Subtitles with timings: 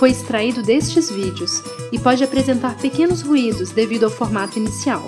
[0.00, 1.60] foi extraído destes vídeos
[1.92, 5.04] e pode apresentar pequenos ruídos devido ao formato inicial.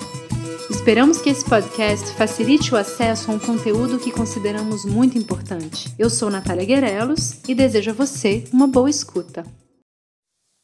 [0.69, 5.91] Esperamos que esse podcast facilite o acesso a um conteúdo que consideramos muito importante.
[5.97, 9.43] Eu sou Natália Guerelos e desejo a você uma boa escuta.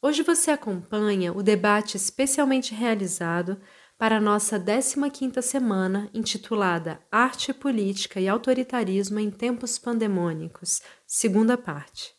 [0.00, 3.60] Hoje você acompanha o debate especialmente realizado
[3.98, 12.12] para a nossa 15ª semana intitulada Arte, Política e Autoritarismo em Tempos Pandemônicos, segunda parte.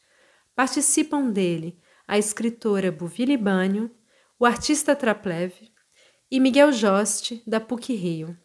[0.54, 3.92] Participam dele a escritora Buvili Banho,
[4.40, 5.54] o artista Traplev
[6.30, 8.38] e Miguel Joste, da PUC-Rio.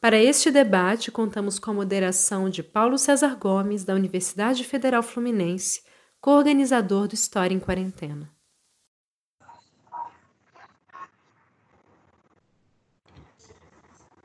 [0.00, 5.82] Para este debate, contamos com a moderação de Paulo César Gomes, da Universidade Federal Fluminense,
[6.20, 8.30] co-organizador do História em Quarentena.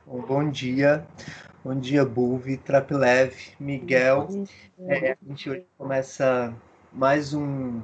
[0.06, 1.06] Bom dia,
[1.64, 4.28] bom dia, Buvi, Traplev, Miguel.
[4.78, 6.54] É, a gente hoje começa
[6.92, 7.82] mais um,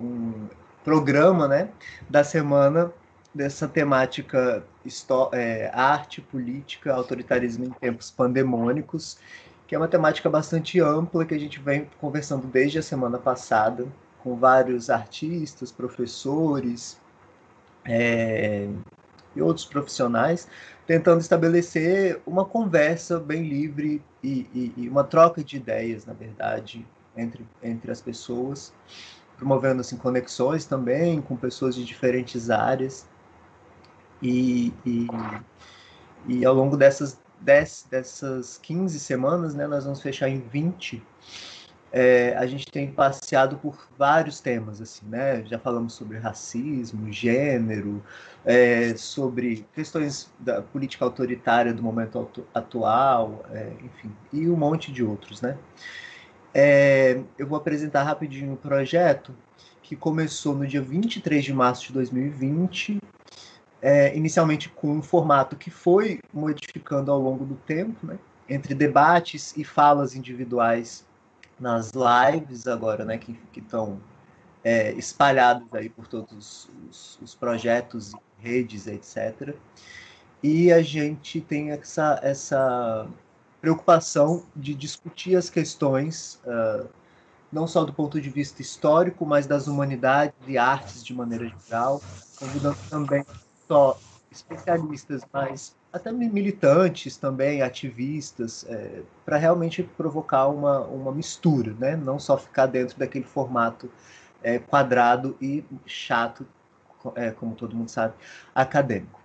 [0.00, 0.48] um
[0.84, 1.68] programa né,
[2.08, 2.92] da semana
[3.34, 4.64] dessa temática
[5.32, 9.18] é, arte, política, autoritarismo em tempos pandemônicos,
[9.66, 13.86] que é uma temática bastante ampla que a gente vem conversando desde a semana passada
[14.22, 17.00] com vários artistas, professores
[17.84, 18.68] é,
[19.34, 20.48] e outros profissionais,
[20.86, 26.84] tentando estabelecer uma conversa bem livre e, e, e uma troca de ideias, na verdade,
[27.16, 28.72] entre, entre as pessoas
[29.40, 33.08] promovendo assim, conexões também com pessoas de diferentes áreas.
[34.22, 35.06] E, e,
[36.28, 41.02] e ao longo dessas, dez, dessas 15 semanas, né, nós vamos fechar em 20,
[41.90, 45.42] é, a gente tem passeado por vários temas, assim, né?
[45.46, 48.00] Já falamos sobre racismo, gênero,
[48.44, 55.02] é, sobre questões da política autoritária do momento atual, é, enfim, e um monte de
[55.02, 55.58] outros, né?
[56.52, 59.34] É, eu vou apresentar rapidinho o projeto
[59.82, 63.00] que começou no dia 23 de março de 2020,
[63.82, 68.18] é, inicialmente com um formato que foi modificando ao longo do tempo, né,
[68.48, 71.04] entre debates e falas individuais
[71.58, 74.00] nas lives agora, né, que estão
[74.62, 79.54] é, espalhados aí por todos os, os projetos, redes, etc.
[80.42, 83.06] E a gente tem essa, essa
[83.60, 86.88] preocupação de discutir as questões, uh,
[87.52, 92.00] não só do ponto de vista histórico, mas das humanidades e artes de maneira geral,
[92.38, 93.24] convidando também
[93.66, 93.98] só
[94.30, 101.96] especialistas, mas até militantes também, ativistas, é, para realmente provocar uma, uma mistura, né?
[101.96, 103.90] não só ficar dentro daquele formato
[104.42, 106.46] é, quadrado e chato,
[107.16, 108.14] é, como todo mundo sabe,
[108.54, 109.20] acadêmico.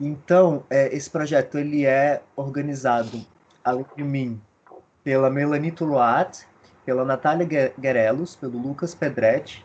[0.00, 3.24] Então, esse projeto ele é organizado
[3.64, 4.40] além de mim,
[5.02, 6.46] pela Melanie Tuluat,
[6.84, 9.64] pela Natália Guerelos, pelo Lucas Pedretti,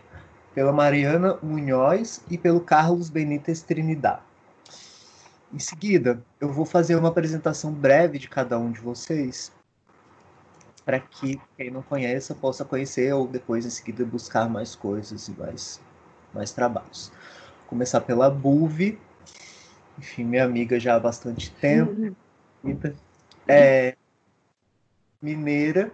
[0.55, 4.21] pela Mariana Munhoz e pelo Carlos Benítez Trinidad.
[5.53, 9.51] Em seguida, eu vou fazer uma apresentação breve de cada um de vocês,
[10.85, 15.31] para que quem não conheça possa conhecer ou depois, em seguida, buscar mais coisas e
[15.31, 15.81] mais,
[16.33, 17.11] mais trabalhos.
[17.59, 18.99] Vou começar pela Buve,
[19.97, 22.15] enfim, minha amiga já há bastante tempo.
[22.63, 23.08] Uhum
[23.49, 23.95] é,
[25.19, 25.91] mineira,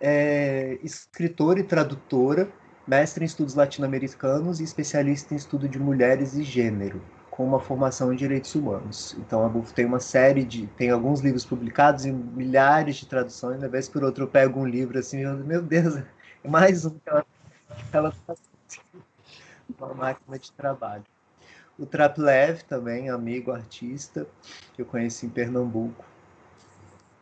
[0.00, 2.50] é, escritora e tradutora,
[2.86, 7.00] mestre em estudos latino-americanos e especialista em estudo de mulheres e gênero,
[7.30, 9.16] com uma formação em direitos humanos.
[9.18, 13.60] Então a BUF tem uma série de, tem alguns livros publicados e milhares de traduções.
[13.60, 15.96] Na vez por outra eu pego um livro assim, eu, meu Deus,
[16.42, 17.08] é mais um que
[17.92, 18.34] ela, tá
[19.78, 21.04] uma máquina de trabalho.
[21.78, 24.26] O Traplev também, amigo artista,
[24.74, 26.04] que eu conheci em Pernambuco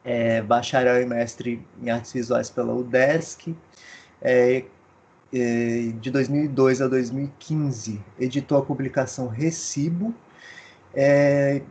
[0.05, 3.57] é, bacharel e mestre em artes visuais pela UDESC.
[4.21, 4.65] É,
[5.33, 10.15] é, de 2002 a 2015, editou a publicação Recibo,
[10.95, 11.63] é,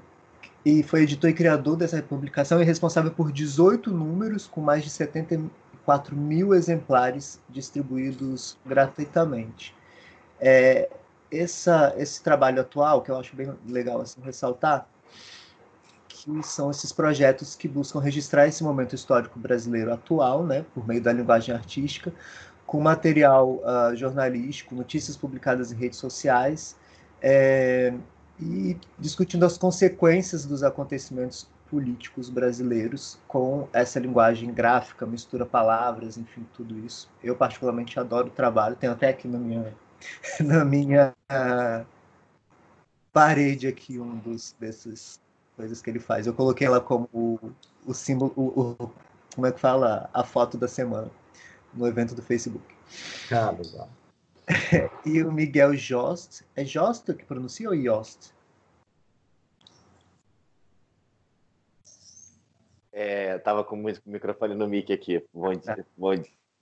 [0.66, 4.90] e foi editor e criador dessa publicação e responsável por 18 números, com mais de
[4.90, 9.74] 74 mil exemplares distribuídos gratuitamente.
[10.40, 10.90] É,
[11.32, 14.88] essa, esse trabalho atual, que eu acho bem legal assim, ressaltar,
[16.24, 21.02] que são esses projetos que buscam registrar esse momento histórico brasileiro atual, né, por meio
[21.02, 22.14] da linguagem artística,
[22.66, 26.76] com material uh, jornalístico, notícias publicadas em redes sociais,
[27.22, 27.94] é,
[28.40, 36.46] e discutindo as consequências dos acontecimentos políticos brasileiros com essa linguagem gráfica, mistura palavras, enfim,
[36.54, 37.10] tudo isso.
[37.24, 39.74] Eu particularmente adoro o trabalho, tenho até aqui na minha
[40.40, 41.86] na minha uh,
[43.12, 45.20] parede aqui um dos desses
[45.56, 46.28] coisas que ele faz.
[46.28, 47.40] Eu coloquei ela como o,
[47.86, 48.92] o símbolo, o, o,
[49.34, 51.10] como é que fala, a foto da semana
[51.74, 52.64] no evento do Facebook.
[53.32, 53.90] Ah, legal.
[55.06, 58.34] e o Miguel Jost, é Jost que pronuncia ou Jost?
[62.92, 65.24] É, tava com o microfone no mic aqui.
[65.34, 65.86] Bom, é.
[65.98, 66.14] bom,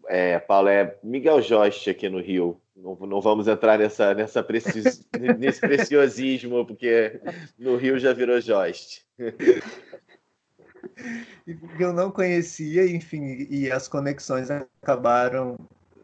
[0.08, 2.60] é, Paulo, é Miguel Jost aqui no Rio.
[2.82, 5.06] Não, não vamos entrar nessa, nessa precis,
[5.38, 7.22] nesse preciosismo, porque
[7.58, 9.06] no Rio já virou Jost.
[11.80, 15.56] Eu não conhecia, enfim, e as conexões acabaram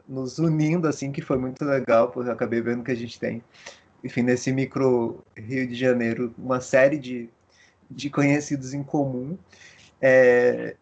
[0.08, 3.44] nos unindo, assim, que foi muito legal, porque eu acabei vendo que a gente tem,
[4.04, 7.28] enfim, nesse micro Rio de Janeiro, uma série de,
[7.90, 9.36] de conhecidos em comum.
[10.00, 10.76] É,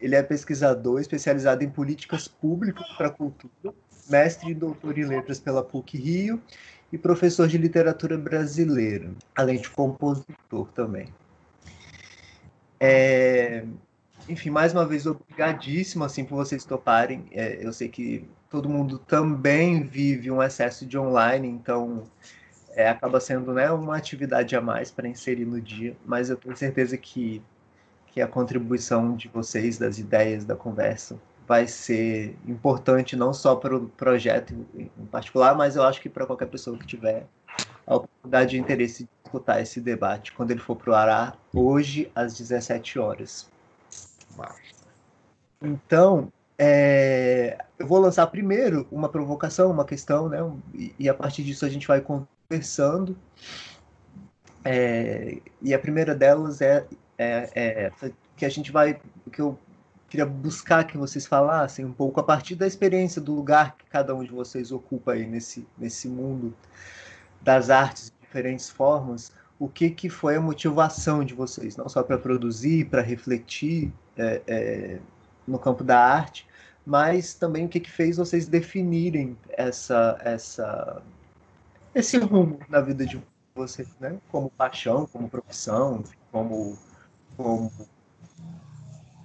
[0.00, 3.74] ele é pesquisador especializado em políticas públicas para a cultura,
[4.08, 6.42] mestre e doutor em letras pela PUC Rio
[6.92, 11.08] e professor de literatura brasileira, além de compositor também.
[12.78, 13.64] É,
[14.28, 17.24] enfim, mais uma vez, obrigadíssimo assim, por vocês toparem.
[17.32, 22.04] É, eu sei que todo mundo também vive um excesso de online, então
[22.70, 26.56] é, acaba sendo né, uma atividade a mais para inserir no dia, mas eu tenho
[26.56, 27.42] certeza que
[28.12, 31.18] que a contribuição de vocês, das ideias, da conversa,
[31.52, 36.24] vai ser importante não só para o projeto em particular, mas eu acho que para
[36.24, 37.26] qualquer pessoa que tiver
[37.86, 42.10] a oportunidade de interesse de escutar esse debate quando ele for para o ar hoje
[42.14, 43.50] às 17 horas.
[45.60, 50.38] Então, é, eu vou lançar primeiro uma provocação, uma questão, né?
[50.98, 53.14] E a partir disso a gente vai conversando.
[54.64, 56.86] É, e a primeira delas é
[57.18, 57.92] é, é,
[58.38, 58.98] que a gente vai,
[59.30, 59.58] que eu
[60.12, 64.14] queria buscar que vocês falassem um pouco a partir da experiência do lugar que cada
[64.14, 66.54] um de vocês ocupa aí nesse, nesse mundo
[67.40, 72.02] das artes de diferentes formas, o que, que foi a motivação de vocês, não só
[72.02, 75.00] para produzir, para refletir é, é,
[75.46, 76.46] no campo da arte,
[76.84, 81.02] mas também o que, que fez vocês definirem essa, essa,
[81.94, 83.18] esse rumo na vida de
[83.54, 84.18] vocês, né?
[84.30, 86.76] como paixão, como profissão, como
[87.34, 87.72] como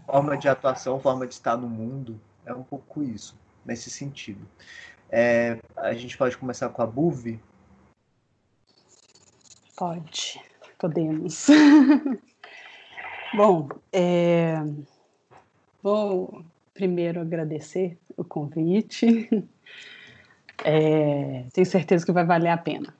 [0.08, 4.48] forma de atuação, forma de estar no mundo, é um pouco isso, nesse sentido.
[5.10, 7.40] É, a gente pode começar com a Buvi?
[9.76, 10.42] Pode,
[10.80, 11.48] podemos.
[13.36, 14.56] Bom, é,
[15.84, 16.44] vou
[16.74, 19.30] primeiro agradecer o convite.
[20.64, 22.92] É, tenho certeza que vai valer a pena.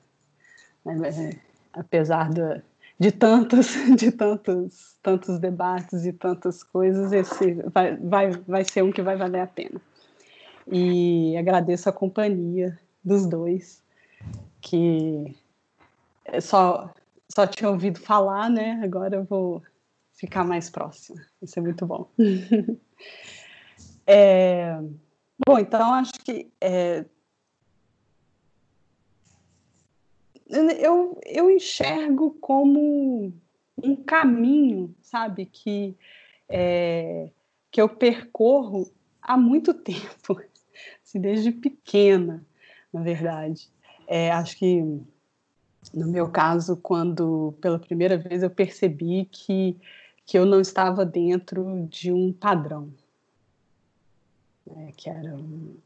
[0.86, 1.36] É,
[1.72, 2.62] apesar do,
[2.98, 8.90] de tantos, de tantos, tantos debates e tantas coisas, esse vai, vai, vai ser um
[8.90, 9.80] que vai valer a pena.
[10.70, 13.82] E agradeço a companhia dos dois,
[14.60, 15.34] que
[16.40, 16.92] só,
[17.34, 18.80] só tinha ouvido falar, né?
[18.82, 19.62] Agora eu vou
[20.12, 21.20] ficar mais próxima.
[21.40, 22.10] Isso é muito bom.
[24.06, 24.78] é,
[25.46, 27.04] bom, então acho que é,
[30.48, 33.32] eu, eu enxergo como
[33.82, 35.96] um caminho, sabe, que,
[36.48, 37.30] é,
[37.70, 38.90] que eu percorro
[39.20, 40.40] há muito tempo,
[41.04, 42.44] assim, desde pequena,
[42.92, 43.68] na verdade.
[44.06, 44.80] É, acho que,
[45.92, 49.76] no meu caso, quando pela primeira vez eu percebi que,
[50.24, 52.92] que eu não estava dentro de um padrão,
[54.66, 55.76] né, que era um,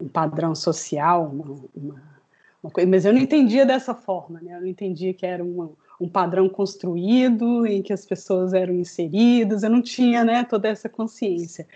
[0.00, 2.19] um padrão social, uma, uma
[2.68, 4.56] Coisa, mas eu não entendia dessa forma, né?
[4.56, 9.62] Eu não entendia que era uma, um padrão construído em que as pessoas eram inseridas,
[9.62, 11.66] eu não tinha né, toda essa consciência.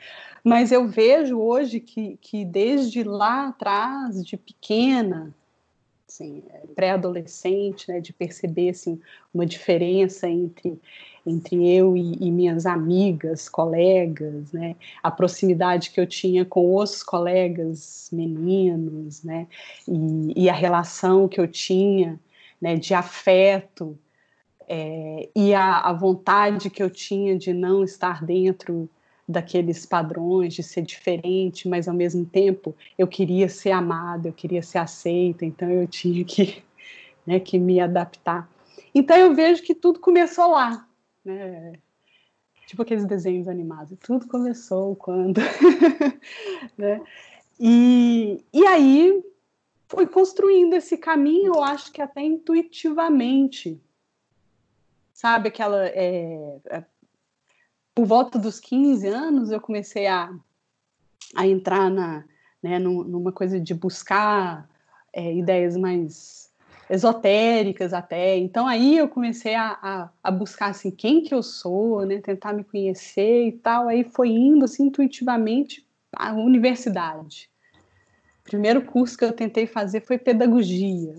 [0.42, 5.34] Mas eu vejo hoje que, que desde lá atrás, de pequena,
[6.08, 6.42] assim,
[6.74, 9.00] pré-adolescente, né, de perceber assim,
[9.32, 10.80] uma diferença entre
[11.26, 14.76] entre eu e, e, minhas amigas, colegas, né?
[15.02, 19.46] A proximidade que eu tinha com os colegas meninos, né?
[19.88, 22.20] E, e a relação que eu tinha,
[22.60, 22.76] né?
[22.76, 23.98] De afeto
[24.68, 28.88] é, e a, a vontade que eu tinha de não estar dentro
[29.26, 34.62] daqueles padrões, de ser diferente, mas ao mesmo tempo eu queria ser amada, eu queria
[34.62, 36.62] ser aceita, então eu tinha que,
[37.26, 38.48] né, que me adaptar.
[38.94, 40.86] Então eu vejo que tudo começou lá,
[41.24, 41.78] né?
[42.66, 43.98] Tipo aqueles desenhos animados.
[44.00, 45.40] Tudo começou quando.
[46.78, 47.00] né?
[47.60, 49.22] E, e aí
[49.88, 53.80] fui construindo esse caminho, eu acho que até intuitivamente.
[55.12, 56.58] sabe aquela é,
[57.94, 60.32] por volta dos 15 anos eu comecei a,
[61.34, 62.24] a entrar na,
[62.62, 64.68] né, numa coisa de buscar
[65.12, 66.50] é, ideias mais
[66.90, 68.36] esotéricas até.
[68.36, 72.52] Então aí eu comecei a, a, a, buscar assim quem que eu sou, né, tentar
[72.52, 73.88] me conhecer e tal.
[73.88, 77.48] Aí foi indo assim intuitivamente à universidade.
[78.40, 81.14] O primeiro curso que eu tentei fazer foi pedagogia.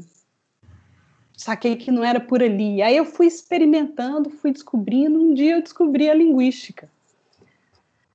[1.38, 2.82] Saquei que não era por ali.
[2.82, 5.20] Aí eu fui experimentando, fui descobrindo.
[5.20, 6.90] Um dia eu descobri a linguística.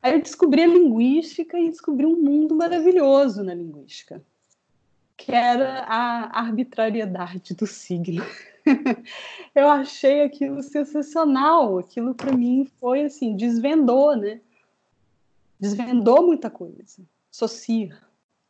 [0.02, 4.22] Aí eu descobri a linguística e descobri um mundo maravilhoso na linguística
[5.20, 8.24] que era a arbitrariedade do signo.
[9.54, 11.78] eu achei aquilo sensacional.
[11.78, 14.40] Aquilo para mim foi assim, desvendou, né?
[15.58, 17.02] Desvendou muita coisa.
[17.30, 17.94] Socir.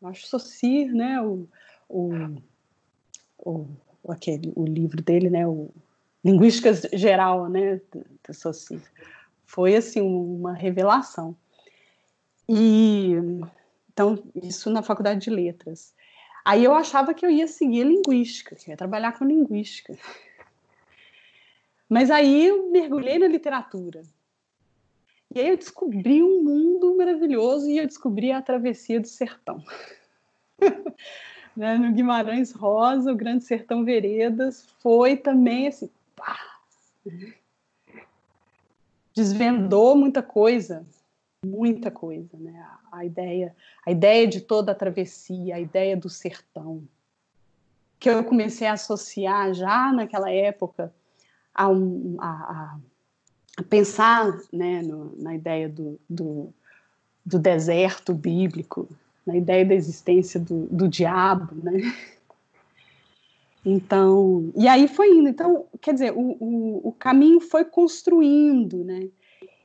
[0.00, 1.20] Eu acho Socir, né?
[1.20, 1.48] O,
[1.88, 2.12] o,
[3.38, 3.66] o,
[4.08, 5.46] aquele, o livro dele, né?
[5.46, 5.70] O
[6.24, 7.80] Linguística Geral, né?
[7.92, 8.80] Do Socir.
[9.46, 11.36] Foi assim uma revelação.
[12.48, 13.14] E
[13.92, 15.94] então isso na faculdade de letras.
[16.44, 19.96] Aí eu achava que eu ia seguir linguística, que ia trabalhar com linguística.
[21.88, 24.02] Mas aí eu mergulhei na literatura.
[25.34, 29.62] E aí eu descobri um mundo maravilhoso e eu descobri a travessia do sertão.
[31.56, 31.76] né?
[31.76, 36.38] No Guimarães Rosa, o Grande Sertão Veredas, foi também assim, pá,
[39.14, 40.86] desvendou muita coisa
[41.44, 42.60] muita coisa, né?
[42.92, 46.82] A, a, ideia, a ideia de toda a travessia, a ideia do sertão,
[47.98, 50.92] que eu comecei a associar já naquela época
[51.54, 52.78] a, um, a,
[53.58, 56.52] a pensar, né, no, na ideia do, do,
[57.24, 58.88] do, deserto bíblico,
[59.30, 61.94] na ideia da existência do, do diabo, né?
[63.64, 65.28] Então, e aí foi indo.
[65.28, 69.08] Então, quer dizer, o, o, o caminho foi construindo, né?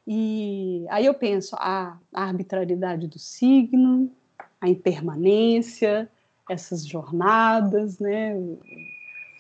[0.08, 4.12] E aí eu penso a, a arbitrariedade do signo,
[4.62, 6.10] a impermanência,
[6.48, 8.60] essas jornadas, né, o,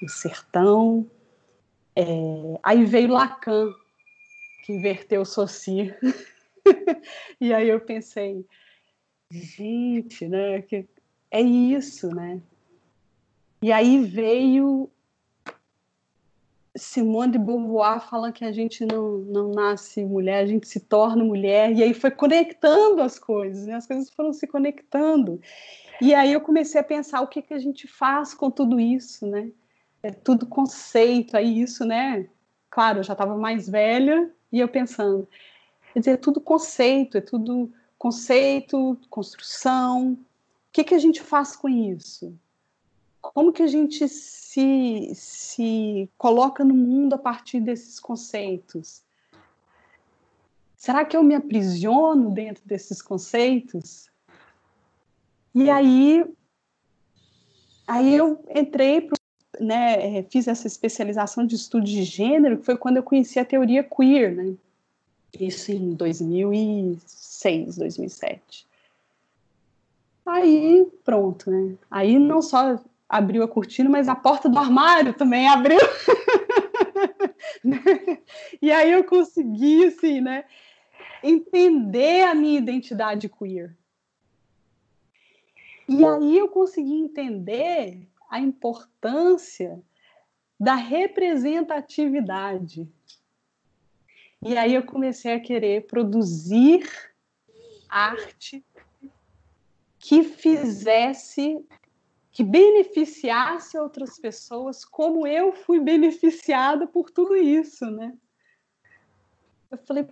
[0.01, 1.05] o sertão.
[1.95, 2.03] É,
[2.63, 3.69] aí veio Lacan,
[4.65, 5.93] que inverteu o Saussure.
[7.39, 8.43] e aí eu pensei,
[9.31, 10.87] gente, né, que
[11.31, 12.41] é isso, né?
[13.61, 14.89] E aí veio
[16.75, 21.23] Simone de Beauvoir fala que a gente não, não nasce mulher, a gente se torna
[21.23, 23.75] mulher, e aí foi conectando as coisas, né?
[23.75, 25.41] as coisas foram se conectando.
[26.01, 29.25] E aí eu comecei a pensar o que, que a gente faz com tudo isso,
[29.25, 29.49] né?
[30.03, 32.27] É tudo conceito, aí isso, né?
[32.69, 35.27] Claro, eu já estava mais velha e eu pensando,
[35.93, 37.71] quer dizer, é tudo conceito, é tudo
[38.05, 40.13] conceito, construção.
[40.13, 40.17] O
[40.71, 42.37] que, que a gente faz com isso?
[43.33, 49.01] como que a gente se, se coloca no mundo a partir desses conceitos?
[50.77, 54.11] Será que eu me aprisiono dentro desses conceitos?
[55.55, 56.23] E aí,
[57.87, 59.09] aí eu entrei,
[59.59, 63.83] né, fiz essa especialização de estudo de gênero, que foi quando eu conheci a teoria
[63.83, 64.55] queer, né?
[65.39, 68.67] Isso em 2006, 2007.
[70.25, 71.75] Aí, pronto, né?
[71.89, 75.79] Aí não só abriu a cortina, mas a porta do armário também abriu.
[78.61, 80.45] e aí eu consegui, assim, né,
[81.21, 83.75] entender a minha identidade queer.
[85.87, 89.79] E aí eu consegui entender a importância
[90.59, 92.89] da representatividade.
[94.47, 96.87] E aí eu comecei a querer produzir
[97.89, 98.63] arte
[99.97, 101.65] que fizesse
[102.31, 108.13] que beneficiasse outras pessoas como eu fui beneficiada por tudo isso, né?
[109.71, 110.05] Eu falei,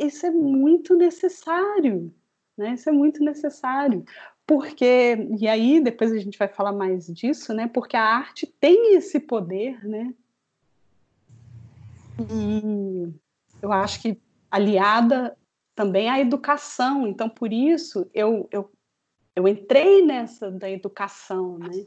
[0.00, 2.12] isso é muito necessário,
[2.58, 2.74] né?
[2.74, 4.04] Isso é muito necessário,
[4.44, 7.68] porque e aí depois a gente vai falar mais disso, né?
[7.68, 10.12] Porque a arte tem esse poder, né?
[12.18, 13.29] E
[13.62, 15.36] eu acho que aliada
[15.74, 18.70] também à educação, então por isso eu, eu
[19.34, 21.86] eu entrei nessa da educação, né?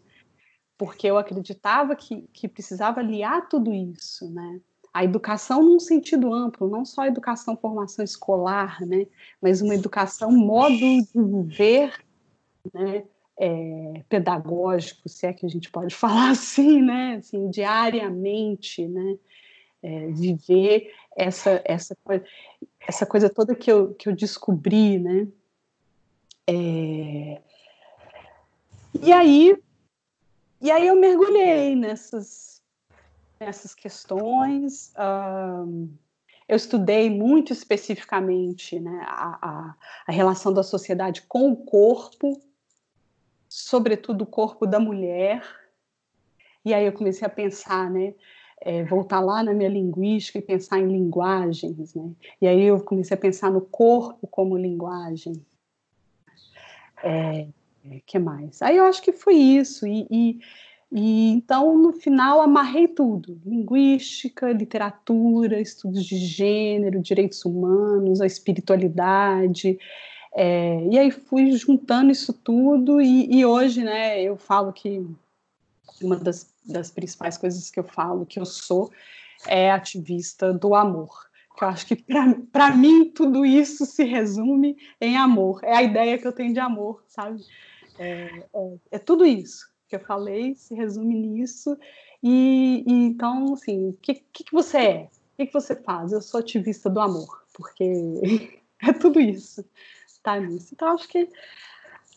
[0.77, 4.59] Porque eu acreditava que, que precisava aliar tudo isso, né?
[4.93, 9.07] A educação num sentido amplo, não só a educação, formação escolar, né?
[9.41, 11.93] Mas uma educação, modo de viver,
[12.73, 13.03] né?
[13.35, 17.15] É, pedagógico, se é que a gente pode falar assim, né?
[17.17, 19.17] Assim, diariamente, né?
[19.81, 22.25] É, viver essa essa coisa,
[22.87, 25.27] essa coisa toda que eu, que eu descobri, né?
[26.47, 27.41] É...
[29.01, 29.57] E aí,
[30.61, 32.61] e aí eu mergulhei nessas,
[33.39, 34.93] nessas questões.
[34.97, 35.89] Um,
[36.47, 39.75] eu estudei muito especificamente né, a, a,
[40.07, 42.41] a, relação da sociedade com o corpo,
[43.49, 45.43] sobretudo o corpo da mulher.
[46.63, 48.13] E aí eu comecei a pensar, né,
[48.61, 52.11] é, voltar lá na minha linguística e pensar em linguagens, né?
[52.41, 55.33] E aí eu comecei a pensar no corpo como linguagem.
[57.03, 57.47] É,
[58.05, 58.61] que mais?
[58.61, 59.85] Aí eu acho que foi isso.
[59.85, 60.39] E, e,
[60.91, 69.77] e, então, no final, amarrei tudo: linguística, literatura, estudos de gênero, direitos humanos, a espiritualidade.
[70.35, 75.05] É, e aí fui juntando isso tudo, e, e, hoje, né, eu falo que
[76.01, 78.91] uma das, das principais coisas que eu falo que eu sou
[79.47, 81.09] é ativista do amor
[81.55, 82.03] que eu acho que
[82.51, 85.59] para mim tudo isso se resume em amor.
[85.63, 87.43] É a ideia que eu tenho de amor, sabe?
[87.99, 91.77] É, é, é tudo isso que eu falei, se resume nisso.
[92.21, 95.03] E, e então, assim, o que, que, que, você é?
[95.03, 96.11] O que, que você faz?
[96.11, 97.83] Eu sou ativista do amor, porque
[98.81, 99.63] é tudo isso,
[100.23, 100.69] tá nisso.
[100.73, 101.29] Então, acho que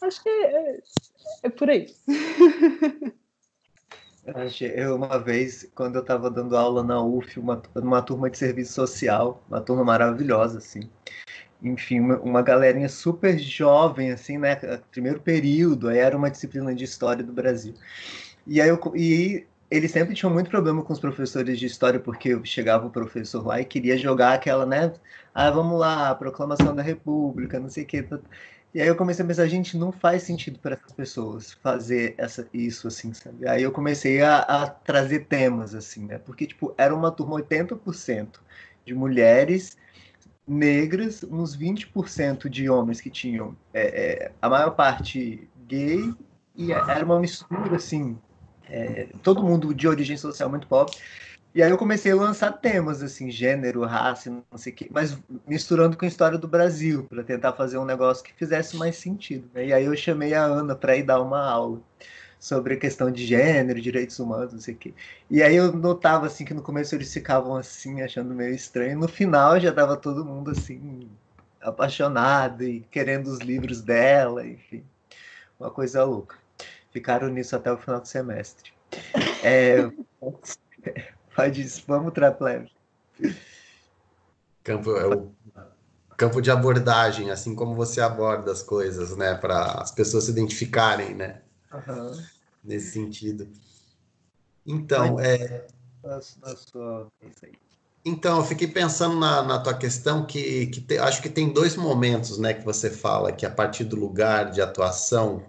[0.00, 0.83] acho que é,
[1.43, 1.95] é por aí.
[4.75, 8.73] Eu, uma vez, quando eu estava dando aula na UF, uma, uma turma de serviço
[8.73, 10.80] social, uma turma maravilhosa, assim.
[11.62, 14.56] Enfim, uma, uma galerinha super jovem, assim, né?
[14.90, 17.75] Primeiro período, aí era uma disciplina de história do Brasil.
[18.47, 22.40] E aí eu, e eles sempre tinham muito problema com os professores de história, porque
[22.45, 24.92] chegava o professor lá e queria jogar aquela, né?
[25.35, 28.09] Ah, vamos lá, proclamação da República, não sei o quê.
[28.76, 32.47] E aí eu comecei a pensar, gente, não faz sentido para essas pessoas fazer essa,
[32.52, 33.49] isso, assim, sabe?
[33.49, 36.18] Aí eu comecei a, a trazer temas, assim, né?
[36.18, 38.38] Porque, tipo, era uma turma 80%
[38.85, 39.78] de mulheres
[40.47, 46.12] negras, uns 20% de homens que tinham é, é, a maior parte gay,
[46.54, 48.18] e era uma mistura, assim,
[48.68, 50.95] é, todo mundo de origem social muito pobre.
[51.57, 55.17] E aí eu comecei a lançar temas, assim, gênero, raça, não sei o quê, mas
[55.47, 59.49] misturando com a história do Brasil, para tentar fazer um negócio que fizesse mais sentido.
[59.55, 59.69] Né?
[59.69, 61.81] E aí eu chamei a Ana para ir dar uma aula
[62.38, 64.92] sobre a questão de gênero, direitos humanos, não sei o quê.
[65.31, 68.99] E aí eu notava, assim, que no começo eles ficavam, assim, achando meio estranho.
[68.99, 71.09] No final já tava todo mundo, assim,
[71.59, 74.85] apaixonado e querendo os livros dela, enfim.
[75.59, 76.37] Uma coisa louca.
[76.90, 78.75] Ficaram nisso até o final do semestre.
[79.42, 79.90] É...
[81.37, 82.70] Pode isso, vamos Trapleve.
[84.64, 85.31] Campo, é o
[86.16, 89.35] campo de abordagem, assim como você aborda as coisas, né?
[89.35, 91.42] Para as pessoas se identificarem, né?
[91.72, 92.25] Uhum.
[92.64, 93.46] Nesse sentido.
[94.66, 95.66] Então, é.
[98.05, 101.77] Então, eu fiquei pensando na, na tua questão que, que te, acho que tem dois
[101.77, 105.44] momentos, né, que você fala que a partir do lugar de atuação,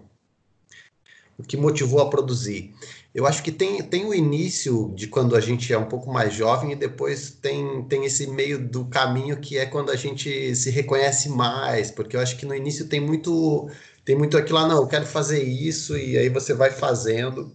[1.38, 2.74] o que motivou a produzir.
[3.18, 6.32] Eu acho que tem, tem o início de quando a gente é um pouco mais
[6.32, 10.70] jovem e depois tem, tem esse meio do caminho que é quando a gente se
[10.70, 13.68] reconhece mais, porque eu acho que no início tem muito
[14.04, 17.52] tem muito aquilo lá, não, eu quero fazer isso, e aí você vai fazendo.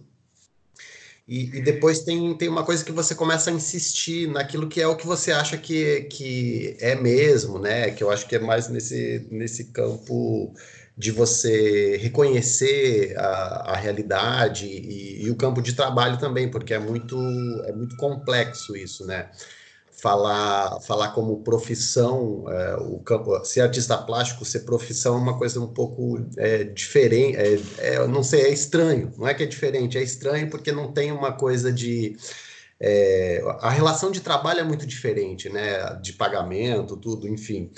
[1.26, 4.86] E, e, depois tem, tem uma coisa que você começa a insistir naquilo que é
[4.86, 7.90] o que você acha que, que é mesmo, né?
[7.90, 10.52] Que eu acho que é mais nesse, nesse campo
[10.96, 16.78] de você reconhecer a, a realidade e, e, o campo de trabalho também, porque é
[16.78, 17.16] muito,
[17.64, 19.30] é muito complexo isso, né?
[19.96, 25.60] Falar, falar como profissão, é, o campo, ser artista plástico, ser profissão é uma coisa
[25.60, 29.96] um pouco é, diferente, é, é, não sei, é estranho, não é que é diferente,
[29.96, 32.16] é estranho porque não tem uma coisa de...
[32.78, 35.98] É, a relação de trabalho é muito diferente, né?
[36.02, 37.70] De pagamento, tudo, enfim.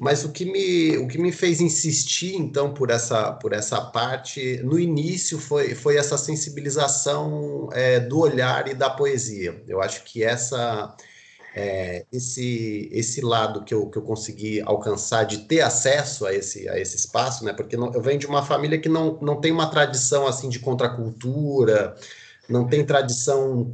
[0.00, 4.58] Mas o que me, o que me fez insistir, então, por essa, por essa parte,
[4.64, 9.62] no início, foi, foi essa sensibilização é, do olhar e da poesia.
[9.68, 10.96] Eu acho que essa,
[11.54, 16.68] é, esse, esse lado que eu, que eu consegui alcançar de ter acesso a esse,
[16.68, 17.52] a esse espaço, né?
[17.52, 20.60] Porque não, eu venho de uma família que não, não tem uma tradição assim de
[20.60, 21.96] contracultura,
[22.48, 23.64] não tem tradição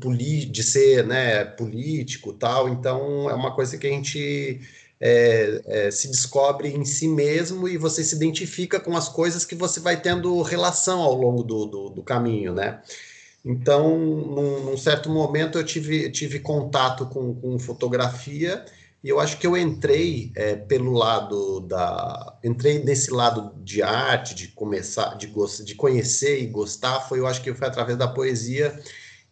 [0.51, 4.61] de ser né, político tal, então é uma coisa que a gente
[5.01, 9.55] é, é, se descobre em si mesmo e você se identifica com as coisas que
[9.55, 12.81] você vai tendo relação ao longo do, do, do caminho, né?
[13.47, 18.65] Então, num, num, certo momento, eu tive, tive contato com, com fotografia
[19.05, 22.37] e eu acho que eu entrei é, pelo lado da.
[22.43, 25.33] Entrei nesse lado de arte, de começar, de,
[25.65, 28.77] de conhecer e gostar, foi, eu acho que foi através da poesia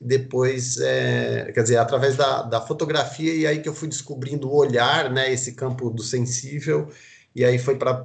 [0.01, 4.55] depois, é, quer dizer, através da, da fotografia, e aí que eu fui descobrindo o
[4.55, 6.89] olhar, né, esse campo do sensível,
[7.35, 8.05] e aí foi para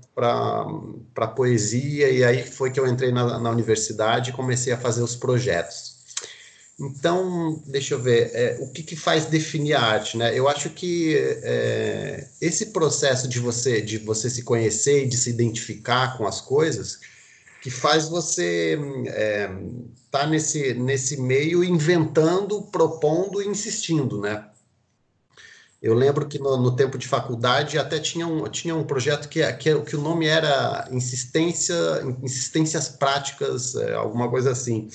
[1.17, 5.03] a poesia, e aí foi que eu entrei na, na universidade e comecei a fazer
[5.03, 5.88] os projetos.
[6.79, 10.37] Então, deixa eu ver, é, o que, que, faz definir a arte, né?
[10.37, 11.13] Eu acho que
[11.43, 16.39] é, esse processo de você, de você se conhecer e de se identificar com as
[16.39, 16.99] coisas,
[17.61, 19.49] que faz você estar é,
[20.09, 24.45] tá nesse, nesse meio inventando, propondo e insistindo, né?
[25.81, 29.41] Eu lembro que no, no, tempo de faculdade até tinha um, tinha um projeto que,
[29.53, 31.75] que, que o nome era insistência,
[32.21, 34.89] insistências práticas, é, alguma coisa assim.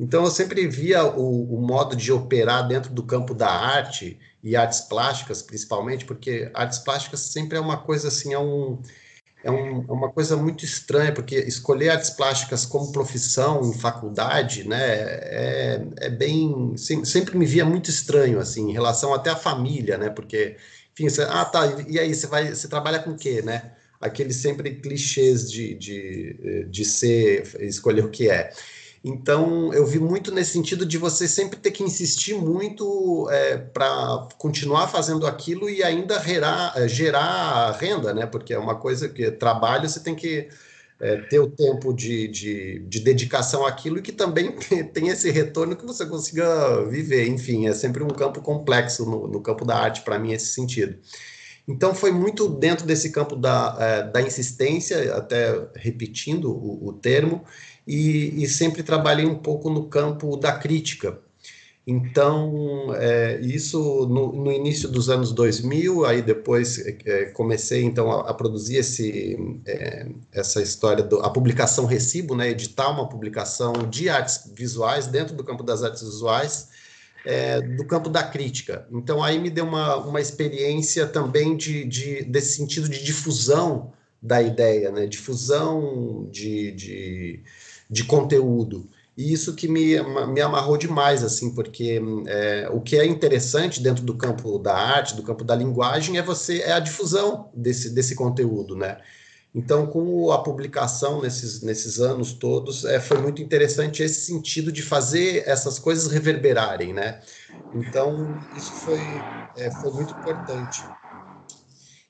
[0.00, 4.56] Então eu sempre via o, o, modo de operar dentro do campo da arte e
[4.56, 8.80] artes plásticas, principalmente, porque artes plásticas sempre é uma coisa assim, é um,
[9.44, 14.66] é, um, é, uma coisa muito estranha, porque escolher artes plásticas como profissão em faculdade,
[14.66, 19.98] né, é, é bem, sempre me via muito estranho, assim, em relação até à família,
[19.98, 20.56] né, porque,
[20.94, 23.72] enfim, você, ah, tá, e aí, você vai, você trabalha com o quê, né?
[24.00, 28.50] Aqueles sempre clichês de, de, de ser, escolher o que é.
[29.02, 34.28] Então, eu vi muito nesse sentido de você sempre ter que insistir muito é, para
[34.36, 38.26] continuar fazendo aquilo e ainda gerar, é, gerar renda, né?
[38.26, 40.48] Porque é uma coisa que trabalho você tem que
[41.00, 44.52] é, ter o tempo de, de, de, dedicação àquilo e que também
[44.92, 47.26] tem esse retorno que você consiga viver.
[47.26, 50.98] Enfim, é sempre um campo complexo no, no campo da arte, para mim, esse sentido.
[51.66, 57.44] Então, foi muito dentro desse campo da, é, da insistência, até repetindo o, o termo,
[57.90, 61.18] e, e sempre trabalhei um pouco no campo da crítica.
[61.84, 68.30] Então, é, isso no, no, início dos anos 2000, aí depois é, comecei então a,
[68.30, 74.08] a produzir esse, é, essa história, do, a publicação Recibo, né, editar uma publicação de
[74.08, 76.68] artes visuais dentro do campo das artes visuais,
[77.24, 78.86] é, do campo da crítica.
[78.92, 84.40] Então, aí me deu uma, uma experiência também de, de, desse sentido de difusão da
[84.40, 87.42] ideia, né, difusão de, de
[87.90, 88.88] de conteúdo.
[89.16, 94.04] E isso que me, me amarrou demais, assim, porque é, o que é interessante dentro
[94.04, 98.14] do campo da arte, do campo da linguagem, é você é a difusão desse, desse
[98.14, 98.98] conteúdo, né?
[99.54, 104.80] Então, com a publicação nesses, nesses anos todos, é, foi muito interessante esse sentido de
[104.80, 107.20] fazer essas coisas reverberarem, né?
[107.72, 110.94] Então, isso foi, é, foi muito importante.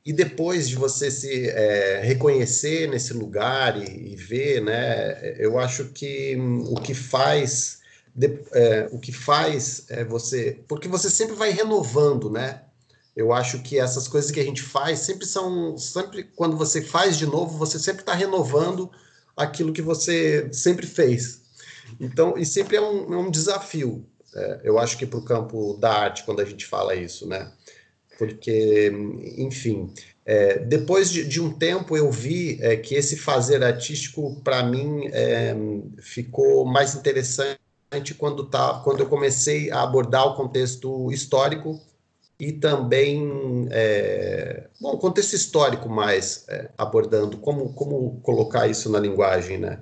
[0.04, 5.86] E depois de você se é, reconhecer nesse lugar e, e, ver, né, eu acho
[5.86, 7.80] que hum, o que faz
[8.14, 12.62] de, é, o que faz é você, porque você sempre vai renovando, né?
[13.14, 17.18] Eu acho que essas coisas que a gente faz sempre são, sempre quando você faz
[17.18, 18.90] de novo, você sempre está renovando
[19.36, 21.42] aquilo que você sempre fez.
[21.98, 24.06] Então, e sempre é um, é um desafio.
[24.34, 27.50] É, eu acho que para o campo da arte, quando a gente fala isso, né?
[28.20, 28.92] Porque,
[29.38, 29.90] enfim,
[30.26, 35.06] é, depois de, de, um tempo eu vi é, que esse fazer artístico, para mim,
[35.06, 35.56] é,
[36.02, 37.59] ficou mais interessante
[38.18, 41.80] quando, tá, quando eu comecei a abordar o contexto histórico
[42.38, 49.56] e também, é, bom, contexto histórico mais, é, abordando como, como colocar isso na linguagem,
[49.56, 49.80] né?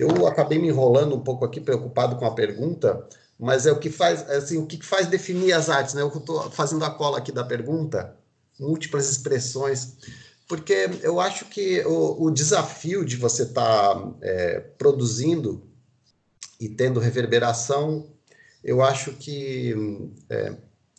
[0.00, 3.06] Eu acabei me enrolando um pouco aqui, preocupado com a pergunta,
[3.44, 6.02] mas é o que faz, assim, o que faz definir as artes, né?
[6.02, 8.16] Eu estou fazendo a cola aqui da pergunta,
[8.58, 9.96] múltiplas expressões,
[10.48, 15.62] porque eu acho que o, o desafio de você estar tá, é, produzindo
[16.58, 18.06] e tendo reverberação,
[18.62, 19.74] eu acho que
[20.30, 20.54] é,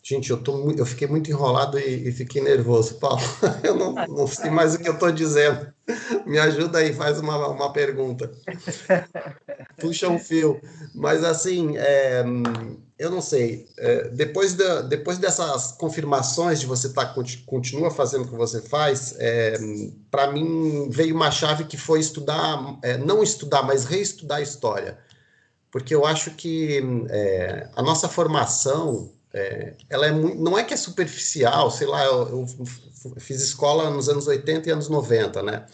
[0.08, 2.94] Gente, eu, tô, eu fiquei muito enrolado e, e fiquei nervoso.
[3.00, 3.20] Paulo,
[3.64, 5.74] eu não, não sei mais o que eu estou dizendo.
[6.26, 8.30] Me ajuda aí, faz uma, uma pergunta.
[9.78, 10.60] Puxa um fio.
[10.94, 12.24] Mas, assim, é,
[12.98, 13.68] eu não sei.
[13.78, 17.14] É, depois, da, depois dessas confirmações de você tá,
[17.46, 19.56] continua fazendo o que você faz, é,
[20.10, 24.98] para mim veio uma chave que foi estudar, é, não estudar, mas reestudar a história.
[25.70, 30.72] Porque eu acho que é, a nossa formação é, ela é muito, não é que
[30.72, 35.66] é superficial, sei lá, eu, eu, fiz escola nos anos 80 e anos 90, né?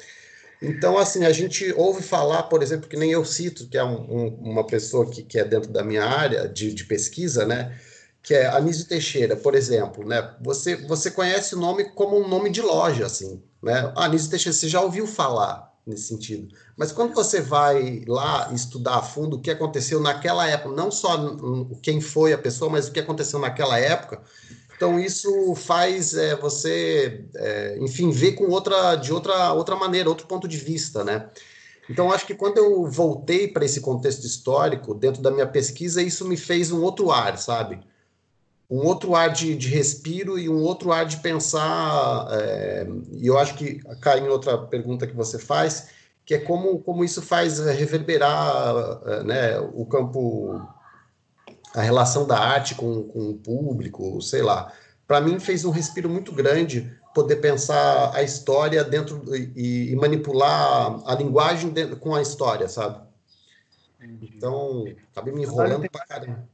[0.60, 4.00] Então, assim, a gente ouve falar, por exemplo, que nem eu cito, que é um,
[4.00, 7.76] um, uma pessoa que, que é dentro da minha área de, de pesquisa, né?
[8.22, 10.34] Que é Anísio Teixeira, por exemplo, né?
[10.40, 13.92] Você, você conhece o nome como um nome de loja, assim, né?
[13.96, 16.54] Ah, Anísio Teixeira, você já ouviu falar nesse sentido.
[16.76, 21.36] Mas quando você vai lá estudar a fundo o que aconteceu naquela época, não só
[21.82, 24.22] quem foi a pessoa, mas o que aconteceu naquela época,
[24.76, 30.26] então isso faz é, você, é, enfim, ver com outra, de outra, outra maneira, outro
[30.26, 31.30] ponto de vista, né?
[31.90, 36.26] Então acho que quando eu voltei para esse contexto histórico dentro da minha pesquisa, isso
[36.26, 37.80] me fez um outro ar, sabe?
[38.72, 42.26] Um outro ar de, de, respiro e um outro ar de pensar.
[42.30, 45.90] É, e eu acho que cai em outra pergunta que você faz,
[46.24, 50.66] que é como, como isso faz reverberar é, né, o campo
[51.74, 54.72] a relação da arte com, com o público, sei lá.
[55.06, 60.98] Para mim fez um respiro muito grande poder pensar a história dentro e, e manipular
[61.04, 63.06] a linguagem dentro, com a história, sabe?
[64.00, 66.48] Então, acabei me enrolando pra caramba.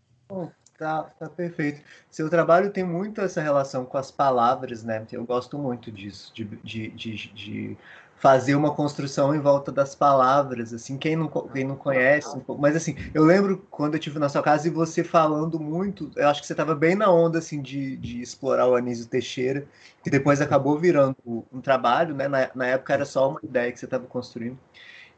[0.79, 1.83] Tá, tá perfeito.
[2.09, 5.05] Seu trabalho tem muito essa relação com as palavras, né?
[5.11, 7.77] Eu gosto muito disso, de, de, de, de
[8.14, 12.61] fazer uma construção em volta das palavras, assim, quem não, quem não conhece, um pouco,
[12.61, 16.29] mas assim, eu lembro quando eu tive na sua casa e você falando muito, eu
[16.29, 19.64] acho que você estava bem na onda, assim, de, de explorar o Anísio Teixeira,
[20.03, 21.17] que depois acabou virando
[21.53, 24.59] um trabalho, né, na, na época era só uma ideia que você estava construindo,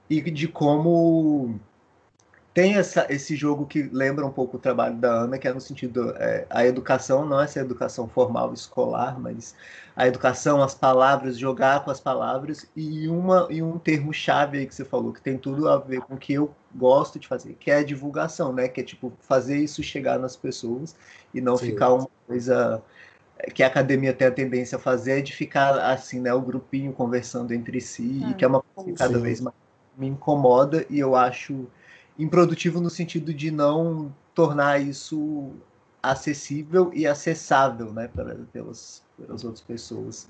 [0.09, 1.59] e de como
[2.52, 5.60] tem essa, esse jogo que lembra um pouco o trabalho da Ana, que é no
[5.60, 9.54] sentido é, a educação, não essa educação formal escolar, mas
[9.94, 14.66] a educação, as palavras, jogar com as palavras e uma e um termo chave aí
[14.66, 17.54] que você falou que tem tudo a ver com o que eu gosto de fazer,
[17.54, 18.68] que é a divulgação, né?
[18.68, 20.96] Que é tipo fazer isso chegar nas pessoas
[21.32, 21.66] e não Sim.
[21.66, 22.82] ficar uma coisa
[23.38, 26.92] é, que a academia tem a tendência a fazer de ficar assim, né, o grupinho
[26.92, 29.22] conversando entre si, e que é uma coisa que cada Sim.
[29.22, 29.54] vez mais
[29.96, 31.68] me incomoda e eu acho
[32.22, 35.52] improdutivo no sentido de não tornar isso
[36.02, 40.28] acessível e acessável né, para, pelas, pelas outras pessoas.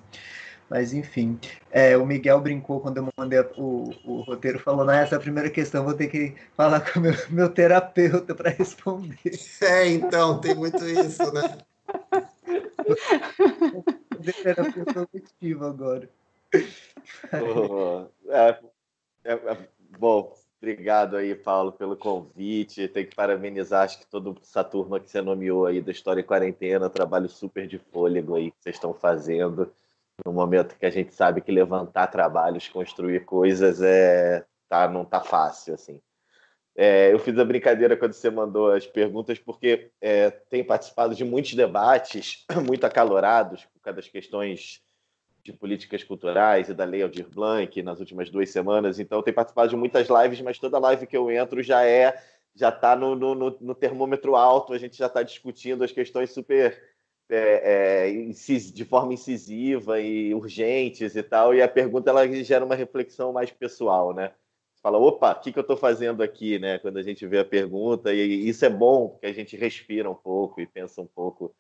[0.68, 1.38] Mas, enfim,
[1.72, 5.20] é, o Miguel brincou quando eu mandei o, o roteiro, falou: ah, essa é a
[5.20, 9.18] primeira questão, vou ter que falar com o meu, meu terapeuta para responder.
[9.61, 11.59] É, então, tem muito isso, né?
[14.94, 16.09] coletiva agora.
[17.33, 18.59] Oh, é,
[19.24, 22.87] é, é, bom, Obrigado aí, Paulo, pelo convite.
[22.87, 26.25] Tem que parabenizar, acho que toda essa turma que você nomeou aí da História em
[26.25, 29.73] Quarentena, trabalho super de fôlego aí que vocês estão fazendo.
[30.25, 35.23] No momento que a gente sabe que levantar trabalhos, construir coisas, é tá, não tá
[35.23, 35.99] fácil, assim.
[36.77, 41.25] É, eu fiz a brincadeira quando você mandou as perguntas, porque é, tenho participado de
[41.25, 44.83] muitos debates muito acalorados por causa das questões
[45.42, 49.70] de políticas culturais e da Lei Aldir Blanc nas últimas duas semanas, então tenho participado
[49.70, 52.20] de muitas lives, mas toda live que eu entro já é
[52.55, 56.83] já está no, no, no, termômetro alto, a gente já está discutindo as questões super
[57.29, 62.74] é, é, de forma incisiva e urgentes e tal, e a pergunta ela gera uma
[62.74, 64.33] reflexão mais pessoal, né?
[64.74, 66.79] Você fala, opa, o que, que eu estou fazendo aqui, né?
[66.79, 70.14] Quando a gente vê a pergunta, e isso é bom, porque a gente respira um
[70.14, 71.55] pouco e pensa um pouco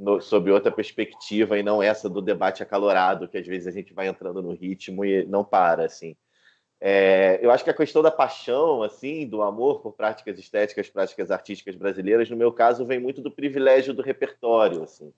[0.00, 3.92] no, sob outra perspectiva e não essa do debate acalorado, que às vezes a gente
[3.92, 6.16] vai entrando no ritmo e não para, assim.
[6.80, 11.30] É, eu acho que a questão da paixão, assim, do amor por práticas estéticas, práticas
[11.30, 15.12] artísticas brasileiras, no meu caso, vem muito do privilégio do repertório, assim,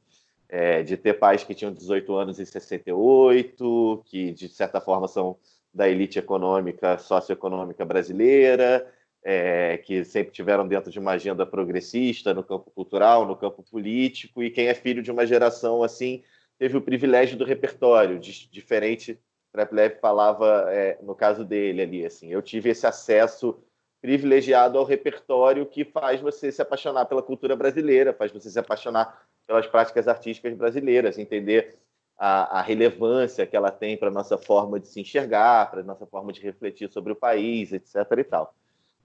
[0.49, 5.37] é, de ter pais que tinham 18 anos em 68, que de certa forma são
[5.73, 8.85] da elite econômica, socioeconômica brasileira,
[9.25, 14.43] é, que sempre tiveram dentro de uma agenda progressista no campo cultural, no campo político,
[14.43, 16.23] e quem é filho de uma geração assim
[16.59, 19.19] teve o privilégio do repertório, de, diferente.
[19.53, 23.63] Treplev falava é, no caso dele ali, assim, eu tive esse acesso
[24.01, 29.27] privilegiado ao repertório que faz você se apaixonar pela cultura brasileira, faz você se apaixonar
[29.47, 31.77] pelas práticas artísticas brasileiras, entender
[32.19, 36.33] a, a relevância que ela tem para nossa forma de se enxergar, para nossa forma
[36.33, 37.97] de refletir sobre o país, etc.
[38.19, 38.55] e tal.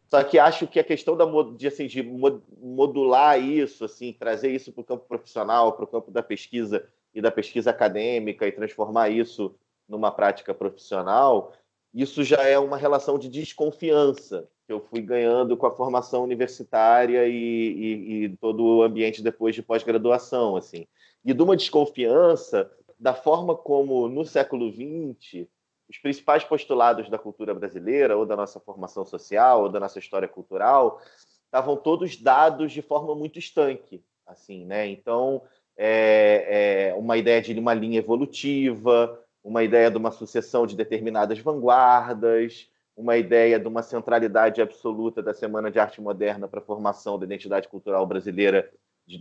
[0.10, 4.72] Só que acho que a questão da, de, assim, de modular isso, assim, trazer isso
[4.72, 9.10] para o campo profissional, para o campo da pesquisa e da pesquisa acadêmica e transformar
[9.10, 9.54] isso
[9.88, 11.54] numa prática profissional,
[11.94, 17.26] isso já é uma relação de desconfiança que eu fui ganhando com a formação universitária
[17.26, 20.86] e, e, e todo o ambiente depois de pós-graduação, assim.
[21.24, 25.48] E de uma desconfiança da forma como no século XX
[25.90, 30.28] os principais postulados da cultura brasileira, ou da nossa formação social, ou da nossa história
[30.28, 31.02] cultural,
[31.46, 34.88] estavam todos dados de forma muito estanque, assim, né?
[34.88, 35.42] Então,
[35.78, 41.40] é, é uma ideia de uma linha evolutiva, uma ideia de uma sucessão de determinadas
[41.40, 47.18] vanguardas, uma ideia de uma centralidade absoluta da Semana de Arte Moderna para a formação
[47.18, 48.70] da identidade cultural brasileira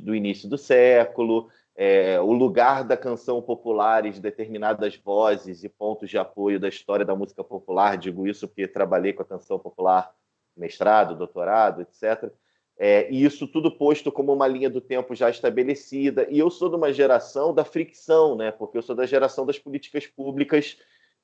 [0.02, 5.68] do início do século, é, o lugar da canção popular e de determinadas vozes e
[5.68, 9.58] pontos de apoio da história da música popular, digo isso porque trabalhei com a canção
[9.58, 10.10] popular,
[10.56, 12.32] mestrado, doutorado, etc.
[12.78, 16.26] É, e isso tudo posto como uma linha do tempo já estabelecida.
[16.30, 18.50] E eu sou de uma geração da fricção, né?
[18.50, 20.78] porque eu sou da geração das políticas públicas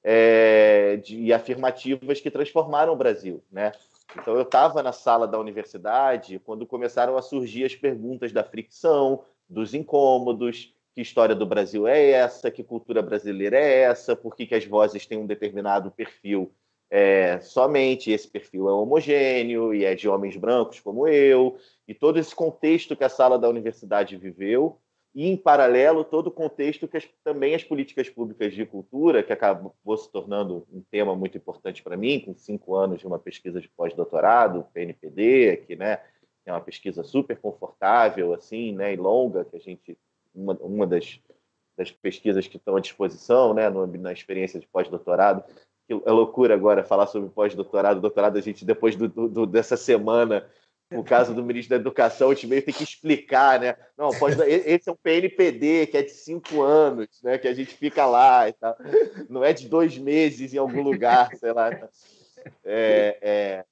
[0.05, 3.43] é, e afirmativas que transformaram o Brasil.
[3.51, 3.73] Né?
[4.19, 9.25] Então, eu estava na sala da universidade quando começaram a surgir as perguntas da fricção,
[9.53, 14.47] dos incômodos, que história do Brasil é essa, que cultura brasileira é essa, por que,
[14.47, 16.53] que as vozes têm um determinado perfil
[16.95, 21.57] é, somente esse perfil é homogêneo e é de homens brancos como eu,
[21.89, 24.79] e todo esse contexto que a sala da universidade viveu,
[25.15, 29.33] e, em paralelo, todo o contexto que as, também as políticas públicas de cultura, que
[29.33, 33.59] acabou se tornando um tema muito importante para mim, com cinco anos de uma pesquisa
[33.59, 35.99] de pós-doutorado, PNPD, que né,
[36.45, 39.99] é uma pesquisa super confortável assim, né, e longa, que a gente
[40.35, 41.21] uma, uma das,
[41.77, 45.45] das pesquisas que estão à disposição, né, no, na experiência de pós-doutorado,
[45.89, 50.49] é loucura agora falar sobre pós-doutorado, doutorado, a gente depois do, do, dessa semana
[50.97, 53.77] o caso do ministro da Educação, a gente meio tem que explicar, né?
[53.97, 54.11] Não,
[54.47, 57.39] esse é um PNPD que é de cinco anos, né?
[57.39, 58.77] Que a gente fica lá e tal.
[59.29, 61.71] Não é de dois meses em algum lugar, sei lá.
[62.65, 63.65] É, é,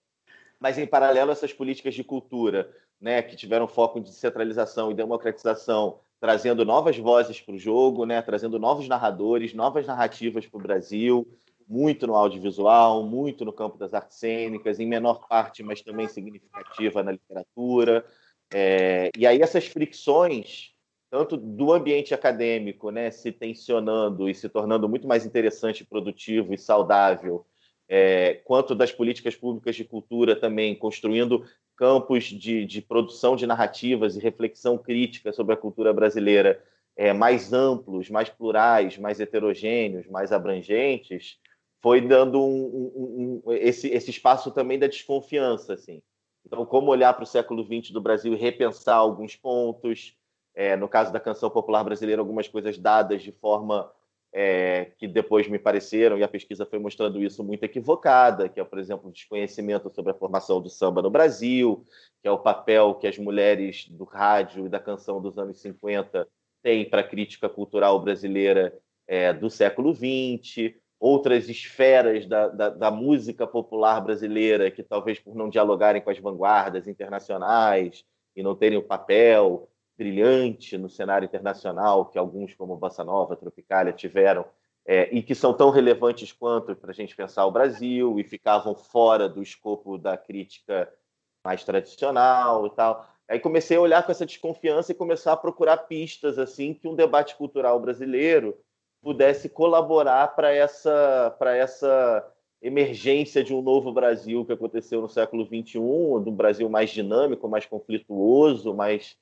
[0.60, 2.70] mas, em paralelo, essas políticas de cultura,
[3.00, 8.20] né, que tiveram foco em descentralização e democratização, trazendo novas vozes para o jogo, né,
[8.20, 11.26] trazendo novos narradores, novas narrativas para o Brasil,
[11.66, 17.02] muito no audiovisual, muito no campo das artes cênicas, em menor parte, mas também significativa
[17.02, 18.04] na literatura.
[18.52, 20.72] É, e aí essas fricções,
[21.08, 26.58] tanto do ambiente acadêmico, né, se tensionando e se tornando muito mais interessante, produtivo e
[26.58, 27.46] saudável,
[27.92, 31.44] é, quanto das políticas públicas de cultura também, construindo
[31.76, 36.62] campos de, de produção de narrativas e reflexão crítica sobre a cultura brasileira
[36.96, 41.38] é, mais amplos, mais plurais, mais heterogêneos, mais abrangentes,
[41.80, 45.72] foi dando um, um, um, esse, esse espaço também da desconfiança.
[45.74, 46.00] Assim.
[46.46, 50.16] Então, como olhar para o século XX do Brasil e repensar alguns pontos,
[50.54, 53.90] é, no caso da canção popular brasileira, algumas coisas dadas de forma
[54.32, 58.64] é, que depois me pareceram, e a pesquisa foi mostrando isso muito equivocada, que é,
[58.64, 61.84] por exemplo, o desconhecimento sobre a formação do samba no Brasil,
[62.22, 66.28] que é o papel que as mulheres do rádio e da canção dos anos 50
[66.62, 72.90] têm para a crítica cultural brasileira é, do século XX, outras esferas da, da, da,
[72.90, 78.04] música popular brasileira que talvez por não dialogarem com as vanguardas internacionais
[78.36, 79.68] e não terem o papel
[80.00, 84.46] brilhante no cenário internacional que alguns, como Bossa Nova, Tropicália, tiveram,
[84.86, 88.74] é, e que são tão relevantes quanto para a gente pensar o Brasil, e ficavam
[88.74, 90.90] fora do escopo da crítica
[91.44, 93.06] mais tradicional e tal.
[93.28, 96.94] Aí comecei a olhar com essa desconfiança e começar a procurar pistas assim que um
[96.94, 98.58] debate cultural brasileiro
[99.02, 102.26] pudesse colaborar para essa para essa
[102.62, 107.48] emergência de um novo Brasil que aconteceu no século XXI, de um Brasil mais dinâmico,
[107.48, 109.16] mais conflituoso, mais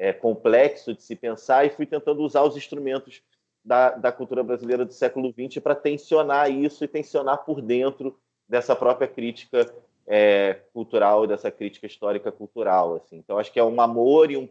[0.00, 3.22] é, complexo de se pensar e fui tentando usar os instrumentos
[3.62, 8.74] da, da cultura brasileira do século XX para tensionar isso e tensionar por dentro dessa
[8.74, 9.70] própria crítica
[10.06, 12.96] é, cultural, dessa crítica histórica cultural.
[12.96, 13.18] Assim.
[13.18, 14.48] Então, acho que é um amor e um,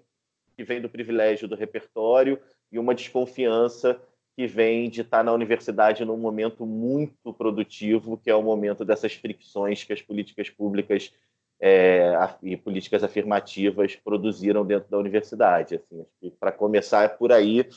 [0.56, 2.40] que vem do privilégio do repertório
[2.72, 4.00] e uma desconfiança
[4.38, 9.14] que vem de estar na universidade num momento muito produtivo, que é o momento dessas
[9.14, 11.12] fricções que as políticas públicas
[11.60, 15.76] é, e políticas afirmativas produziram dentro da universidade.
[15.76, 16.06] Assim,
[16.40, 17.68] para começar é por aí,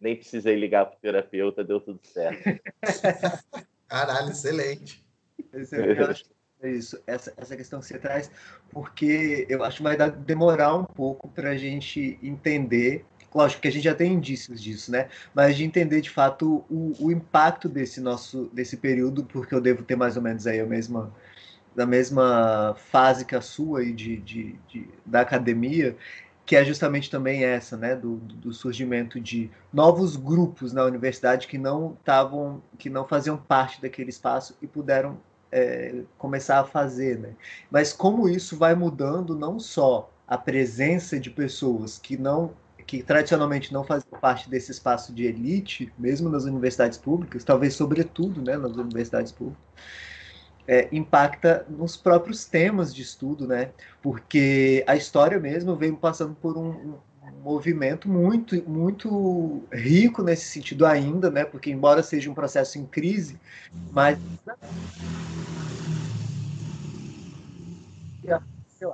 [0.00, 2.60] nem precisei ligar para o terapeuta, deu tudo certo.
[3.88, 5.04] Caralho, excelente.
[6.60, 8.30] É isso, essa, essa questão que você traz,
[8.70, 13.68] porque eu acho que vai dar, demorar um pouco para a gente entender lógico que
[13.68, 15.08] a gente já tem indícios disso, né?
[15.34, 19.82] Mas de entender de fato o, o impacto desse nosso desse período, porque eu devo
[19.82, 21.14] ter mais ou menos aí a mesma
[21.78, 25.96] da mesma fase que a sua e de, de, de, da academia,
[26.44, 31.56] que é justamente também essa, né, do, do surgimento de novos grupos na universidade que
[31.56, 35.20] não estavam, que não faziam parte daquele espaço e puderam
[35.52, 37.34] é, começar a fazer, né?
[37.70, 42.54] Mas como isso vai mudando não só a presença de pessoas que não
[42.88, 48.40] que tradicionalmente não faziam parte desse espaço de elite, mesmo nas universidades públicas, talvez sobretudo,
[48.42, 49.62] né, nas universidades públicas,
[50.68, 53.70] é, impacta nos próprios temas de estudo, né?
[54.02, 60.84] Porque a história mesmo vem passando por um, um movimento muito, muito rico nesse sentido
[60.84, 61.46] ainda, né?
[61.46, 63.40] Porque embora seja um processo em crise,
[63.90, 64.18] mas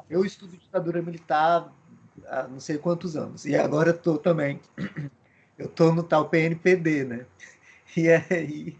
[0.08, 1.72] eu estudo ditadura militar
[2.26, 4.60] há não sei quantos anos e agora estou também
[5.58, 7.26] eu estou no tal PNPD, né?
[7.96, 8.76] E aí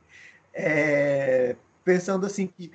[0.52, 1.54] é,
[1.84, 2.72] pensando assim que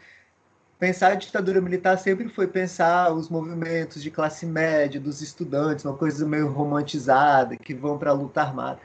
[0.79, 5.95] pensar a ditadura militar sempre foi pensar os movimentos de classe média, dos estudantes, uma
[5.95, 8.79] coisa meio romantizada, que vão para a luta armada.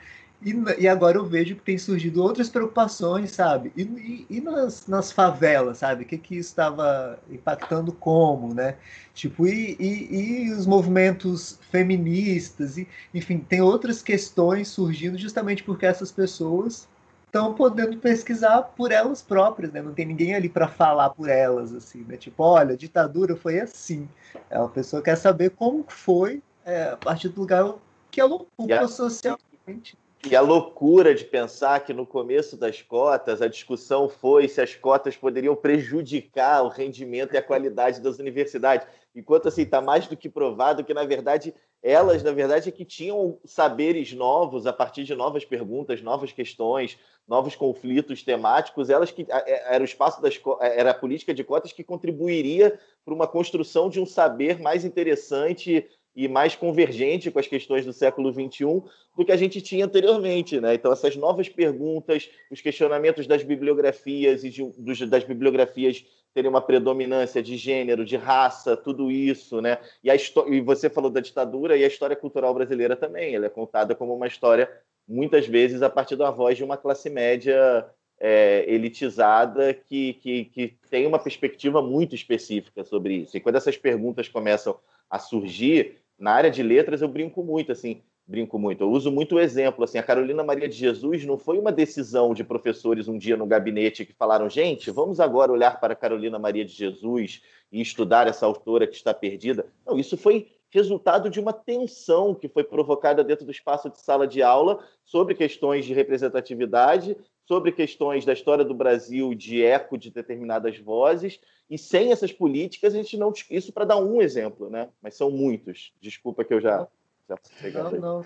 [0.45, 0.53] E,
[0.83, 3.73] e, agora eu vejo que tem surgido outras preocupações, sabe?
[3.75, 6.05] E, e, e nas, nas, favelas, sabe?
[6.05, 8.77] O que, que isso estava impactando como, né?
[9.15, 16.87] Tipo, e, os movimentos feministas, e, enfim, tem outras questões surgindo justamente porque essas pessoas
[17.35, 19.83] estão podendo pesquisar por elas próprias, né?
[19.83, 22.17] Não tem ninguém ali para falar por elas, assim, né?
[22.17, 24.09] Tipo, olha, a ditadura foi assim.
[24.49, 27.75] É uma pessoa quer saber como foi é, a partir do lugar
[28.09, 29.99] que ela ocupa socialmente.
[30.25, 34.75] E a loucura de pensar que no começo das cotas a discussão foi se as
[34.75, 38.87] cotas poderiam prejudicar o rendimento e a qualidade das universidades.
[39.15, 41.53] Enquanto assim está mais do que provado que na verdade
[41.85, 46.99] elas na verdade é que tinham saberes novos a partir de novas perguntas, novas questões,
[47.29, 48.89] novos conflitos temáticos.
[48.89, 53.13] Elas que é, era o espaço das era a política de cotas que contribuiria para
[53.13, 58.33] uma construção de um saber mais interessante e mais convergente com as questões do século
[58.33, 58.83] XXI
[59.17, 60.61] do que a gente tinha anteriormente.
[60.61, 60.75] Né?
[60.75, 66.05] Então, essas novas perguntas, os questionamentos das bibliografias e de, dos, das bibliografias
[66.35, 69.79] terem uma predominância de gênero, de raça, tudo isso, né?
[70.03, 73.35] E, a e você falou da ditadura e a história cultural brasileira também.
[73.35, 74.69] Ela é contada como uma história,
[75.07, 77.87] muitas vezes, a partir da voz de uma classe média
[78.19, 83.37] é, elitizada que, que, que tem uma perspectiva muito específica sobre isso.
[83.37, 84.77] E quando essas perguntas começam
[85.09, 88.83] a surgir, na área de letras eu brinco muito, assim, brinco muito.
[88.83, 92.33] Eu uso muito o exemplo, assim, a Carolina Maria de Jesus não foi uma decisão
[92.33, 96.65] de professores um dia no gabinete que falaram, gente, vamos agora olhar para Carolina Maria
[96.65, 99.67] de Jesus e estudar essa autora que está perdida.
[99.87, 104.27] Não, isso foi resultado de uma tensão que foi provocada dentro do espaço de sala
[104.27, 107.17] de aula sobre questões de representatividade,
[107.47, 111.39] sobre questões da história do Brasil, de eco de determinadas vozes,
[111.71, 114.89] e sem essas políticas a gente não isso para dar um exemplo, né?
[115.01, 115.93] Mas são muitos.
[116.01, 116.89] Desculpa que eu já
[117.29, 118.25] já não,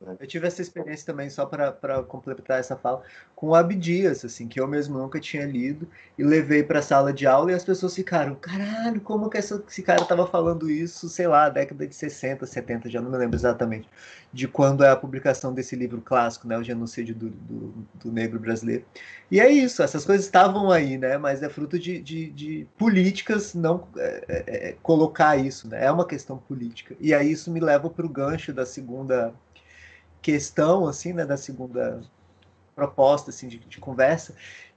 [0.00, 0.16] não.
[0.18, 3.02] Eu tive essa experiência também, só para completar essa fala,
[3.34, 7.12] com o Abdias, assim, que eu mesmo nunca tinha lido, e levei para a sala
[7.12, 11.26] de aula e as pessoas ficaram, caralho, como que esse cara estava falando isso, sei
[11.26, 13.88] lá, década de 60, 70, já não me lembro exatamente,
[14.32, 18.38] de quando é a publicação desse livro clássico, né, o genocídio do, do, do negro
[18.38, 18.84] brasileiro.
[19.30, 23.54] E é isso, essas coisas estavam aí, né, mas é fruto de, de, de políticas
[23.54, 26.96] não é, é, é colocar isso, né, é uma questão política.
[27.00, 29.34] E aí isso me leva para o gancho da segunda
[30.22, 32.00] questão, assim, né, da segunda
[32.74, 34.34] proposta, assim, de, de conversa,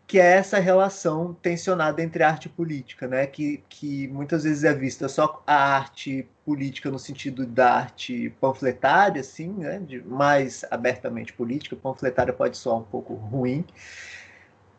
[0.08, 3.26] que é essa relação tensionada entre arte e política, né?
[3.26, 9.22] Que, que muitas vezes é vista só a arte política no sentido da arte panfletária,
[9.22, 9.80] assim, né?
[9.80, 11.78] De mais abertamente política.
[11.78, 13.64] Panfletária pode soar um pouco ruim,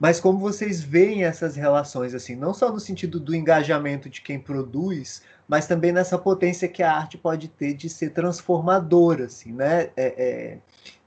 [0.02, 4.36] mas como vocês veem essas relações, assim, não só no sentido do engajamento de quem
[4.36, 5.22] produz,
[5.52, 9.90] mas também nessa potência que a arte pode ter de ser transformadora, assim, né?
[9.94, 10.58] É, é,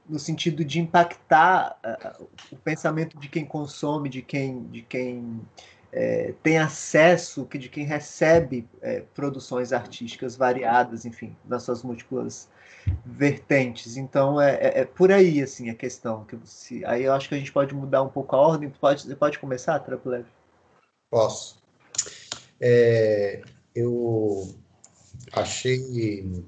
[0.08, 5.42] no sentido de impactar uh, o pensamento de quem consome, de quem, de quem
[5.92, 12.48] é, tem acesso, de quem recebe é, produções artísticas variadas, enfim, nas suas múltiplas
[13.04, 13.98] vertentes.
[13.98, 17.34] Então é, é, é, por aí assim a questão que você, aí eu acho que
[17.34, 18.70] a gente pode mudar um pouco a ordem.
[18.70, 20.30] Pode, pode começar, Trapo Leve?
[21.10, 21.58] Posso.
[22.62, 23.42] É,
[23.76, 24.56] eu
[25.32, 26.44] achei.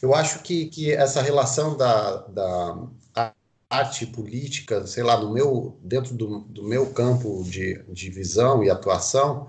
[0.00, 3.32] Eu acho que, que essa relação da, da
[3.70, 8.68] arte política, sei lá, no meu, dentro do, do meu campo de, de visão e
[8.68, 9.48] atuação,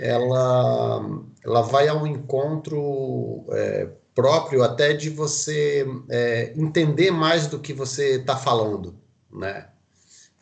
[0.00, 1.00] ela,
[1.44, 8.16] ela vai ao encontro é, próprio até de você é, entender mais do que você
[8.16, 8.98] está falando,
[9.30, 9.68] né?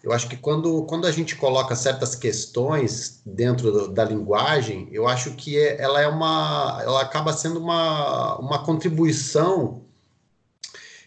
[0.07, 5.33] Eu acho que quando, quando a gente coloca certas questões dentro da linguagem, eu acho
[5.33, 9.83] que é, ela é uma, ela acaba sendo uma, uma contribuição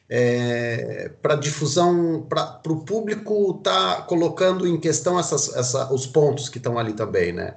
[0.09, 6.49] é, para difusão, para o público estar tá colocando em questão essas, essa, os pontos
[6.49, 7.55] que estão ali também, né?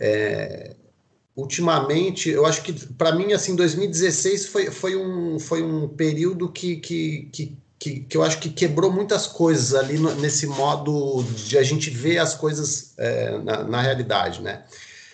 [0.00, 0.74] É,
[1.36, 6.76] ultimamente, eu acho que para mim assim, 2016 foi, foi, um, foi um período que,
[6.76, 11.56] que, que que, que eu acho que quebrou muitas coisas ali no, nesse modo de
[11.56, 14.64] a gente ver as coisas é, na, na, realidade, né?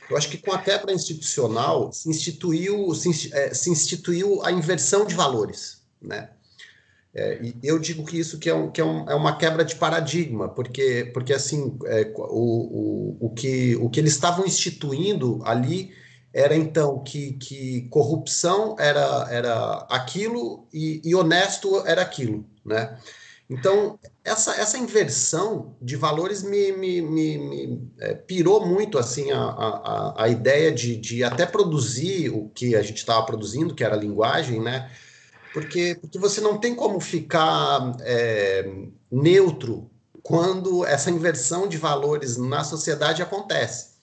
[0.08, 5.04] Eu acho que com a quebra institucional se instituiu, se, é, se instituiu a inversão
[5.06, 6.30] de valores, né?
[7.14, 9.64] É, e eu digo que isso que é, um, que é, um, é uma quebra
[9.64, 15.40] de paradigma, porque, porque assim, é, o, o, o, que, o que eles estavam instituindo
[15.44, 15.92] ali
[16.32, 22.98] era então que, que corrupção era, era aquilo e, e honesto era aquilo, né?
[23.48, 29.38] Então, essa, essa inversão de valores me, me, me, me é, pirou muito assim a,
[29.38, 33.96] a, a ideia de, de até produzir o que a gente estava produzindo, que era
[33.96, 34.90] a linguagem, né?
[35.52, 38.66] Porque, porque você não tem como ficar é,
[39.10, 39.90] neutro
[40.22, 43.93] quando essa inversão de valores na sociedade acontece.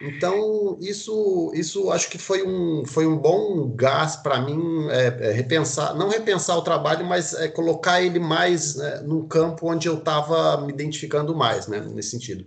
[0.00, 5.32] Então, isso, isso acho que foi um, foi um bom gás para mim é, é,
[5.32, 9.98] repensar, não repensar o trabalho, mas é, colocar ele mais né, no campo onde eu
[9.98, 12.46] estava me identificando mais, né, nesse sentido.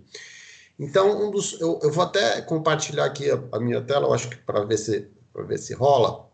[0.76, 4.28] Então, um dos, eu, eu vou até compartilhar aqui a, a minha tela, eu acho
[4.28, 6.28] que para ver se para ver se rola,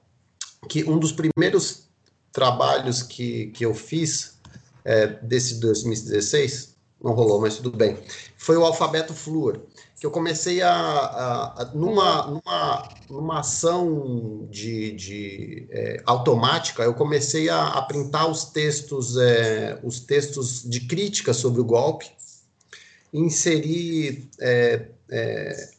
[0.68, 1.88] que um dos primeiros
[2.32, 4.38] trabalhos que, que eu fiz
[4.84, 7.96] é, desse 2016, não rolou, mas tudo bem,
[8.36, 9.60] foi o alfabeto Fluor
[10.00, 16.94] que eu comecei a, a, a numa, numa, numa ação de, de é, automática, eu
[16.94, 22.10] comecei a, a printar os textos, é, os textos de crítica sobre o golpe,
[23.12, 25.70] inserir é, é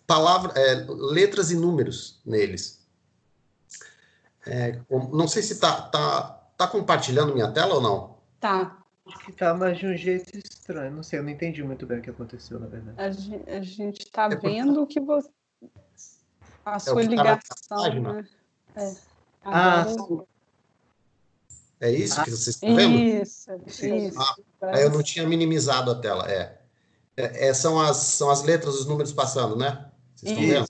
[0.55, 2.79] é, letras e números neles.
[4.45, 4.79] É,
[5.11, 8.17] não sei se está tá, tá compartilhando minha tela ou não.
[8.39, 8.80] Tá.
[9.25, 10.91] Que tá, mas de um jeito estranho.
[10.91, 13.01] Não sei, eu não entendi muito bem o que aconteceu, na verdade.
[13.47, 15.29] A gente, está é vendo que você.
[16.63, 18.01] A é sua tá ligação.
[18.01, 18.27] Né?
[18.75, 18.95] É.
[19.43, 19.85] Ah,
[21.81, 22.95] é isso que vocês estão vendo?
[22.95, 24.19] Isso, isso.
[24.61, 26.59] Ah, eu não tinha minimizado a tela, é.
[27.17, 27.47] é.
[27.47, 27.53] é.
[27.55, 29.89] são, as, são as letras, os números passando, né?
[30.15, 30.67] Vocês estão vendo?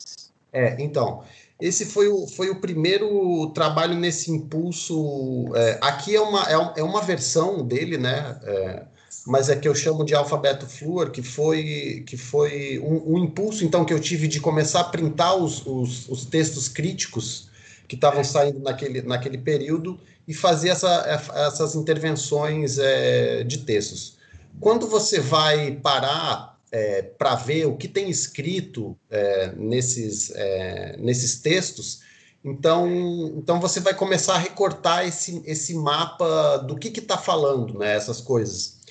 [0.53, 1.25] É, então.
[1.62, 5.51] Esse foi o, foi o primeiro trabalho nesse impulso.
[5.55, 8.39] É, aqui é uma, é, é, uma versão dele, né?
[8.43, 8.84] É,
[9.28, 13.64] mas é que eu chamo de alfabeto fluor, que foi, que foi um, um, impulso,
[13.64, 17.49] então, que eu tive de começar a printar os, os, os textos críticos
[17.88, 24.18] que estavam saindo naquele, naquele período e fazer essa, essas intervenções é, de textos.
[24.59, 31.41] Quando você vai parar é, para ver o que tem escrito é, nesses, é, nesses
[31.41, 32.01] textos,
[32.43, 32.88] então,
[33.38, 38.19] então você vai começar a recortar esse, esse mapa do que está falando, né, essas
[38.19, 38.82] coisas.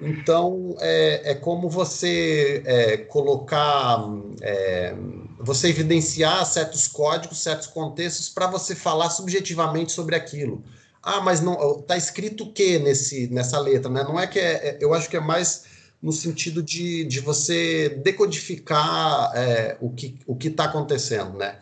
[0.00, 4.02] Então, é, é como você é, colocar,
[4.42, 4.94] é,
[5.38, 10.62] você evidenciar certos códigos, certos contextos, para você falar subjetivamente sobre aquilo.
[11.02, 14.02] Ah, mas não está escrito o que nesse, nessa letra, né?
[14.02, 15.64] Não é que é, é, eu acho que é mais
[16.06, 21.58] no sentido de, de você decodificar é, o que o está acontecendo, né?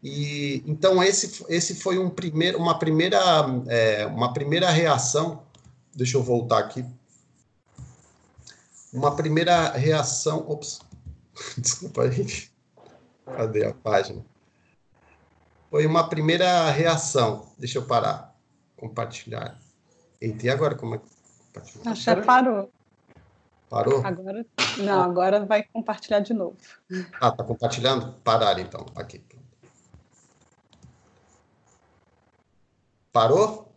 [0.00, 3.18] E então esse, esse foi um primeiro, uma primeira
[3.66, 5.42] é, uma primeira reação.
[5.92, 6.84] Deixa eu voltar aqui.
[8.92, 10.48] Uma primeira reação.
[10.48, 10.78] Ops,
[11.58, 12.52] desculpa gente.
[13.26, 14.24] Cadê a página?
[15.72, 17.48] Foi uma primeira reação.
[17.58, 18.32] Deixa eu parar.
[18.76, 19.60] Compartilhar.
[20.20, 21.98] Eita, e agora como é que.
[22.20, 22.70] Que parou.
[23.68, 24.04] Parou?
[24.04, 24.46] Agora,
[24.78, 26.56] não, agora vai compartilhar de novo.
[27.20, 28.14] Ah, tá compartilhando?
[28.22, 29.22] Parar então, aqui.
[33.12, 33.74] Parou?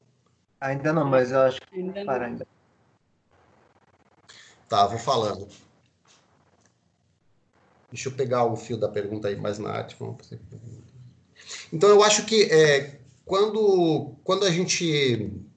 [0.61, 2.47] Ainda não, mas eu acho que ainda para ainda.
[4.69, 5.47] Tá, vou falando.
[7.91, 9.97] Deixa eu pegar o fio da pergunta aí mais na arte.
[11.73, 15.50] Então, eu acho que é, quando, quando a gente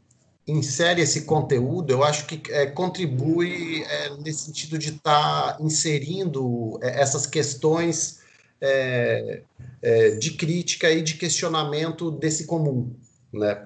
[0.47, 6.79] insere esse conteúdo, eu acho que é, contribui é, nesse sentido de estar tá inserindo
[6.83, 8.23] é, essas questões
[8.61, 9.43] é,
[9.81, 12.95] é, de crítica e de questionamento desse comum,
[13.33, 13.65] né?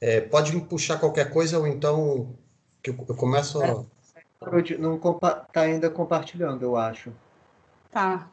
[0.00, 2.36] É, pode me puxar qualquer coisa ou então
[2.82, 3.62] que eu, eu começo.
[3.62, 3.84] A...
[4.78, 7.10] Não está ainda compartilhando, eu acho.
[7.90, 8.28] Tá.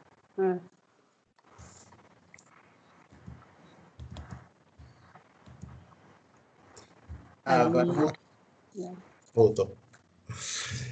[7.44, 8.96] Ah, agora voltou.
[9.34, 9.76] Voltou.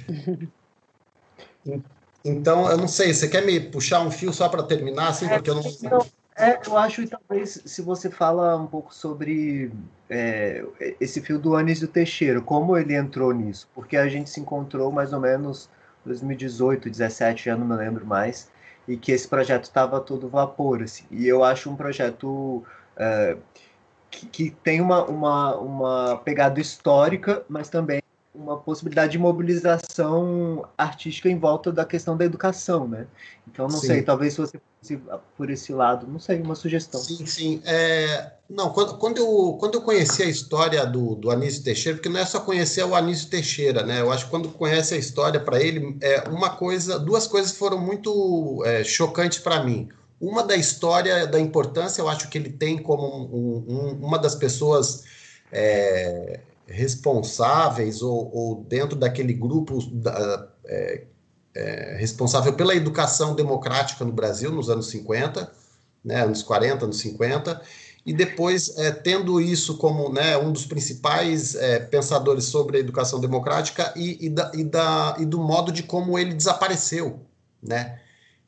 [2.25, 5.49] Então, eu não sei, você quer me puxar um fio só para terminar, assim, porque
[5.49, 5.61] eu não.
[5.61, 5.99] Então,
[6.37, 9.71] é, eu acho que talvez se você fala um pouco sobre
[10.09, 10.65] é,
[10.99, 15.11] esse fio do Anísio Teixeira, como ele entrou nisso, porque a gente se encontrou mais
[15.11, 15.69] ou menos
[16.05, 18.49] 2018, 2017, já não me lembro mais,
[18.87, 22.63] e que esse projeto estava todo vapor, assim, e eu acho um projeto
[22.95, 23.37] é,
[24.13, 28.01] que, que tem uma, uma, uma pegada histórica, mas também
[28.33, 33.05] uma possibilidade de mobilização artística em volta da questão da educação, né?
[33.47, 33.87] Então, não sim.
[33.87, 34.99] sei, talvez se você fosse
[35.37, 36.99] por esse lado, não sei, uma sugestão.
[36.99, 37.61] Sim, sim.
[37.63, 42.09] É, não, quando, quando, eu, quando eu conheci a história do, do Anísio Teixeira, porque
[42.09, 44.01] não é só conhecer o Anísio Teixeira, né?
[44.01, 47.77] Eu acho que quando conhece a história para ele, é uma coisa, duas coisas foram
[47.77, 49.89] muito é, chocantes para mim.
[50.23, 54.33] Uma da história, da importância, eu acho que ele tem como um, um, uma das
[54.33, 55.03] pessoas
[55.51, 61.03] é, responsáveis ou, ou, dentro daquele grupo da, é,
[61.53, 65.51] é, responsável pela educação democrática no Brasil nos anos 50,
[66.05, 67.61] né, anos 40, anos 50,
[68.05, 73.19] e depois é, tendo isso como né, um dos principais é, pensadores sobre a educação
[73.19, 77.19] democrática e, e, da, e, da, e do modo de como ele desapareceu,
[77.61, 77.99] né?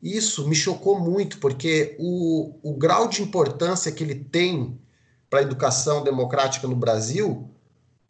[0.01, 4.79] Isso me chocou muito, porque o, o grau de importância que ele tem
[5.29, 7.49] para a educação democrática no Brasil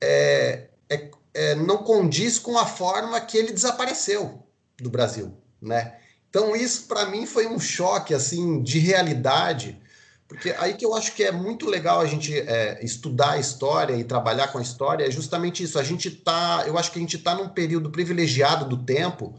[0.02, 4.44] é, é, é, não condiz com a forma que ele desapareceu
[4.78, 5.96] do Brasil, né?
[6.30, 9.82] Então isso para mim foi um choque assim de realidade,
[10.28, 13.96] porque aí que eu acho que é muito legal a gente é, estudar a história
[13.96, 15.80] e trabalhar com a história é justamente isso.
[15.80, 19.34] A gente tá, eu acho que a gente está num período privilegiado do tempo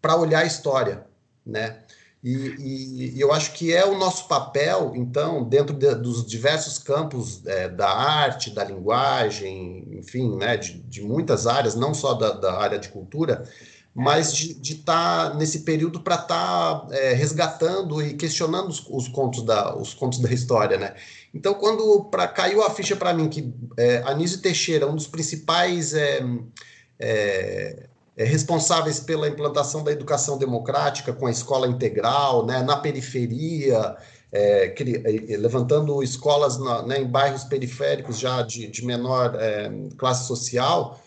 [0.00, 1.06] para olhar a história,
[1.44, 1.82] né?
[2.22, 6.78] E, e, e, eu acho que é o nosso papel, então, dentro de, dos diversos
[6.78, 12.32] campos é, da arte, da linguagem, enfim, né, de, de muitas áreas, não só da,
[12.32, 13.44] da área de cultura,
[13.94, 19.08] mas de estar tá nesse período para estar tá, é, resgatando e questionando os, os,
[19.08, 20.94] contos da, os contos da história, né?
[21.32, 25.94] Então, quando pra, caiu a ficha para mim que é, Anísio Teixeira, um dos principais
[25.94, 26.20] é,
[28.20, 33.96] é, é, responsáveis pela implantação da educação democrática com a escola integral, né, na periferia,
[34.30, 34.74] é,
[35.38, 39.36] levantando escolas na, né, em bairros periféricos já de, de menor
[39.96, 41.00] classe social,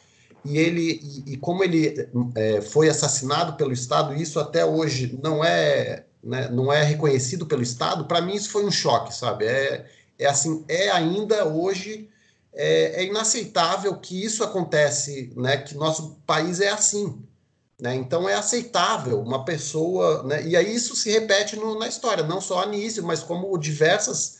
[0.43, 5.43] e ele e, e como ele é, foi assassinado pelo Estado, isso até hoje não
[5.43, 8.05] é né, não é reconhecido pelo Estado.
[8.05, 9.45] Para mim isso foi um choque, sabe?
[9.45, 9.86] É,
[10.18, 12.09] é assim, é ainda hoje
[12.54, 15.58] é, é, inaceitável que isso acontece, né?
[15.58, 17.22] Que nosso país é assim,
[17.80, 17.95] né?
[17.95, 20.45] Então é aceitável uma pessoa, né?
[20.45, 24.39] E aí isso se repete no, na história, não só Anísio, mas como diversas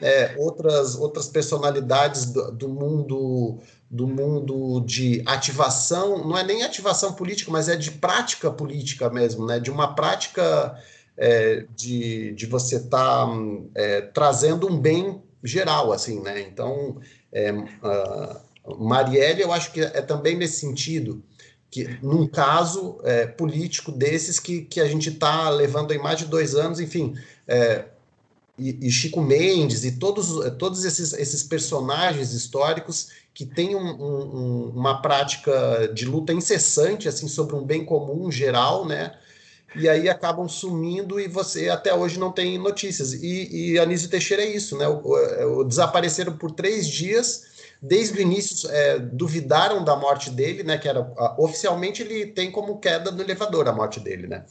[0.00, 3.58] é, outras outras personalidades do, do mundo
[3.90, 9.44] do mundo de ativação, não é nem ativação política, mas é de prática política mesmo,
[9.44, 9.58] né?
[9.58, 10.78] de uma prática
[11.16, 13.32] é, de, de você estar tá,
[13.74, 16.40] é, trazendo um bem geral, assim, né?
[16.40, 16.98] Então,
[17.32, 17.52] é,
[18.78, 21.22] Marielle, eu acho que é também nesse sentido,
[21.70, 26.26] que num caso é, político desses que, que a gente está levando em mais de
[26.26, 27.14] dois anos, enfim,
[27.46, 27.84] é,
[28.58, 30.28] e, e, Chico Mendes e todos,
[30.58, 37.26] todos esses, esses personagens históricos que têm um, um, uma prática de luta incessante assim
[37.26, 39.14] sobre um bem comum geral, né?
[39.74, 43.12] E aí acabam sumindo e você até hoje não tem notícias.
[43.12, 44.88] E, e Anísio Teixeira é isso, né?
[44.88, 47.48] O, o, desapareceram por três dias.
[47.80, 50.76] Desde o início é, duvidaram da morte dele, né?
[50.76, 51.00] Que era
[51.38, 54.44] oficialmente ele tem como queda no elevador a morte dele, né?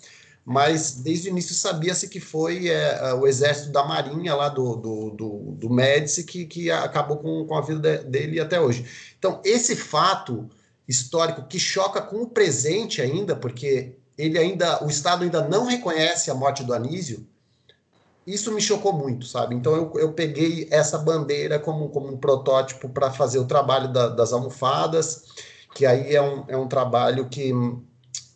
[0.45, 5.09] mas desde o início sabia-se que foi é, o exército da Marinha lá do, do,
[5.11, 8.83] do, do Médici que, que acabou com, com a vida dele até hoje.
[9.19, 10.49] Então, esse fato
[10.87, 16.29] histórico que choca com o presente ainda, porque ele ainda, o Estado ainda não reconhece
[16.29, 17.25] a morte do Anísio,
[18.27, 19.55] isso me chocou muito, sabe?
[19.55, 24.09] Então eu, eu peguei essa bandeira como, como um protótipo para fazer o trabalho da,
[24.09, 25.23] das almofadas,
[25.73, 27.53] que aí é um, é um trabalho que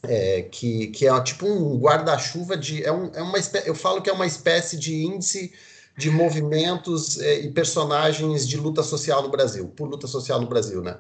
[0.04, 2.84] é, que, que é tipo um guarda-chuva de.
[2.84, 5.54] É, um, é uma espé eu falo que é uma espécie de índice
[5.98, 10.82] de movimentos é, e personagens de luta social no Brasil, por luta social no Brasil,
[10.82, 10.98] né?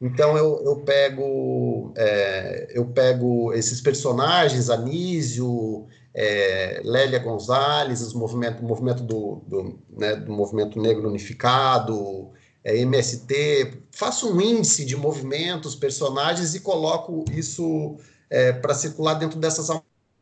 [0.00, 8.60] Então eu, eu pego é, eu pego esses personagens, Anísio, é, Lélia Gonzalez, os movimento,
[8.60, 12.30] o movimento do, do, né, do movimento negro unificado,
[12.62, 17.96] é, MST, faço um índice de movimentos, personagens e coloco isso
[18.30, 19.68] é, para circular dentro dessas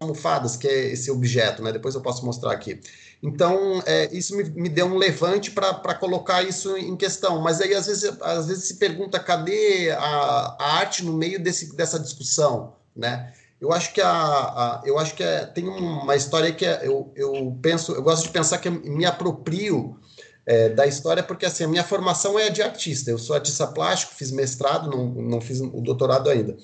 [0.01, 1.73] almofadas, que é esse objeto, né?
[1.73, 2.81] Depois eu posso mostrar aqui.
[3.23, 7.41] Então, é, isso me, me, deu um levante para colocar isso em questão.
[7.41, 11.77] Mas aí, às vezes, às vezes se pergunta cadê a, a arte no meio desse,
[11.77, 13.33] dessa discussão, né?
[13.61, 17.13] Eu acho que a, a eu acho que é, tem uma história que é, eu,
[17.15, 19.97] eu penso, eu gosto de pensar que me aproprio
[20.45, 23.09] é, da história porque assim a minha formação é de artista.
[23.09, 26.57] Eu sou artista plástico, fiz mestrado, não, não fiz o doutorado ainda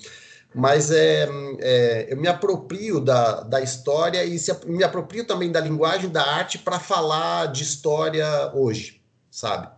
[0.53, 1.27] mas é,
[1.59, 6.23] é, eu me aproprio da, da história e se, me aproprio também da linguagem da
[6.23, 9.69] arte para falar de história hoje, sabe?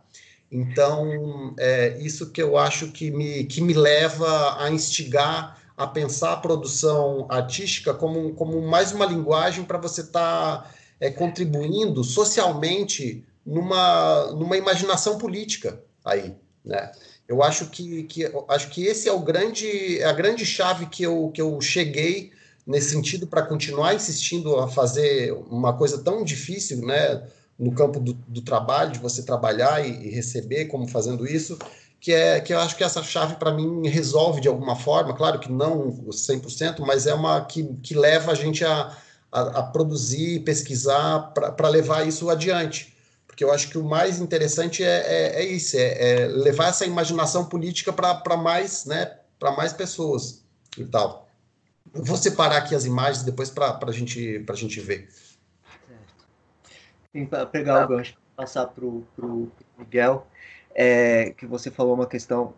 [0.52, 6.34] Então, é isso que eu acho que me, que me leva a instigar a pensar
[6.34, 13.26] a produção artística como, como mais uma linguagem para você estar tá, é, contribuindo socialmente
[13.46, 16.92] numa, numa imaginação política aí, né?
[17.32, 21.02] Eu acho que, que, acho que esse é o grande, é a grande chave que
[21.02, 22.30] eu, que eu cheguei
[22.68, 27.26] nesse sentido para continuar insistindo a fazer uma coisa tão difícil, né,
[27.58, 31.58] no campo do, do trabalho, de você trabalhar e, e, receber como fazendo isso,
[32.02, 35.40] que é que eu acho que essa chave para mim resolve de alguma forma, claro
[35.40, 38.94] que não 100%, mas é uma que, que leva a gente a,
[39.32, 42.91] a, a produzir, pesquisar para levar isso adiante
[43.42, 46.86] porque eu acho que o mais interessante é, é, é isso, é, é, levar essa
[46.86, 50.46] imaginação política para mais, né, para mais pessoas
[50.78, 51.28] e tal.
[51.92, 55.10] vou separar aqui as imagens depois para a gente, a gente ver.
[57.30, 60.28] Para pegar o gancho, passar para o Miguel,
[60.76, 62.54] é, que você falou uma questão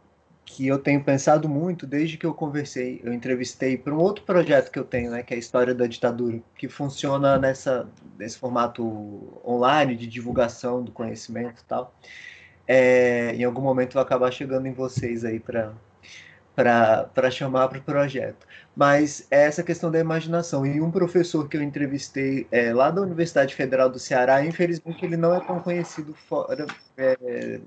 [0.45, 4.69] que eu tenho pensado muito desde que eu conversei, eu entrevistei para um outro projeto
[4.69, 7.88] que eu tenho, né, que é a História da Ditadura, que funciona nessa,
[8.18, 11.93] nesse formato online de divulgação do conhecimento e tal.
[12.68, 15.74] É, em algum momento vai acabar chegando em vocês aí para
[16.55, 18.45] para chamar para o projeto.
[18.76, 20.66] Mas é essa questão da imaginação.
[20.66, 25.18] E um professor que eu entrevistei é, lá da Universidade Federal do Ceará, infelizmente ele
[25.18, 26.66] não é tão conhecido fora
[26.97, 27.59] é,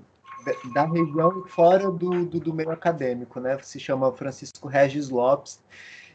[0.73, 3.57] da região e fora do, do, do, meio acadêmico, né?
[3.61, 5.61] Se chama Francisco Regis Lopes.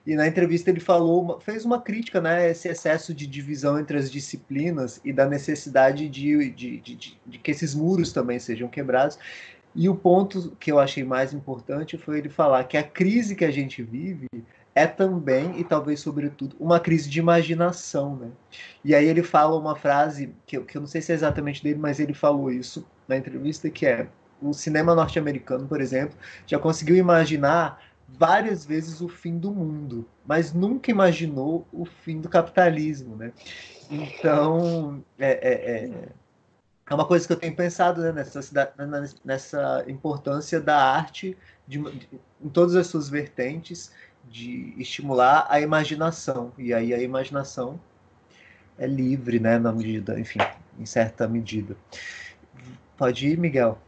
[0.06, 4.10] E na entrevista ele falou, fez uma crítica, né, esse excesso de divisão entre as
[4.10, 9.18] disciplinas e da necessidade de, de, de, de que esses muros também sejam quebrados.
[9.74, 13.44] E o ponto que eu achei mais importante foi ele falar que a crise que
[13.44, 14.26] a gente vive
[14.74, 18.16] é também, e talvez sobretudo, uma crise de imaginação.
[18.16, 18.28] Né?
[18.84, 21.62] E aí ele fala uma frase, que eu, que eu não sei se é exatamente
[21.62, 24.08] dele, mas ele falou isso na entrevista, que é
[24.40, 27.80] o cinema norte-americano, por exemplo, já conseguiu imaginar
[28.18, 33.32] várias vezes o fim do mundo, mas nunca imaginou o fim do capitalismo, né?
[33.90, 36.08] Então, é, é, é,
[36.88, 38.40] é uma coisa que eu tenho pensado né, nessa,
[39.24, 41.36] nessa importância da arte
[41.66, 42.08] de, de,
[42.40, 43.92] em todas as suas vertentes,
[44.24, 46.52] de estimular a imaginação.
[46.56, 47.80] E aí a imaginação
[48.78, 50.38] é livre, né, na medida, enfim,
[50.78, 51.76] em certa medida.
[52.96, 53.78] Pode ir, Miguel.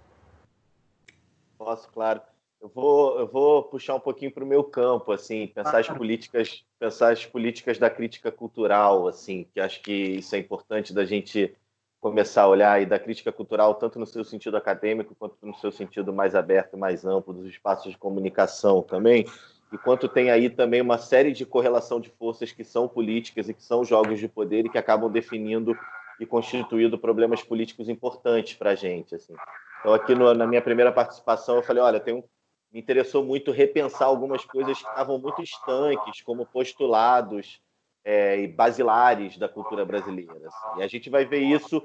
[1.56, 2.20] Posso, claro.
[2.64, 5.88] Eu vou, eu vou puxar um pouquinho para o meu campo, assim, pensar ah, as
[5.88, 11.04] políticas, pensar as políticas da crítica cultural, assim, que acho que isso é importante da
[11.04, 11.54] gente
[12.00, 15.70] começar a olhar e da crítica cultural tanto no seu sentido acadêmico quanto no seu
[15.70, 19.26] sentido mais aberto, mais amplo dos espaços de comunicação também,
[19.70, 23.52] e quanto tem aí também uma série de correlação de forças que são políticas e
[23.52, 25.76] que são jogos de poder e que acabam definindo
[26.18, 29.34] e constituindo problemas políticos importantes para a gente, assim.
[29.80, 32.24] Então, aqui no, na minha primeira participação, eu falei: olha, tem um,
[32.74, 37.60] me interessou muito repensar algumas coisas que estavam muito estanques, como postulados
[38.04, 40.34] é, e basilares da cultura brasileira.
[40.44, 40.80] Assim.
[40.80, 41.80] E a gente vai ver isso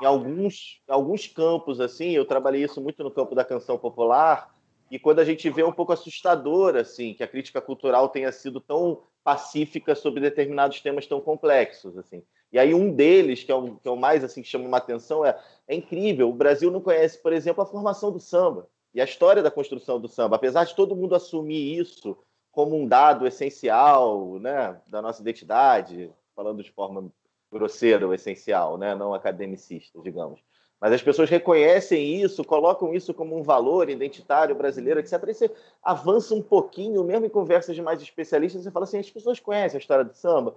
[0.00, 1.80] em alguns, em alguns campos.
[1.80, 2.10] assim.
[2.10, 4.54] Eu trabalhei isso muito no campo da canção popular.
[4.88, 8.30] E quando a gente vê é um pouco assustador assim que a crítica cultural tenha
[8.30, 12.22] sido tão pacífica sobre determinados temas tão complexos assim.
[12.52, 14.78] E aí um deles, que é o, que é o mais assim que chama uma
[14.78, 15.36] atenção, é,
[15.66, 16.30] é incrível.
[16.30, 18.68] O Brasil não conhece, por exemplo, a formação do samba
[18.98, 20.34] e a história da construção do samba.
[20.34, 22.18] Apesar de todo mundo assumir isso
[22.50, 27.08] como um dado essencial né, da nossa identidade, falando de forma
[27.50, 30.40] grosseira ou essencial, né, não academicista, digamos.
[30.80, 35.12] Mas as pessoas reconhecem isso, colocam isso como um valor identitário brasileiro, etc.
[35.28, 39.10] E você avança um pouquinho, mesmo em conversas de mais especialistas, você fala assim: as
[39.10, 40.56] pessoas conhecem a história do samba,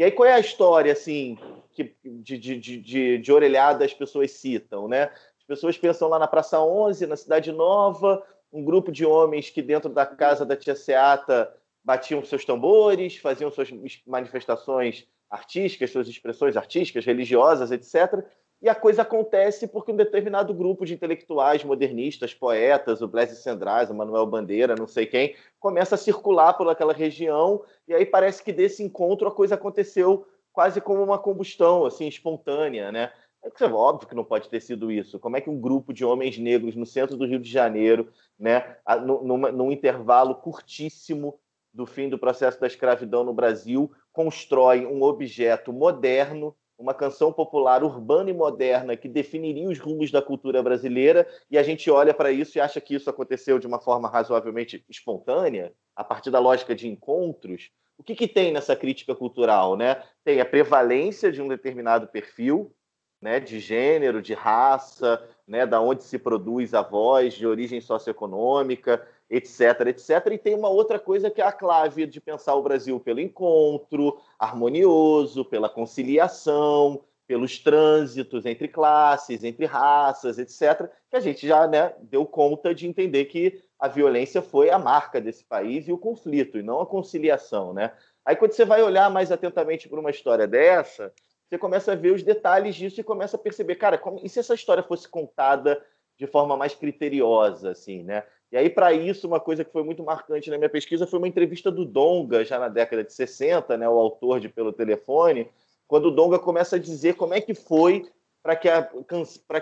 [0.00, 1.36] e aí, qual é a história, assim,
[1.72, 5.10] que, de, de, de, de orelhada as pessoas citam, né?
[5.50, 8.22] As pessoas pensam lá na Praça 11, na Cidade Nova,
[8.52, 13.50] um grupo de homens que dentro da casa da tia Seata batiam seus tambores, faziam
[13.50, 13.68] suas
[14.06, 18.24] manifestações artísticas, suas expressões artísticas, religiosas, etc.
[18.62, 23.90] E a coisa acontece porque um determinado grupo de intelectuais modernistas, poetas, o Blaise Sendraz,
[23.90, 28.40] o Manuel Bandeira, não sei quem, começa a circular por aquela região e aí parece
[28.40, 33.10] que desse encontro a coisa aconteceu quase como uma combustão assim espontânea, né?
[33.42, 35.18] É óbvio que não pode ter sido isso.
[35.18, 38.76] Como é que um grupo de homens negros no centro do Rio de Janeiro, né,
[39.04, 41.38] num, num intervalo curtíssimo
[41.72, 47.84] do fim do processo da escravidão no Brasil, constrói um objeto moderno uma canção popular
[47.84, 52.32] urbana e moderna que definiria os rumos da cultura brasileira, e a gente olha para
[52.32, 56.74] isso e acha que isso aconteceu de uma forma razoavelmente espontânea, a partir da lógica
[56.74, 57.70] de encontros.
[57.98, 59.76] O que, que tem nessa crítica cultural?
[59.76, 60.02] Né?
[60.24, 62.74] Tem a prevalência de um determinado perfil,
[63.20, 69.06] né, de gênero, de raça, né, da onde se produz a voz, de origem socioeconômica,
[69.28, 70.26] etc, etc.
[70.32, 74.18] E tem uma outra coisa que é a clave de pensar o Brasil pelo encontro
[74.38, 81.94] harmonioso, pela conciliação, pelos trânsitos entre classes, entre raças, etc., que a gente já né,
[82.00, 86.58] deu conta de entender que a violência foi a marca desse país e o conflito,
[86.58, 87.72] e não a conciliação.
[87.72, 87.92] Né?
[88.24, 91.12] Aí, quando você vai olhar mais atentamente para uma história dessa,
[91.50, 94.38] você começa a ver os detalhes disso e começa a perceber, cara, como, e se
[94.38, 95.84] essa história fosse contada
[96.16, 98.22] de forma mais criteriosa, assim, né?
[98.52, 101.26] E aí, para isso, uma coisa que foi muito marcante na minha pesquisa foi uma
[101.26, 105.48] entrevista do Donga, já na década de 60, né, o autor de Pelo Telefone,
[105.88, 108.08] quando o Donga começa a dizer como é que foi
[108.42, 108.68] para que,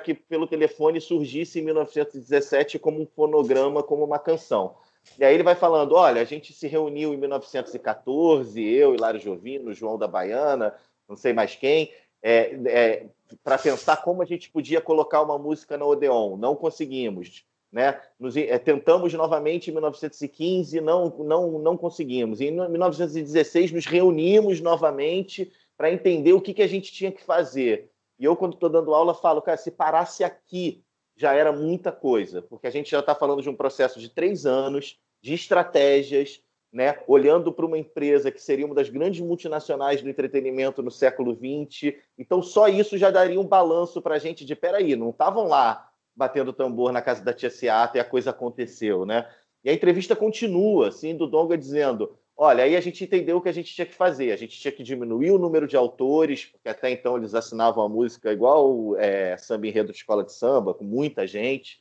[0.04, 4.76] que Pelo Telefone surgisse em 1917 como um fonograma, como uma canção.
[5.18, 9.72] E aí ele vai falando: olha, a gente se reuniu em 1914, eu, Hilário Jovino,
[9.72, 10.74] João da Baiana,
[11.08, 11.92] não sei mais quem,
[12.22, 13.06] é, é,
[13.42, 16.36] para pensar como a gente podia colocar uma música na Odeon.
[16.36, 17.44] Não conseguimos.
[17.70, 18.00] Né?
[18.18, 22.40] Nos, é, tentamos novamente em 1915, não, não, não conseguimos.
[22.40, 27.90] Em 1916, nos reunimos novamente para entender o que, que a gente tinha que fazer.
[28.18, 30.82] E eu, quando estou dando aula, falo, cara, se parasse aqui,
[31.14, 34.46] já era muita coisa, porque a gente já está falando de um processo de três
[34.46, 36.40] anos, de estratégias,
[36.72, 36.98] né?
[37.06, 41.94] olhando para uma empresa que seria uma das grandes multinacionais do entretenimento no século XX.
[42.16, 45.90] Então, só isso já daria um balanço para a gente de, peraí, não estavam lá
[46.14, 49.26] batendo tambor na casa da tia Seata e a coisa aconteceu, né?
[49.62, 53.48] E a entrevista continua, assim, do Donga dizendo, olha, aí a gente entendeu o que
[53.48, 56.68] a gente tinha que fazer, a gente tinha que diminuir o número de autores, porque
[56.68, 60.84] até então eles assinavam a música igual é, samba enredo de escola de samba, com
[60.84, 61.80] muita gente,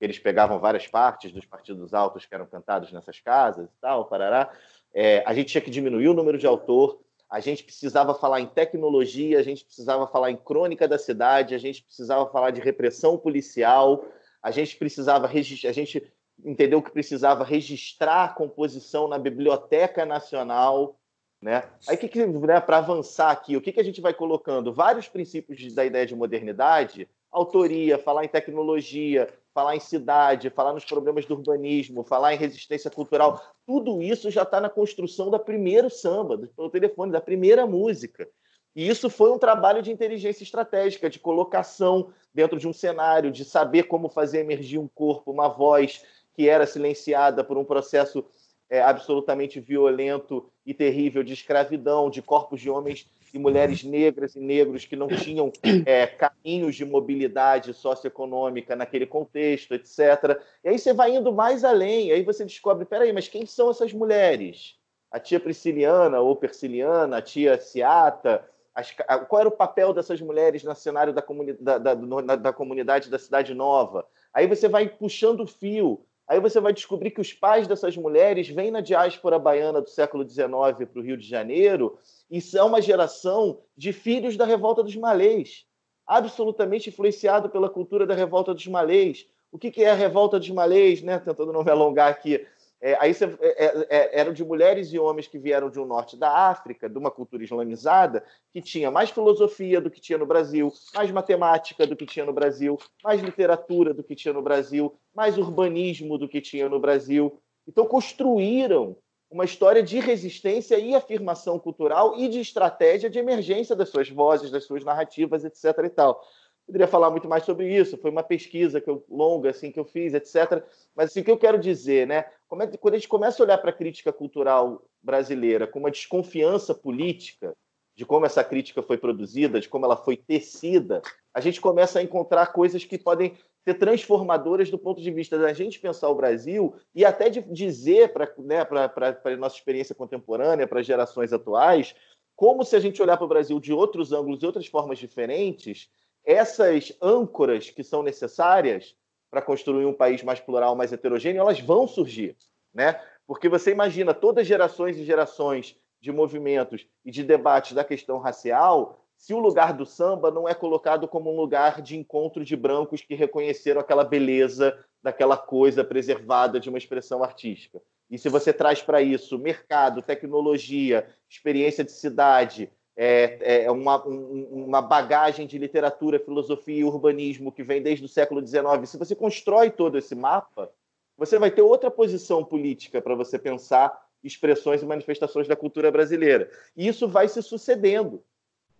[0.00, 4.50] eles pegavam várias partes dos partidos altos que eram cantados nessas casas e tal, parará.
[4.94, 8.46] É, a gente tinha que diminuir o número de autor, a gente precisava falar em
[8.46, 13.18] tecnologia, a gente precisava falar em crônica da cidade, a gente precisava falar de repressão
[13.18, 14.04] policial,
[14.42, 16.12] a gente precisava a gente
[16.44, 20.98] entendeu que precisava registrar a composição na Biblioteca Nacional,
[21.40, 21.64] né?
[21.88, 24.72] Aí que, que né, para avançar aqui, o que, que a gente vai colocando?
[24.72, 30.84] Vários princípios da ideia de modernidade, autoria, falar em tecnologia, falar em cidade, falar nos
[30.84, 35.90] problemas do urbanismo, falar em resistência cultural, tudo isso já está na construção da primeiro
[35.90, 38.28] samba, do telefone, da primeira música.
[38.74, 43.44] E isso foi um trabalho de inteligência estratégica, de colocação dentro de um cenário, de
[43.44, 46.04] saber como fazer emergir um corpo, uma voz
[46.34, 48.24] que era silenciada por um processo
[48.70, 54.40] é, absolutamente violento e terrível de escravidão, de corpos de homens e mulheres negras e
[54.40, 55.52] negros que não tinham
[55.86, 60.40] é, caminhos de mobilidade socioeconômica naquele contexto, etc.
[60.64, 63.92] E aí você vai indo mais além, aí você descobre, peraí, mas quem são essas
[63.92, 64.76] mulheres?
[65.10, 68.94] A tia Prisciliana ou Persiliana, a tia Ciata, as,
[69.28, 71.94] qual era o papel dessas mulheres no cenário da, comuni da, da,
[72.36, 74.06] da comunidade da Cidade Nova?
[74.34, 78.48] Aí você vai puxando o fio, Aí você vai descobrir que os pais dessas mulheres
[78.48, 81.98] vêm na diáspora baiana do século XIX para o Rio de Janeiro
[82.30, 85.64] e são uma geração de filhos da revolta dos malês,
[86.06, 89.26] absolutamente influenciado pela cultura da revolta dos malês.
[89.50, 91.18] O que, é a revolta dos malês, né?
[91.18, 92.46] Tentando não me alongar aqui.
[92.80, 95.84] É, aí você, é, é, é, eram de mulheres e homens que vieram de um
[95.84, 100.26] norte da África, de uma cultura islamizada, que tinha mais filosofia do que tinha no
[100.26, 104.94] Brasil, mais matemática do que tinha no Brasil, mais literatura do que tinha no Brasil,
[105.14, 107.40] mais urbanismo do que tinha no Brasil.
[107.66, 108.96] Então construíram
[109.30, 114.50] uma história de resistência e afirmação cultural e de estratégia de emergência das suas vozes,
[114.50, 115.64] das suas narrativas, etc.
[115.84, 116.22] e tal.
[116.68, 119.86] Poderia falar muito mais sobre isso, foi uma pesquisa que eu, longa assim que eu
[119.86, 120.62] fiz, etc.
[120.94, 122.16] Mas assim, o que eu quero dizer, né?
[122.16, 122.30] É,
[122.76, 127.56] quando a gente começa a olhar para a crítica cultural brasileira com uma desconfiança política
[127.96, 131.00] de como essa crítica foi produzida, de como ela foi tecida,
[131.32, 135.54] a gente começa a encontrar coisas que podem ser transformadoras do ponto de vista da
[135.54, 140.82] gente pensar o Brasil e até de dizer para né, a nossa experiência contemporânea, para
[140.82, 141.94] gerações atuais,
[142.36, 145.88] como se a gente olhar para o Brasil de outros ângulos e outras formas diferentes,
[146.24, 148.94] essas âncoras que são necessárias
[149.30, 152.36] para construir um país mais plural, mais heterogêneo, elas vão surgir,
[152.72, 153.00] né?
[153.26, 159.04] Porque você imagina todas gerações e gerações de movimentos e de debates da questão racial,
[159.16, 163.02] se o lugar do samba não é colocado como um lugar de encontro de brancos
[163.02, 167.82] que reconheceram aquela beleza daquela coisa preservada de uma expressão artística.
[168.08, 172.70] E se você traz para isso mercado, tecnologia, experiência de cidade,
[173.00, 178.08] é, é uma, um, uma bagagem de literatura, filosofia e urbanismo que vem desde o
[178.08, 180.68] século XIX, se você constrói todo esse mapa,
[181.16, 186.50] você vai ter outra posição política para você pensar expressões e manifestações da cultura brasileira.
[186.76, 188.20] E isso vai se sucedendo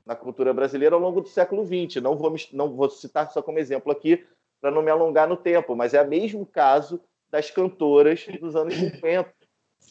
[0.04, 2.02] na cultura brasileira ao longo do século XX.
[2.02, 4.26] Não vou, não vou citar só como exemplo aqui,
[4.60, 7.00] para não me alongar no tempo, mas é o mesmo caso
[7.30, 9.32] das cantoras dos anos 50,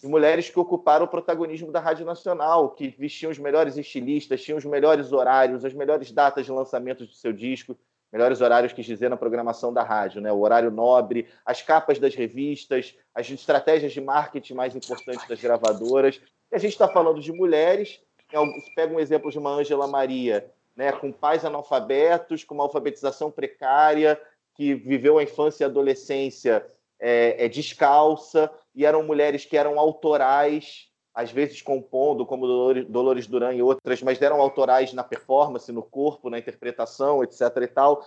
[0.02, 4.58] de mulheres que ocuparam o protagonismo da Rádio Nacional, que vestiam os melhores estilistas, tinham
[4.58, 7.78] os melhores horários, as melhores datas de lançamento do seu disco,
[8.12, 10.32] melhores horários que dizer na programação da rádio, né?
[10.32, 16.22] O horário nobre, as capas das revistas, as estratégias de marketing mais importantes das gravadoras.
[16.52, 18.00] E a gente está falando de mulheres
[18.32, 23.32] você pega um exemplo de uma Ângela Maria, né, com pais analfabetos, com uma alfabetização
[23.32, 24.20] precária,
[24.56, 26.66] que viveu a infância e a adolescência
[27.00, 32.46] é, é, descalça, e eram mulheres que eram autorais, às vezes compondo, como
[32.84, 37.42] Dolores, Duran e outras, mas eram autorais na performance, no corpo, na interpretação, etc.
[37.62, 38.06] e tal.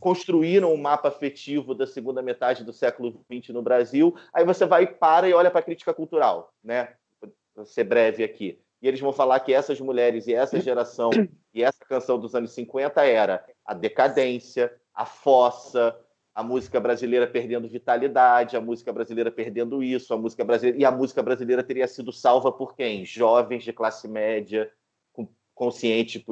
[0.00, 4.14] construíram um mapa afetivo da segunda metade do século XX no Brasil.
[4.34, 6.94] Aí você vai para e olha para a crítica cultural, né?
[7.54, 8.60] Vou ser breve aqui.
[8.82, 11.10] E eles vão falar que essas mulheres e essa geração
[11.54, 15.98] e essa canção dos anos 50 era a decadência, a fossa,
[16.36, 20.90] a música brasileira perdendo vitalidade, a música brasileira perdendo isso, a música brasileira e a
[20.90, 23.06] música brasileira teria sido salva por quem?
[23.06, 24.70] Jovens de classe média,
[25.54, 26.22] consciente,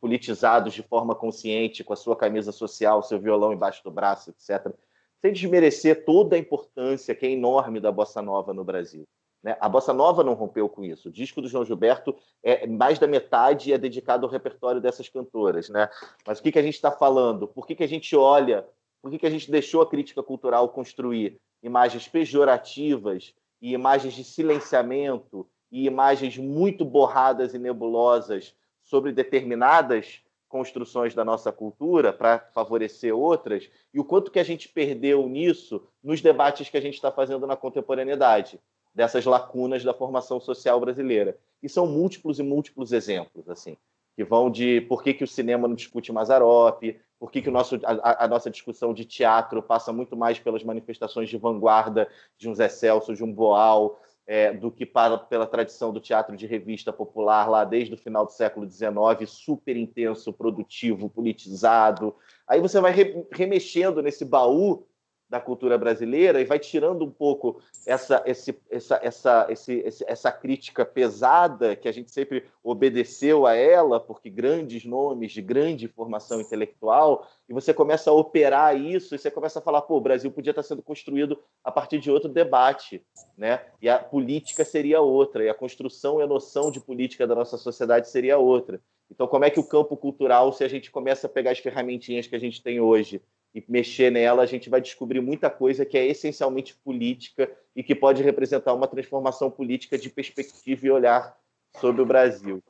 [0.00, 4.72] politizados de forma consciente, com a sua camisa social, seu violão embaixo do braço, etc.
[5.20, 9.08] Sem desmerecer toda a importância que é enorme da bossa nova no Brasil.
[9.42, 9.56] Né?
[9.60, 11.08] A bossa nova não rompeu com isso.
[11.08, 15.68] O disco do João Gilberto é mais da metade é dedicado ao repertório dessas cantoras,
[15.68, 15.88] né?
[16.24, 17.48] Mas o que, que a gente está falando?
[17.48, 18.64] Por que, que a gente olha
[19.00, 24.24] por que, que a gente deixou a crítica cultural construir imagens pejorativas e imagens de
[24.24, 33.14] silenciamento e imagens muito borradas e nebulosas sobre determinadas construções da nossa cultura para favorecer
[33.14, 33.68] outras?
[33.92, 37.46] E o quanto que a gente perdeu nisso nos debates que a gente está fazendo
[37.46, 38.58] na contemporaneidade
[38.94, 43.76] dessas lacunas da formação social brasileira e são múltiplos e múltiplos exemplos assim
[44.18, 46.82] que vão de por que, que o cinema não discute Mazarop,
[47.20, 50.64] por que, que o nosso, a, a, nossa discussão de teatro passa muito mais pelas
[50.64, 55.46] manifestações de vanguarda de um Zé Celso, de um Boal, é, do que para, pela
[55.46, 58.90] tradição do teatro de revista popular lá desde o final do século XIX,
[59.26, 62.12] super intenso, produtivo, politizado.
[62.44, 64.84] Aí você vai re, remexendo nesse baú
[65.28, 70.86] da cultura brasileira e vai tirando um pouco essa, esse, essa, essa, esse, essa crítica
[70.86, 77.26] pesada que a gente sempre obedeceu a ela, porque grandes nomes de grande formação intelectual,
[77.48, 80.50] e você começa a operar isso e você começa a falar, pô, o Brasil podia
[80.50, 83.04] estar sendo construído a partir de outro debate,
[83.36, 83.60] né?
[83.82, 87.56] E a política seria outra, e a construção e a noção de política da nossa
[87.58, 88.80] sociedade seria outra.
[89.10, 92.26] Então, como é que o campo cultural, se a gente começa a pegar as ferramentinhas
[92.26, 93.22] que a gente tem hoje
[93.54, 97.94] e mexer nela, a gente vai descobrir muita coisa que é essencialmente política e que
[97.94, 101.36] pode representar uma transformação política de perspectiva e olhar
[101.80, 102.62] sobre o Brasil.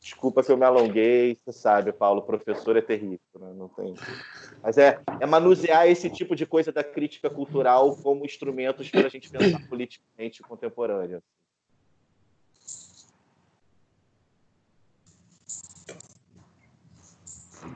[0.00, 3.52] Desculpa se eu me alonguei, você sabe, Paulo, professor é terrível, né?
[3.54, 3.94] não tem.
[4.62, 9.10] Mas é, é manusear esse tipo de coisa da crítica cultural como instrumentos para a
[9.10, 11.20] gente pensar politicamente contemporâneo.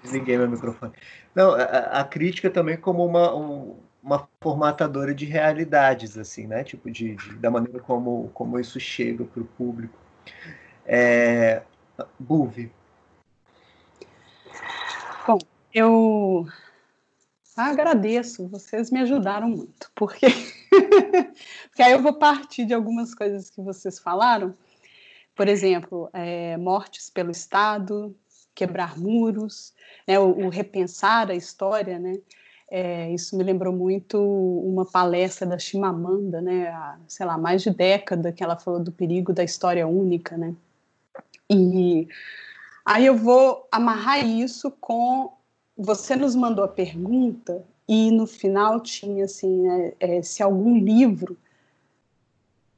[0.02, 0.92] Desliguei meu microfone.
[1.34, 6.64] Não, a, a crítica também como uma, um, uma formatadora de realidades, assim, né?
[6.64, 9.98] Tipo, de, de da maneira como, como isso chega para o público.
[10.84, 11.62] É,
[12.18, 12.72] Buve.
[15.26, 15.38] Bom,
[15.72, 16.46] eu
[17.56, 20.26] agradeço, vocês me ajudaram muito, porque,
[21.68, 24.54] porque aí eu vou partir de algumas coisas que vocês falaram,
[25.34, 28.16] por exemplo, é, mortes pelo Estado,
[28.54, 29.72] quebrar muros,
[30.06, 32.18] né, o, o, repensar a história, né?
[32.70, 36.68] É, isso me lembrou muito uma palestra da Chimamanda, né?
[36.68, 40.54] Há, sei lá, mais de década que ela falou do perigo da história única, né?
[41.50, 42.08] E
[42.84, 45.32] aí eu vou amarrar isso com
[45.76, 51.36] você nos mandou a pergunta e no final tinha assim, né, é, se algum livro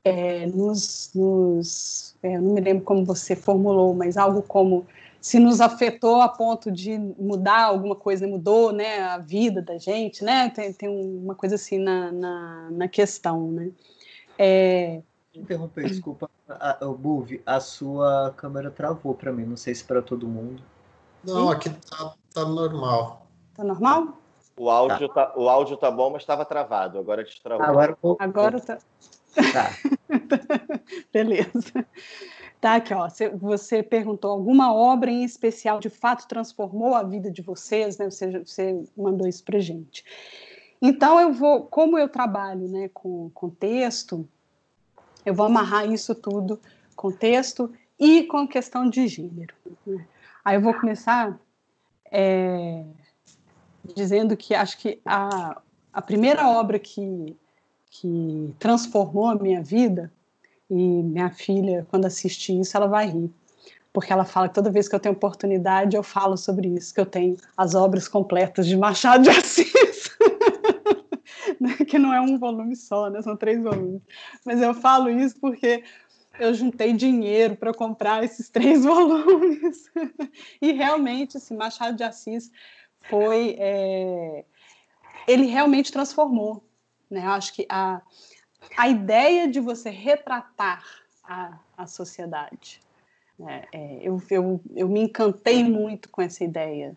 [0.05, 4.87] é, nos, nos é, não me lembro como você formulou, mas algo como
[5.25, 10.23] se nos afetou a ponto de mudar alguma coisa, mudou né, a vida da gente,
[10.23, 10.51] né?
[10.51, 13.71] Tem, tem uma coisa assim na, na, na questão, né?
[14.39, 15.01] É...
[15.35, 16.29] Interromper, desculpa,
[16.83, 20.63] o Buve, a sua câmera travou para mim, não sei se para todo mundo.
[21.25, 23.27] Não, aqui tá, tá normal.
[23.55, 24.19] Tá normal?
[24.59, 25.25] O áudio tá.
[25.29, 26.99] tá, o áudio tá bom, mas estava travado.
[26.99, 27.65] Agora destravou.
[27.65, 28.77] Agora, agora tá.
[29.35, 29.71] Tá.
[31.11, 31.87] Beleza.
[32.65, 33.07] Tá aqui, ó.
[33.35, 38.07] Você, perguntou alguma obra em especial de fato transformou a vida de vocês, né?
[38.07, 40.03] Você, você mandou isso para gente.
[40.81, 44.27] Então eu vou, como eu trabalho, né, com, com texto,
[45.27, 46.59] eu vou amarrar isso tudo
[46.97, 49.55] com texto e com questão de gênero.
[49.87, 50.07] Né?
[50.43, 51.39] Aí eu vou começar
[52.11, 52.83] é,
[53.95, 55.61] dizendo que acho que a,
[55.93, 57.37] a primeira obra que,
[57.91, 60.11] que transformou a minha vida
[60.75, 63.31] e minha filha, quando assistir isso, ela vai rir.
[63.93, 67.01] Porque ela fala que toda vez que eu tenho oportunidade, eu falo sobre isso, que
[67.01, 70.11] eu tenho as obras completas de Machado de Assis.
[71.61, 73.23] Né, que não é um volume só, né?
[73.23, 74.03] são três volumes.
[74.45, 75.85] Mas eu falo isso porque
[76.39, 79.85] eu juntei dinheiro para comprar esses três volumes.
[80.61, 82.51] e realmente, esse Machado de Assis
[83.03, 83.55] foi.
[83.59, 84.45] É...
[85.29, 86.65] Ele realmente transformou.
[87.09, 87.25] Né?
[87.25, 88.03] Acho que a,
[88.77, 90.85] a ideia de você retratar
[91.23, 92.81] a, a sociedade.
[93.39, 93.65] Né?
[93.73, 96.97] É, eu, eu, eu me encantei muito com essa ideia.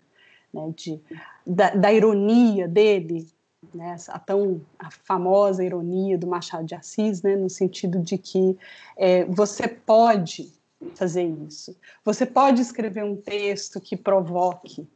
[0.53, 0.99] né, de,
[1.45, 3.28] da, da ironia dele,
[3.74, 8.57] né, a tão a famosa ironia do Machado de Assis, né, no sentido de que
[8.95, 10.51] é, você pode
[10.95, 14.88] fazer isso, você pode escrever um texto que provoque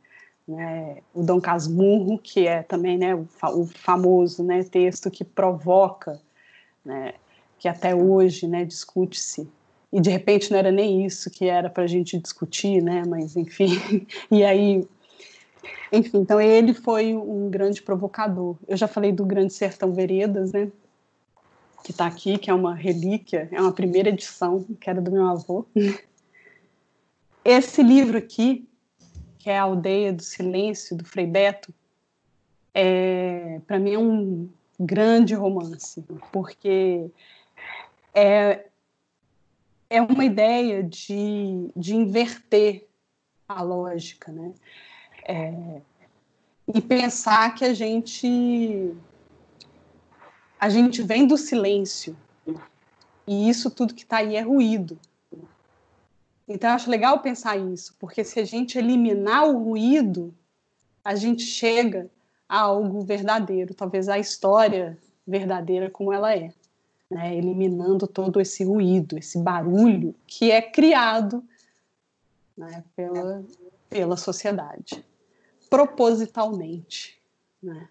[0.48, 3.28] né, o Dom Casmurro, que é também né, o,
[3.66, 6.20] famoso né, texto que provoca,
[6.84, 7.14] né,
[7.60, 9.48] que até hoje né, discute-se
[9.92, 13.04] e de repente não era nem isso que era para a gente discutir, né?
[13.06, 14.88] Mas enfim, e aí
[15.92, 18.56] enfim, então ele foi um grande provocador.
[18.68, 20.72] Eu já falei do Grande Sertão Veredas, né?
[21.84, 25.28] Que está aqui, que é uma relíquia, é uma primeira edição, que era do meu
[25.28, 25.66] avô.
[27.44, 28.66] Esse livro aqui,
[29.38, 31.74] que é a Aldeia do Silêncio, do Frei Beto,
[32.74, 34.50] é, para mim é um
[34.86, 37.10] grande romance, porque
[38.14, 38.66] é,
[39.90, 42.88] é uma ideia de, de inverter
[43.48, 44.54] a lógica, né?
[45.28, 45.82] É,
[46.74, 48.94] e pensar que a gente
[50.60, 52.16] a gente vem do silêncio
[53.28, 55.00] e isso tudo que está aí é ruído.
[56.48, 60.34] Então eu acho legal pensar isso, porque se a gente eliminar o ruído,
[61.04, 62.10] a gente chega
[62.52, 66.52] a algo verdadeiro, talvez a história verdadeira como ela é,
[67.10, 67.34] né?
[67.34, 71.42] eliminando todo esse ruído, esse barulho que é criado
[72.58, 73.42] né, pela,
[73.90, 75.02] pela sociedade
[75.70, 77.18] propositalmente,
[77.64, 77.88] né?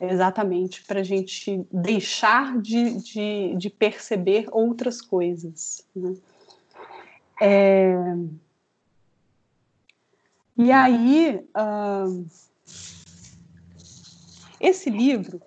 [0.00, 5.86] exatamente para a gente deixar de, de, de, perceber outras coisas.
[5.94, 6.16] Né?
[7.40, 7.94] É...
[10.56, 12.26] E aí, uh...
[14.60, 15.40] esse livro,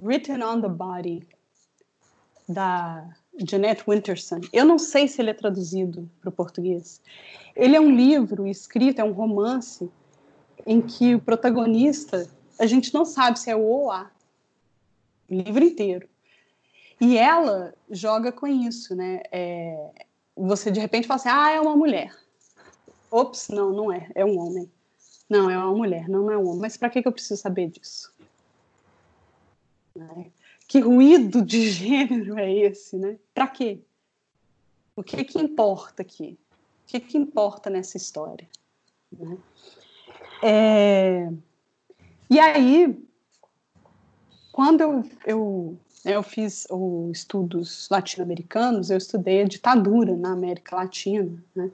[0.00, 1.26] Written on the Body,
[2.48, 3.08] da
[3.38, 7.00] Jeanette Winterson, eu não sei se ele é traduzido para o português.
[7.54, 9.90] Ele é um livro escrito, é um romance
[10.66, 14.10] em que o protagonista, a gente não sabe se é o ou a,
[15.28, 16.08] o livro inteiro.
[17.00, 19.20] E ela joga com isso, né?
[19.30, 19.90] É,
[20.36, 22.14] você de repente fala assim, ah, é uma mulher.
[23.10, 24.70] Ops, não, não é, é um homem.
[25.28, 26.60] Não, é uma mulher, não, é um homem.
[26.60, 28.13] Mas para que, que eu preciso saber disso?
[29.96, 30.26] Né?
[30.66, 33.18] Que ruído de gênero é esse, né?
[33.32, 33.80] Para quê?
[34.96, 36.38] O que que importa aqui?
[36.52, 38.48] O que que importa nessa história?
[39.12, 39.38] Né?
[40.42, 41.32] É...
[42.30, 42.98] E aí,
[44.52, 51.42] quando eu, eu, eu fiz os estudos latino-americanos, eu estudei a ditadura na América Latina,
[51.54, 51.70] né?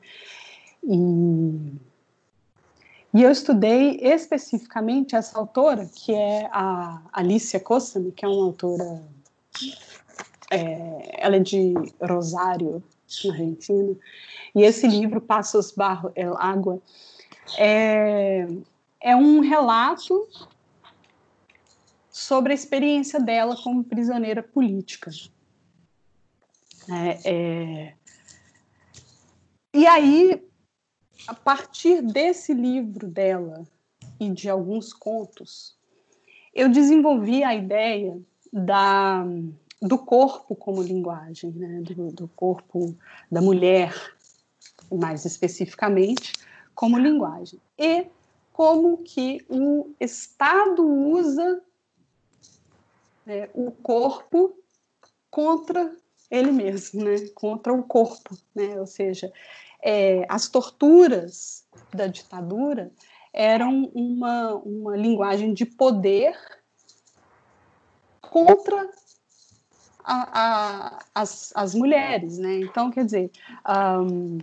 [0.83, 1.73] E,
[3.13, 9.03] e eu estudei especificamente essa autora, que é a Alicia Cossami, que é uma autora,
[10.51, 12.83] é, ela é de Rosário,
[13.25, 13.97] na Argentina,
[14.55, 16.81] e esse livro, Passos Barro el Água,
[17.59, 18.47] é,
[19.01, 20.29] é um relato
[22.11, 25.11] sobre a experiência dela como prisioneira política.
[26.89, 27.95] É, é...
[29.73, 30.50] E aí,
[31.27, 33.67] a partir desse livro dela
[34.19, 35.77] e de alguns contos,
[36.55, 38.21] eu desenvolvi a ideia
[38.53, 39.25] da,
[39.81, 41.81] do corpo como linguagem, né?
[41.83, 42.95] do, do corpo
[43.31, 43.95] da mulher,
[44.91, 46.33] mais especificamente,
[46.75, 47.61] como linguagem.
[47.79, 48.07] E
[48.53, 51.63] como que o Estado usa
[53.25, 54.55] né, o corpo
[55.31, 55.95] contra
[56.31, 59.33] ele mesmo, né, contra o corpo, né, ou seja,
[59.83, 62.91] é, as torturas da ditadura
[63.33, 66.37] eram uma, uma linguagem de poder
[68.21, 68.91] contra
[70.05, 72.61] a, a, as, as mulheres, né?
[72.61, 73.31] Então, quer dizer,
[73.69, 74.39] um,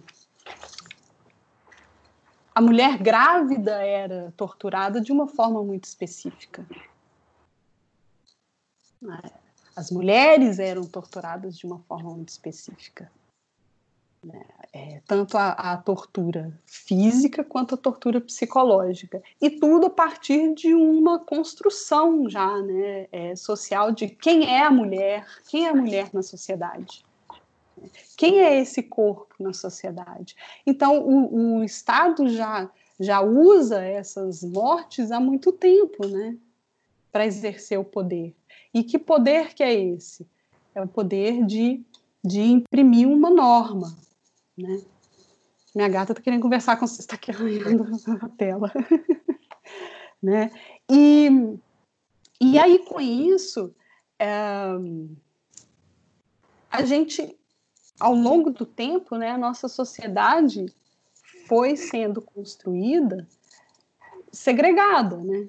[2.53, 6.65] a mulher grávida era torturada de uma forma muito específica.
[9.75, 13.11] As mulheres eram torturadas de uma forma muito específica.
[14.23, 14.43] Né?
[14.73, 19.23] É, tanto a, a, tortura física quanto a tortura psicológica.
[19.41, 24.69] E tudo a partir de uma construção já né, é, social de quem é a
[24.69, 27.05] mulher, quem é a mulher na sociedade.
[28.17, 30.35] Quem é esse corpo na sociedade?
[30.65, 32.69] Então, o, o Estado já,
[32.99, 36.35] já usa essas mortes há muito tempo, né?
[37.11, 38.35] Para exercer o poder.
[38.73, 40.27] E que poder que é esse?
[40.73, 41.83] É o poder de,
[42.23, 43.95] de imprimir uma norma,
[44.57, 44.81] né?
[45.75, 47.85] Minha gata está querendo conversar com você, está aqui arranhando
[48.21, 48.71] a tela.
[50.21, 50.51] né?
[50.89, 51.29] E,
[52.41, 53.73] e aí, com isso,
[54.19, 54.69] é,
[56.71, 57.37] a gente
[57.99, 60.65] ao longo do tempo, né, a nossa sociedade
[61.47, 63.27] foi sendo construída
[64.31, 65.47] segregada, né?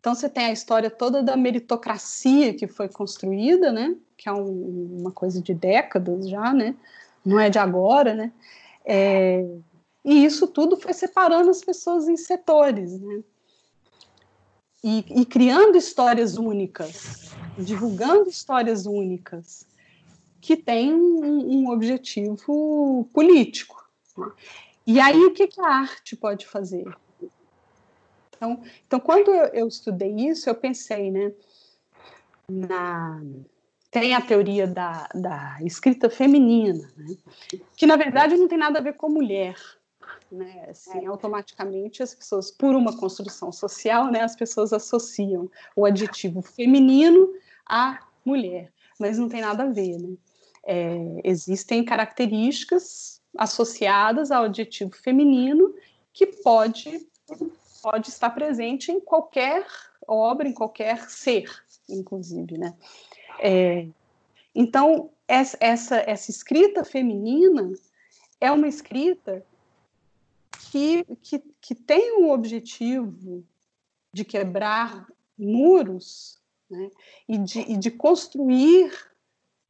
[0.00, 3.94] Então você tem a história toda da meritocracia que foi construída, né?
[4.16, 6.74] Que é um, uma coisa de décadas já, né?
[7.24, 8.32] Não é de agora, né?
[8.84, 9.44] É,
[10.04, 13.22] e isso tudo foi separando as pessoas em setores, né?
[14.82, 19.64] E, e criando histórias únicas, divulgando histórias únicas,
[20.40, 23.88] que têm um, um objetivo político.
[24.18, 24.32] Né?
[24.84, 26.84] E aí, o que, que a arte pode fazer?
[28.36, 31.32] Então, então quando eu, eu estudei isso, eu pensei, né,
[32.50, 33.22] na,
[33.92, 37.14] tem a teoria da, da escrita feminina, né?
[37.76, 39.54] que na verdade não tem nada a ver com mulher.
[40.30, 40.66] Né?
[40.70, 47.34] Assim, automaticamente as pessoas, por uma construção social, né, as pessoas associam o adjetivo feminino
[47.68, 49.98] à mulher, mas não tem nada a ver.
[49.98, 50.16] Né?
[50.64, 55.74] É, existem características associadas ao adjetivo feminino
[56.14, 57.06] que pode,
[57.82, 59.66] pode estar presente em qualquer
[60.08, 61.50] obra, em qualquer ser,
[61.90, 62.74] inclusive, né?
[63.40, 63.86] É,
[64.54, 67.72] então, essa, essa, escrita feminina
[68.40, 69.44] é uma escrita
[70.70, 73.44] que, que, que tem o objetivo
[74.12, 75.06] de quebrar
[75.38, 76.38] muros
[76.70, 76.90] né,
[77.28, 78.92] e, de, e de construir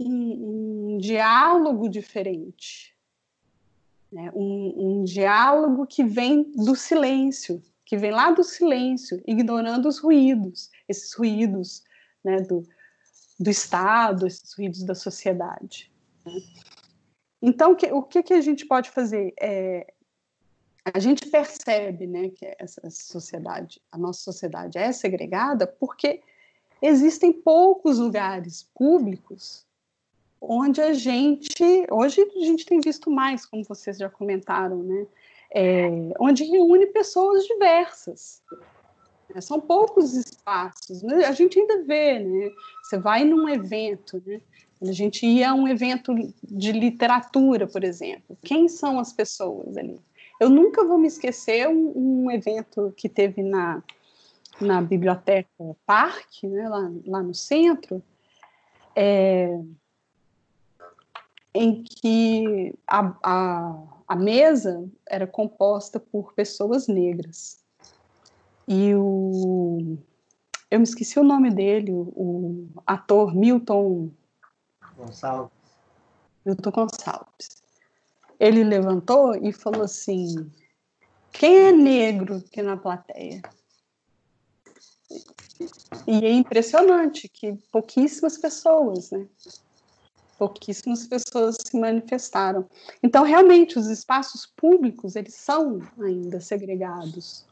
[0.01, 2.95] um, um diálogo diferente,
[4.11, 9.99] né, um, um diálogo que vem do silêncio, que vem lá do silêncio, ignorando os
[9.99, 11.85] ruídos, esses ruídos
[12.25, 12.67] né, do,
[13.39, 15.91] do Estado, esses ruídos da sociedade.
[16.25, 16.33] Né.
[17.41, 19.35] Então, que, o que, que a gente pode fazer?
[19.41, 19.93] É,
[20.85, 26.21] a gente percebe né, que essa sociedade, a nossa sociedade é segregada porque
[26.81, 29.67] existem poucos lugares públicos
[30.41, 35.07] onde a gente, hoje a gente tem visto mais, como vocês já comentaram, né?
[35.55, 35.89] É,
[36.19, 38.43] onde reúne pessoas diversas.
[39.35, 41.03] É, são poucos espaços.
[41.03, 41.25] Né?
[41.25, 42.51] A gente ainda vê, né?
[42.83, 44.41] Você vai num evento, né?
[44.81, 48.37] A gente ia a um evento de literatura, por exemplo.
[48.43, 50.01] Quem são as pessoas ali?
[50.41, 51.93] Eu nunca vou me esquecer um,
[52.25, 53.81] um evento que teve na,
[54.61, 55.49] na Biblioteca
[55.87, 58.03] Parque, né, lá, lá no centro,
[58.97, 59.57] é,
[61.55, 67.62] em que a, a, a mesa era composta por pessoas negras.
[68.67, 69.99] E o.
[70.71, 74.11] Eu me esqueci o nome dele, o, ator Milton.
[74.97, 75.53] Gonçalves.
[76.45, 77.63] Milton Gonçalves.
[78.39, 80.51] Ele levantou e falou assim:
[81.33, 83.43] quem é negro aqui na plateia?
[86.07, 89.29] E é impressionante que pouquíssimas pessoas, né?
[90.43, 92.69] pouquíssimas pessoas se manifestaram.
[93.01, 97.47] Então, realmente, os espaços públicos, eles são ainda segregados.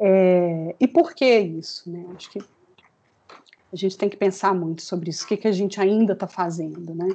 [0.00, 1.90] É, e por que isso?
[1.90, 2.04] Né?
[2.14, 5.80] Acho que a gente tem que pensar muito sobre isso, o que, que a gente
[5.80, 7.08] ainda está fazendo, né?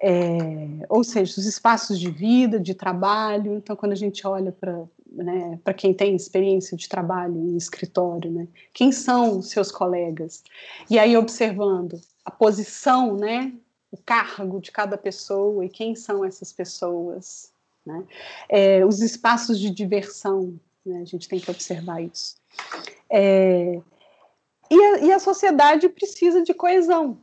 [0.00, 3.54] É, ou seja, os espaços de vida, de trabalho.
[3.56, 8.30] Então, quando a gente olha para né, para quem tem experiência de trabalho em escritório,
[8.30, 10.44] né, quem são os seus colegas?
[10.90, 13.52] E aí observando a posição, né,
[13.90, 17.50] o cargo de cada pessoa e quem são essas pessoas,
[17.84, 18.04] né?
[18.48, 21.02] É, os espaços de diversão, né?
[21.02, 22.36] a gente tem que observar isso.
[23.10, 23.80] É,
[24.70, 27.18] e, a, e a sociedade precisa de coesão,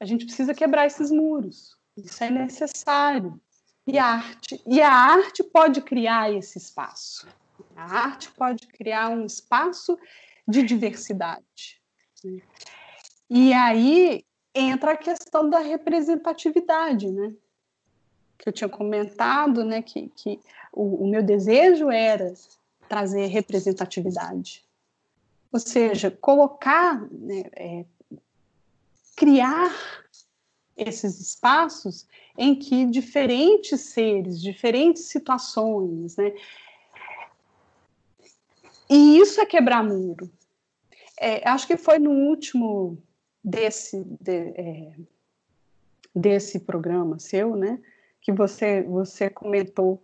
[0.00, 3.40] a gente precisa quebrar esses muros, isso é necessário.
[3.86, 7.28] E a arte, e a arte pode criar esse espaço.
[7.76, 9.98] A arte pode criar um espaço
[10.48, 11.80] de diversidade.
[13.28, 14.24] E aí
[14.54, 17.34] entra a questão da representatividade, né?
[18.38, 19.82] Que eu tinha comentado, né?
[19.82, 20.40] Que, que
[20.72, 22.32] o, o meu desejo era
[22.94, 24.64] trazer representatividade.
[25.52, 27.84] Ou seja, colocar, né, é,
[29.16, 29.74] criar
[30.76, 32.06] esses espaços
[32.38, 36.32] em que diferentes seres, diferentes situações, né?
[38.88, 40.30] E isso é quebrar muro.
[41.18, 42.96] É, acho que foi no último
[43.42, 44.92] desse, de, é,
[46.14, 47.80] desse programa seu, né?
[48.20, 50.00] Que você, você comentou.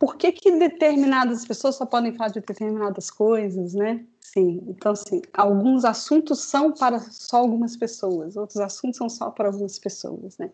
[0.00, 4.02] Por que, que determinadas pessoas só podem falar de determinadas coisas, né?
[4.18, 9.48] Sim, então, assim, alguns assuntos são para só algumas pessoas, outros assuntos são só para
[9.48, 10.50] algumas pessoas, né?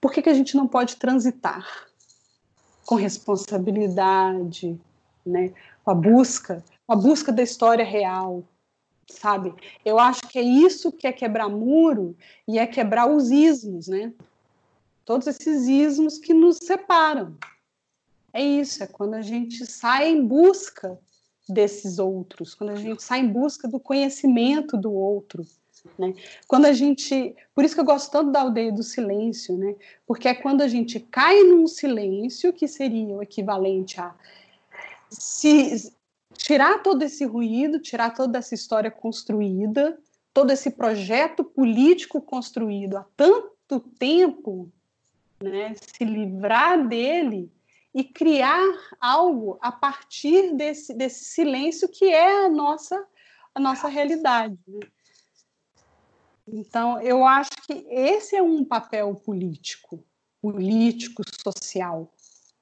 [0.00, 1.66] Por que, que a gente não pode transitar
[2.86, 4.80] com responsabilidade,
[5.26, 5.52] né?
[5.84, 8.44] Com a busca, com a busca da história real,
[9.10, 9.52] sabe?
[9.84, 12.16] Eu acho que é isso que é quebrar muro
[12.48, 14.14] e é quebrar os ismos, né?
[15.04, 17.36] Todos esses ismos que nos separam.
[18.36, 20.98] É isso, é quando a gente sai em busca
[21.48, 25.42] desses outros, quando a gente sai em busca do conhecimento do outro,
[25.98, 26.12] né?
[26.46, 29.74] Quando a gente, por isso que eu gosto tanto da aldeia do silêncio, né?
[30.06, 34.14] Porque é quando a gente cai num silêncio que seria o equivalente a
[35.08, 35.90] se
[36.36, 39.98] tirar todo esse ruído, tirar toda essa história construída,
[40.34, 44.70] todo esse projeto político construído há tanto tempo,
[45.42, 45.74] né?
[45.80, 47.50] Se livrar dele
[47.96, 48.62] e criar
[49.00, 53.02] algo a partir desse, desse silêncio que é a nossa
[53.54, 54.58] a nossa realidade.
[54.68, 54.80] Né?
[56.46, 60.04] Então, eu acho que esse é um papel político,
[60.42, 62.12] político, social.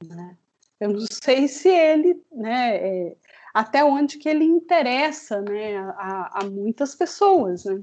[0.04, 0.38] Né?
[0.78, 3.16] Eu não sei se ele, né, é,
[3.52, 7.64] até onde que ele interessa né, a, a, muitas pessoas.
[7.64, 7.82] Né?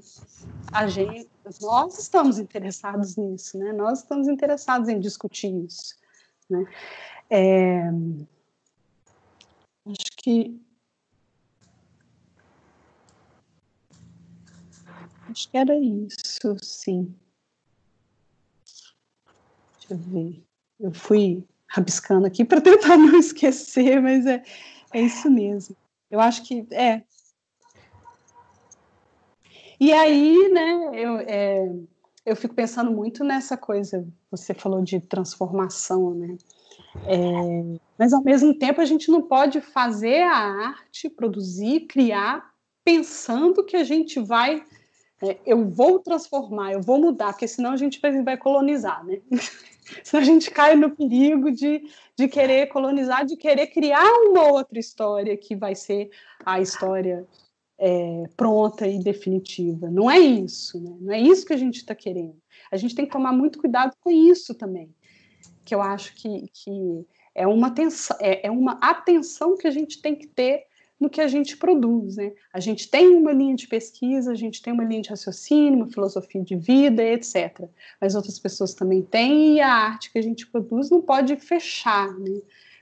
[0.71, 1.29] A gente,
[1.61, 3.73] nós estamos interessados nisso, né?
[3.73, 5.99] nós estamos interessados em discutir isso.
[6.51, 6.65] Né?
[7.29, 7.81] É,
[9.87, 10.61] acho que
[15.31, 17.15] Acho que era isso, sim.
[19.79, 20.43] Deixa eu ver.
[20.77, 24.43] Eu fui rabiscando aqui para tentar não esquecer, mas é,
[24.93, 25.75] é isso mesmo.
[26.09, 27.03] Eu acho que é.
[29.79, 31.73] E aí, né, eu, é,
[32.31, 36.37] eu fico pensando muito nessa coisa, você falou de transformação, né?
[37.05, 42.51] É, mas ao mesmo tempo a gente não pode fazer a arte, produzir, criar,
[42.83, 44.63] pensando que a gente vai
[45.21, 49.19] é, eu vou transformar, eu vou mudar, porque senão a gente vai, vai colonizar, né?
[50.03, 51.83] senão a gente cai no perigo de,
[52.15, 56.09] de querer colonizar, de querer criar uma outra história que vai ser
[56.45, 57.27] a história
[57.83, 59.89] é, pronta e definitiva.
[59.89, 60.95] Não é isso, né?
[61.01, 62.39] Não é isso que a gente está querendo.
[62.71, 64.93] A gente tem que tomar muito cuidado com isso também,
[65.65, 69.99] que eu acho que, que é, uma atenção, é, é uma atenção que a gente
[69.99, 70.65] tem que ter
[70.99, 72.17] no que a gente produz.
[72.17, 72.31] Né?
[72.53, 75.87] A gente tem uma linha de pesquisa, a gente tem uma linha de raciocínio, uma
[75.87, 77.67] filosofia de vida, etc.
[77.99, 82.13] Mas outras pessoas também têm, e a arte que a gente produz não pode fechar.
[82.19, 82.41] Né?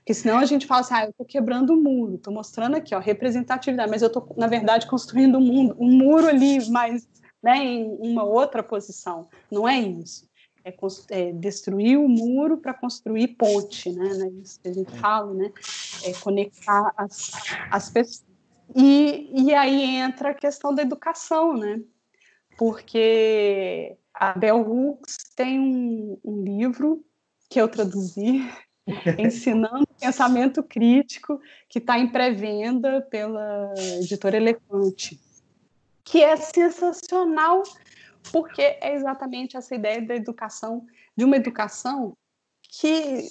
[0.10, 2.96] Porque senão a gente fala assim, ah, eu estou quebrando o muro, estou mostrando aqui,
[2.96, 7.08] ó, representatividade, mas eu estou, na verdade, construindo um, mundo, um muro ali, mas
[7.44, 9.30] né, em uma outra posição.
[9.52, 10.28] Não é isso
[10.66, 10.74] é,
[11.12, 14.16] é, destruir o muro para construir ponte, né?
[14.16, 14.32] né?
[14.44, 15.52] Isso que a gente fala, né?
[16.04, 17.32] É conectar as,
[17.70, 18.26] as pessoas.
[18.76, 21.80] E, e aí entra a questão da educação, né?
[22.58, 27.06] Porque a Bell Hooks tem um, um livro
[27.48, 28.42] que eu traduzi,
[29.20, 35.20] ensinando pensamento crítico, que está em pré-venda pela editora Elefante,
[36.04, 37.64] que é sensacional
[38.32, 40.86] porque é exatamente essa ideia da educação,
[41.16, 42.16] de uma educação
[42.62, 43.30] que,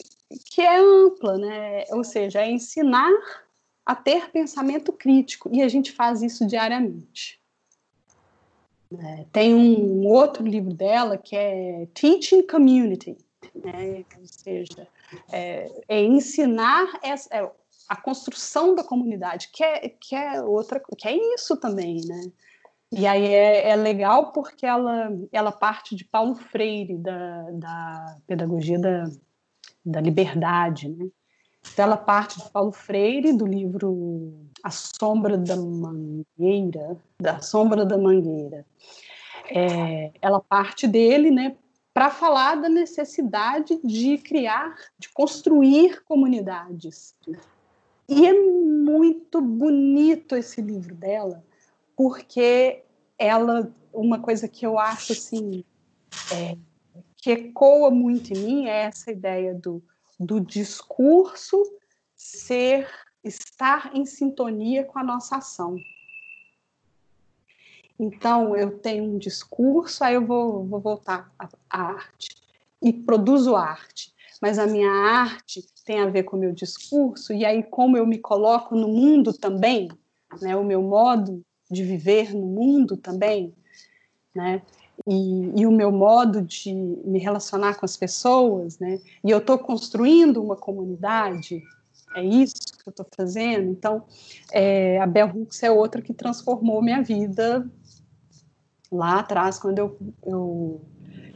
[0.51, 1.85] que é ampla, né?
[1.91, 3.13] ou seja, é ensinar
[3.85, 7.41] a ter pensamento crítico, e a gente faz isso diariamente.
[8.93, 13.17] É, tem um outro livro dela que é Teaching Community,
[13.55, 14.05] né?
[14.19, 14.87] ou seja,
[15.33, 17.51] é, é ensinar essa, é,
[17.89, 22.31] a construção da comunidade, que é, que é outra, que é isso também, né?
[22.91, 28.79] E aí é, é, legal porque ela, ela parte de Paulo Freire, da, da pedagogia
[28.79, 29.05] da,
[29.85, 31.09] da liberdade, né?
[31.73, 34.33] Então ela parte de Paulo Freire, do livro
[34.63, 38.65] A Sombra da Mangueira, da Sombra da Mangueira.
[39.51, 41.57] É, ela parte dele, né,
[41.99, 47.17] para falar da necessidade de criar, de construir comunidades.
[48.09, 51.45] E é muito bonito esse livro dela,
[51.97, 52.85] porque
[53.19, 55.65] ela, uma coisa que eu acho assim,
[56.33, 56.57] é,
[57.17, 59.83] que ecoa muito em mim é essa ideia do,
[60.21, 61.61] do discurso
[62.15, 62.87] ser,
[63.25, 65.77] estar em sintonia com a nossa ação.
[67.99, 72.37] Então, eu tenho um discurso, aí eu vou, vou voltar à, arte
[72.81, 77.45] e produzo arte, mas a minha arte tem a ver com o meu discurso, e
[77.45, 79.89] aí, como eu me coloco no mundo também,
[80.41, 83.53] né, o meu modo de viver no mundo também,
[84.35, 84.63] né?
[85.07, 89.01] E, e, o meu modo de me relacionar com as pessoas, né?
[89.25, 91.63] E eu estou construindo uma comunidade,
[92.15, 93.71] é isso que eu estou fazendo.
[93.71, 94.05] Então,
[94.53, 97.69] é, a Bell Hooks é outra que transformou minha vida
[98.91, 100.81] lá atrás, quando eu, eu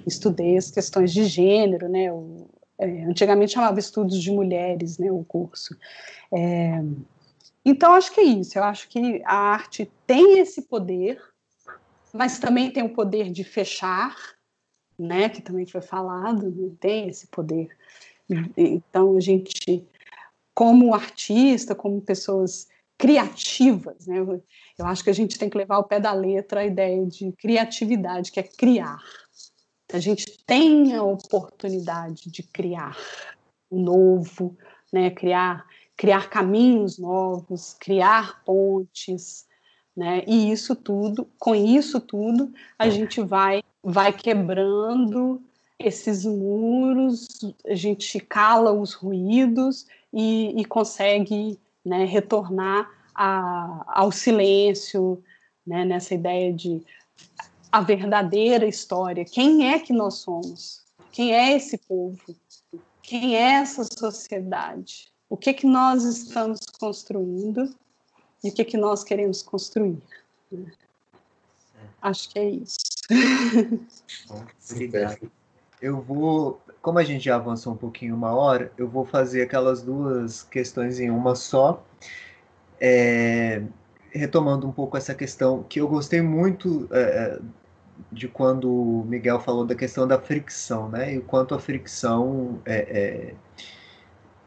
[0.07, 2.05] estudei as questões de gênero, né?
[2.05, 2.49] Eu,
[2.79, 5.11] é, antigamente chamava Estudos de Mulheres, né?
[5.11, 5.77] O curso.
[6.33, 6.83] É,
[7.65, 8.59] então, acho que é isso.
[8.59, 11.21] Eu acho que a arte tem esse poder,
[12.13, 14.17] mas também tem o poder de fechar,
[14.99, 15.29] né?
[15.29, 16.73] Que também foi falado, né?
[16.81, 17.69] tem esse poder.
[18.57, 19.87] Então, a gente,
[20.55, 22.69] como artista, como pessoas
[23.03, 24.07] criativas.
[24.07, 24.21] Né?
[24.79, 27.33] Eu acho que a gente tem que levar ao pé da letra a ideia de
[27.33, 29.03] criatividade, que é criar.
[29.93, 32.97] A gente tem a oportunidade de criar
[33.69, 34.57] o novo,
[34.93, 35.11] né?
[35.11, 35.67] criar,
[35.97, 39.49] criar caminhos novos, criar pontes,
[39.97, 40.23] né?
[40.25, 45.43] E isso tudo, com isso tudo, a gente vai vai quebrando
[45.77, 47.27] esses muros,
[47.67, 55.23] a gente cala os ruídos e, e consegue né, retornar a, ao silêncio,
[55.67, 56.83] né, nessa ideia de
[57.71, 59.25] a verdadeira história.
[59.25, 60.83] Quem é que nós somos?
[61.11, 62.19] Quem é esse povo?
[63.03, 65.11] Quem é essa sociedade?
[65.29, 67.75] O que que nós estamos construindo
[68.45, 69.99] e o que que nós queremos construir?
[72.01, 72.77] Acho que é isso.
[74.29, 75.31] Bom, obrigado.
[75.81, 79.83] Eu vou, como a gente já avançou um pouquinho uma hora, eu vou fazer aquelas
[79.83, 81.83] duas questões em uma só.
[82.81, 83.63] É,
[84.11, 87.39] retomando um pouco essa questão que eu gostei muito é,
[88.11, 91.15] de quando o Miguel falou da questão da fricção, né?
[91.15, 93.35] E o quanto a fricção é,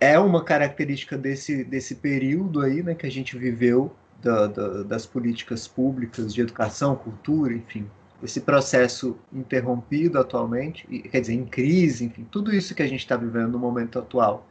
[0.02, 4.84] é, é uma característica desse, desse período aí, né, que a gente viveu da, da,
[4.84, 7.90] das políticas públicas de educação, cultura, enfim,
[8.24, 13.16] esse processo interrompido atualmente, quer dizer, em crise, enfim, tudo isso que a gente está
[13.16, 14.48] vivendo no momento atual.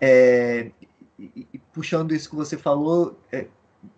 [0.00, 0.70] É,
[1.18, 3.46] e, e, puxando isso que você falou, é,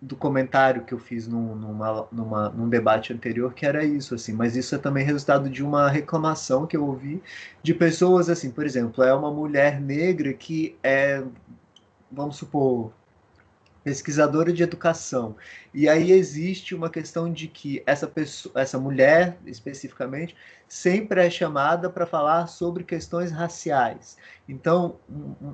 [0.01, 4.33] do comentário que eu fiz num, numa, numa, num debate anterior, que era isso, assim,
[4.33, 7.21] mas isso é também resultado de uma reclamação que eu ouvi
[7.61, 11.23] de pessoas, assim, por exemplo, é uma mulher negra que é,
[12.11, 12.93] vamos supor,
[13.83, 15.35] pesquisadora de educação.
[15.73, 20.35] E aí existe uma questão de que essa pessoa, essa mulher especificamente,
[20.67, 24.17] sempre é chamada para falar sobre questões raciais.
[24.47, 24.97] Então,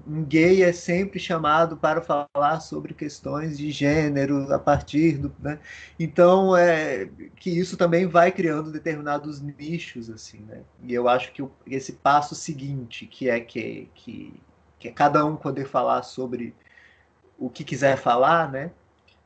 [0.08, 5.60] um, gay é sempre chamado para falar sobre questões de gênero a partir do, né?
[6.00, 10.62] Então, é que isso também vai criando determinados nichos assim, né?
[10.84, 14.34] E eu acho que esse passo seguinte, que é que, que,
[14.80, 16.56] que é cada um poder falar sobre
[17.40, 18.72] o que quiser falar, né?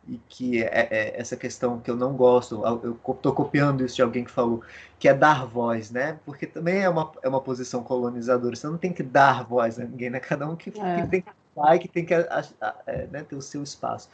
[0.07, 4.01] E que é, é essa questão que eu não gosto, eu estou copiando isso de
[4.01, 4.61] alguém que falou,
[4.99, 6.19] que é dar voz, né?
[6.25, 9.85] Porque também é uma, é uma posição colonizadora, você não tem que dar voz a
[9.85, 10.19] ninguém, né?
[10.19, 11.01] Cada um que, é.
[11.01, 14.09] que tem que falar e que tem que é, né, ter o seu espaço.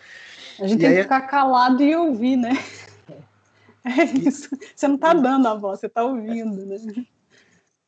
[0.59, 2.51] A gente e tem aí, que ficar calado e ouvir, né?
[3.85, 4.49] É isso.
[4.75, 7.05] Você não está dando a voz, você está ouvindo, né?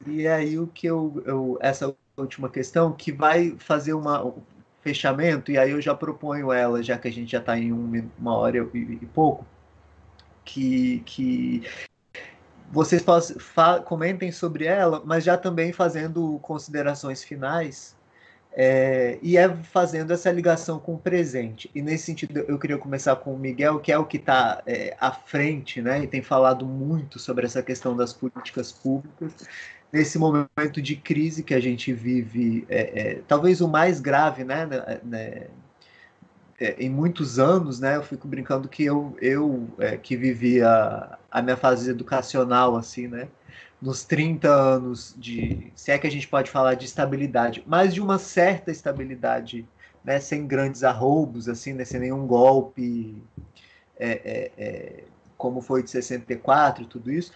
[0.08, 4.34] E aí o que eu, eu, essa última questão que vai fazer uma
[4.82, 8.10] fechamento, e aí eu já proponho ela, já que a gente já está em um,
[8.18, 9.46] uma hora e, e, pouco,
[10.44, 11.64] que, que
[12.72, 13.04] vocês
[13.86, 17.96] comentem sobre ela, mas já também fazendo considerações finais,
[18.54, 21.72] é, e é fazendo essa ligação com o presente.
[21.74, 24.96] E nesse sentido, eu queria começar com o Miguel, que é o que está é,
[25.00, 29.34] à frente, né, e tem falado muito sobre essa questão das políticas públicas
[29.92, 34.66] nesse momento de crise que a gente vive, é, é, talvez o mais grave, né,
[34.66, 35.48] né, né
[36.60, 41.18] é, em muitos anos, né, eu fico brincando que eu, eu é, que vivi a,
[41.30, 43.28] a minha fase educacional, assim, né,
[43.82, 48.00] nos 30 anos de, se é que a gente pode falar de estabilidade, mas de
[48.00, 49.68] uma certa estabilidade,
[50.04, 53.22] né, sem grandes arroubos, assim, né, sem nenhum golpe,
[54.00, 55.04] é, é,
[55.38, 57.34] como foi de 64 e tudo isso,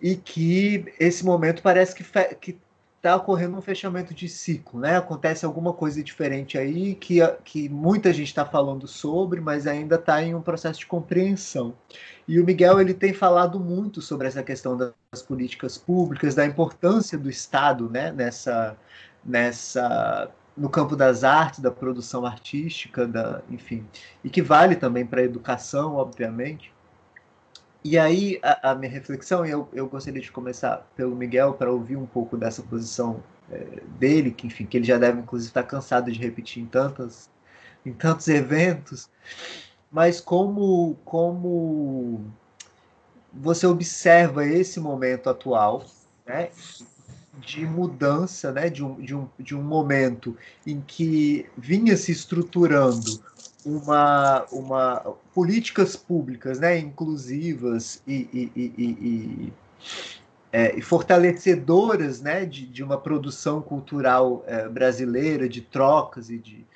[0.00, 2.58] e que esse momento parece que
[2.96, 4.96] está ocorrendo um fechamento de ciclo, né?
[4.96, 10.22] Acontece alguma coisa diferente aí que, que muita gente está falando sobre, mas ainda está
[10.22, 11.74] em um processo de compreensão.
[12.28, 17.18] E o Miguel ele tem falado muito sobre essa questão das políticas públicas, da importância
[17.18, 18.12] do Estado, né?
[18.12, 18.76] Nessa,
[19.24, 23.86] nessa no campo das artes, da produção artística, da, enfim,
[24.22, 26.70] e que vale também para a educação, obviamente.
[27.82, 31.96] E aí, a, a minha reflexão, eu, eu gostaria de começar pelo Miguel para ouvir
[31.96, 36.12] um pouco dessa posição é, dele, que enfim, que ele já deve inclusive estar cansado
[36.12, 37.28] de repetir em tantas
[37.84, 39.08] em tantos eventos,
[39.90, 42.20] mas como como
[43.32, 45.84] você observa esse momento atual,
[46.26, 46.50] né,
[47.38, 50.36] de mudança, né, de um, de um, de um momento
[50.66, 53.22] em que vinha se estruturando
[53.64, 59.52] uma, uma políticas públicas né, inclusivas e, e, e, e,
[60.52, 66.66] é, fortalecedoras né, de, de uma produção cultural é, brasileira, de trocas e de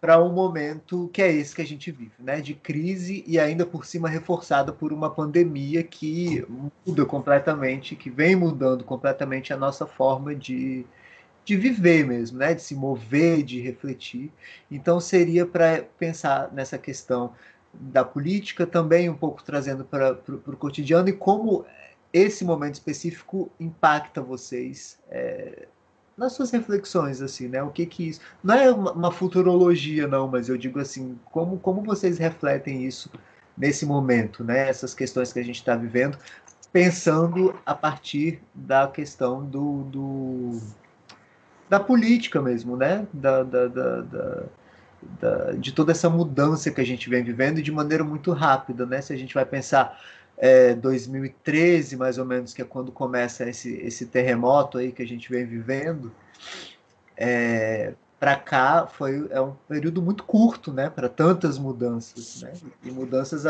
[0.00, 3.66] para um momento que é esse que a gente vive, né, de crise e ainda
[3.66, 6.46] por cima reforçada por uma pandemia que
[6.86, 10.86] muda completamente, que vem mudando completamente a nossa forma de,
[11.48, 12.52] de viver mesmo, né?
[12.52, 14.30] De se mover, de refletir.
[14.70, 17.32] Então seria para pensar nessa questão
[17.72, 21.64] da política também um pouco trazendo para o cotidiano e como
[22.12, 25.66] esse momento específico impacta vocês é,
[26.16, 30.26] nas suas reflexões assim né o que que isso não é uma, uma, futurologia não
[30.26, 33.10] mas eu digo assim como como vocês refletem isso
[33.56, 36.18] nesse momento né essas questões que a gente está vivendo
[36.72, 40.60] pensando a partir da questão do, do
[41.68, 44.44] da política mesmo né da, da, da, da
[45.58, 49.00] de toda essa mudança que a gente vem vivendo de maneira muito rápida, né?
[49.00, 49.98] Se a gente vai pensar
[50.36, 55.06] é, 2013, mais ou menos, que é quando começa esse, esse terremoto aí que a
[55.06, 56.12] gente vem vivendo,
[57.16, 60.90] é, para cá foi é um período muito curto, né?
[60.90, 62.52] Para tantas mudanças, né?
[62.84, 63.44] E mudanças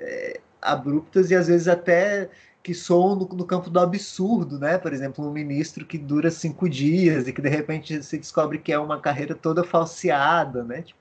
[0.00, 2.30] é, abruptas e às vezes até
[2.64, 4.78] que soam no, no, campo do absurdo, né?
[4.78, 8.72] Por exemplo, um ministro que dura cinco dias e que de repente se descobre que
[8.72, 10.80] é uma carreira toda falseada, né?
[10.80, 10.98] Tipo,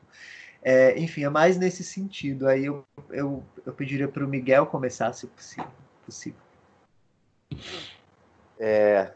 [0.62, 2.50] é, enfim, é mais nesse sentido.
[2.50, 5.72] Aí eu, eu, eu pediria para o Miguel começar, se possível.
[6.06, 6.40] possível.
[8.60, 9.14] É,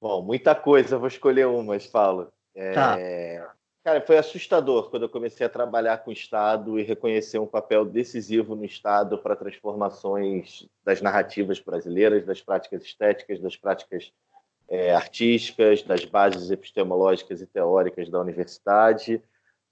[0.00, 2.26] bom, muita coisa, vou escolher umas, Paulo.
[2.56, 2.98] É, tá.
[3.84, 7.84] Cara, foi assustador quando eu comecei a trabalhar com o Estado e reconhecer um papel
[7.84, 14.10] decisivo no Estado para transformações das narrativas brasileiras, das práticas estéticas, das práticas
[14.70, 19.22] é, artísticas, das bases epistemológicas e teóricas da universidade,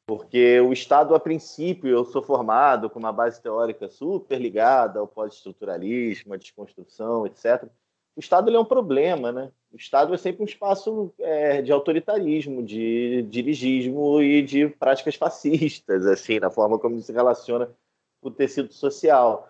[0.07, 5.09] porque o Estado, a princípio, eu sou formado com uma base teórica super ligada ao
[5.09, 7.67] pós-estruturalismo, à desconstrução, etc
[8.15, 9.51] o Estado é um problema, né?
[9.73, 16.07] O Estado é sempre um espaço é, de autoritarismo, de dirigismo e de práticas fascistas,
[16.07, 17.75] assim, na forma como se relaciona
[18.21, 19.49] com o tecido social.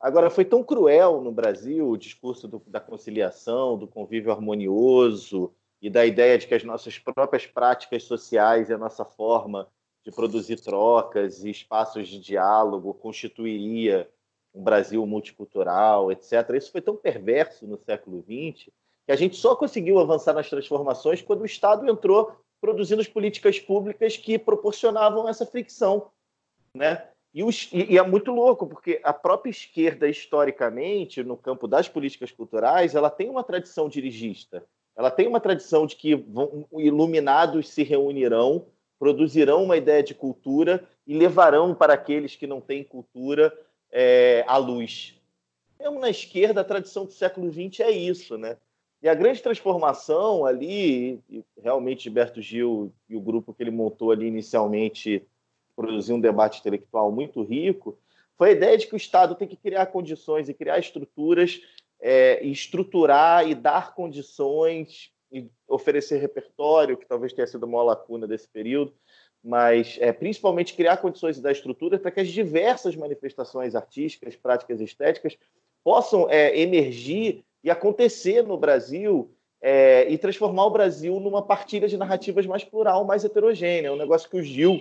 [0.00, 5.90] Agora, foi tão cruel no Brasil o discurso do, da conciliação, do convívio harmonioso e
[5.90, 9.68] da ideia de que as nossas próprias práticas sociais e a nossa forma
[10.04, 14.08] de produzir trocas e espaços de diálogo constituiria
[14.54, 16.50] um Brasil multicultural, etc.
[16.54, 18.70] Isso foi tão perverso no século XX
[19.06, 23.58] que a gente só conseguiu avançar nas transformações quando o Estado entrou produzindo as políticas
[23.60, 26.10] públicas que proporcionavam essa fricção,
[26.74, 27.06] né?
[27.34, 32.30] E, os, e, é muito louco, porque a própria esquerda, historicamente, no campo das políticas
[32.30, 34.64] culturais, ela tem uma tradição dirigista.
[34.96, 38.66] Ela tem uma tradição de que vão, iluminados se reunirão,
[39.00, 43.52] produzirão uma ideia de cultura e levarão para aqueles que não têm cultura
[43.94, 45.14] é, à luz.
[45.78, 48.56] Mesmo na esquerda, a tradição do século XX é isso, né?
[49.00, 51.20] E a grande transformação ali,
[51.62, 55.24] realmente Gilberto Gil e o grupo que ele montou ali inicialmente
[55.76, 57.96] produziu um debate intelectual muito rico,
[58.36, 61.60] foi a ideia de que o Estado tem que criar condições e criar estruturas,
[62.00, 68.26] é, e estruturar e dar condições e oferecer repertório, que talvez tenha sido uma lacuna
[68.26, 68.94] desse período,
[69.44, 75.36] mas é, principalmente criar condições da estrutura para que as diversas manifestações artísticas, práticas estéticas
[75.84, 79.30] possam é, emergir e acontecer no Brasil
[79.60, 83.88] é, e transformar o Brasil numa partilha de narrativas mais plural, mais heterogênea.
[83.88, 84.80] É um negócio que o Gil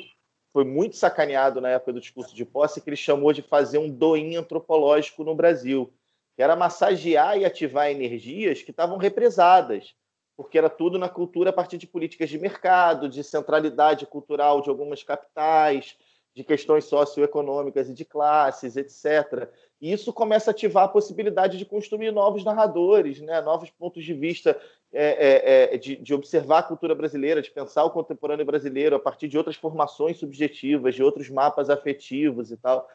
[0.53, 3.89] foi muito sacaneado na época do discurso de posse, que ele chamou de fazer um
[3.89, 5.91] doim antropológico no Brasil,
[6.37, 9.93] que era massagear e ativar energias que estavam represadas
[10.35, 14.69] porque era tudo na cultura a partir de políticas de mercado, de centralidade cultural de
[14.69, 15.97] algumas capitais,
[16.35, 19.47] de questões socioeconômicas e de classes, etc.
[19.79, 23.39] E isso começa a ativar a possibilidade de construir novos narradores, né?
[23.41, 24.59] novos pontos de vista,
[24.91, 28.99] é, é, é, de, de, observar a cultura brasileira, de pensar o contemporâneo brasileiro a
[28.99, 32.87] partir de outras formações subjetivas, de outros mapas afetivos e tal.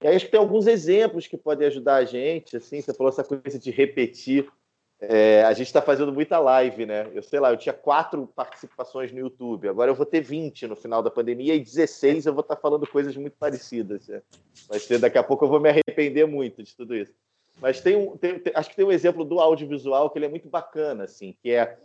[0.00, 2.56] E aí acho que tem alguns exemplos que podem ajudar a gente.
[2.56, 4.50] Assim, você falou essa coisa de repetir
[5.04, 7.10] é, a gente está fazendo muita live, né?
[7.12, 10.76] Eu sei lá, eu tinha quatro participações no YouTube, agora eu vou ter 20 no
[10.76, 14.06] final da pandemia e 16 eu vou estar tá falando coisas muito parecidas.
[14.06, 14.22] Né?
[14.78, 17.12] Ser, daqui a pouco eu vou me arrepender muito de tudo isso.
[17.60, 20.28] Mas tem um, tem, tem, acho que tem um exemplo do audiovisual que ele é
[20.28, 21.76] muito bacana, assim, que é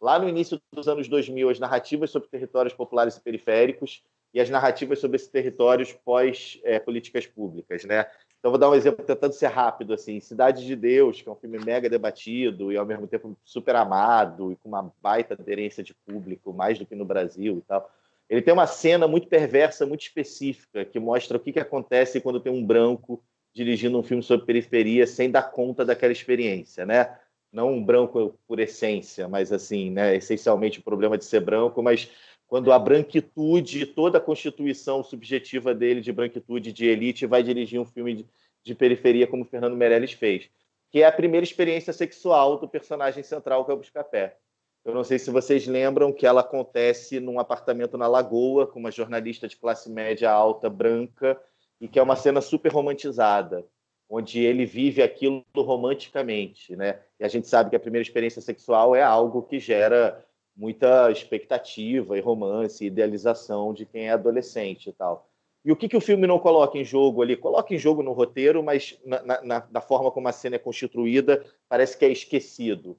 [0.00, 4.02] lá no início dos anos 2000, as narrativas sobre territórios populares e periféricos
[4.32, 8.06] e as narrativas sobre esses territórios pós é, políticas públicas, né?
[8.40, 11.36] Então, vou dar um exemplo tentando ser rápido, assim, Cidade de Deus, que é um
[11.36, 15.92] filme mega debatido e, ao mesmo tempo, super amado e com uma baita aderência de
[15.92, 17.90] público, mais do que no Brasil e tal.
[18.30, 22.40] Ele tem uma cena muito perversa, muito específica, que mostra o que, que acontece quando
[22.40, 23.22] tem um branco
[23.52, 27.18] dirigindo um filme sobre periferia sem dar conta daquela experiência, né?
[27.52, 32.08] Não um branco por essência, mas, assim, né, essencialmente o problema de ser branco, mas
[32.50, 37.84] quando a branquitude, toda a constituição subjetiva dele de branquitude, de elite, vai dirigir um
[37.84, 38.26] filme de,
[38.64, 40.50] de periferia como Fernando Meirelles fez,
[40.90, 44.36] que é a primeira experiência sexual do personagem central, que é o Buscapé.
[44.84, 48.90] Eu não sei se vocês lembram que ela acontece num apartamento na Lagoa, com uma
[48.90, 51.40] jornalista de classe média alta, branca,
[51.80, 53.64] e que é uma cena super romantizada,
[54.08, 56.98] onde ele vive aquilo romanticamente, né?
[57.20, 60.26] E a gente sabe que a primeira experiência sexual é algo que gera
[60.60, 65.26] muita expectativa e romance, idealização de quem é adolescente e tal.
[65.64, 67.36] E o que, que o filme não coloca em jogo ali?
[67.36, 71.44] Coloca em jogo no roteiro, mas na, na, na forma como a cena é constituída,
[71.68, 72.96] parece que é esquecido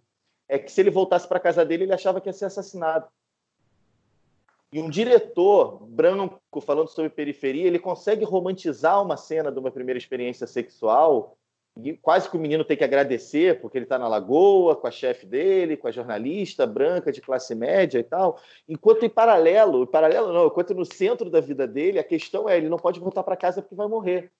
[0.52, 3.08] é que se ele voltasse para casa dele, ele achava que ia ser assassinado.
[4.70, 9.98] E um diretor branco falando sobre periferia, ele consegue romantizar uma cena de uma primeira
[9.98, 11.38] experiência sexual
[11.78, 14.92] e quase que o menino tem que agradecer porque ele está na lagoa com a
[14.92, 18.40] chefe dele, com a jornalista branca de classe média e tal.
[18.68, 22.58] Enquanto em paralelo, em paralelo não, enquanto no centro da vida dele, a questão é
[22.58, 24.32] ele não pode voltar para casa porque vai morrer.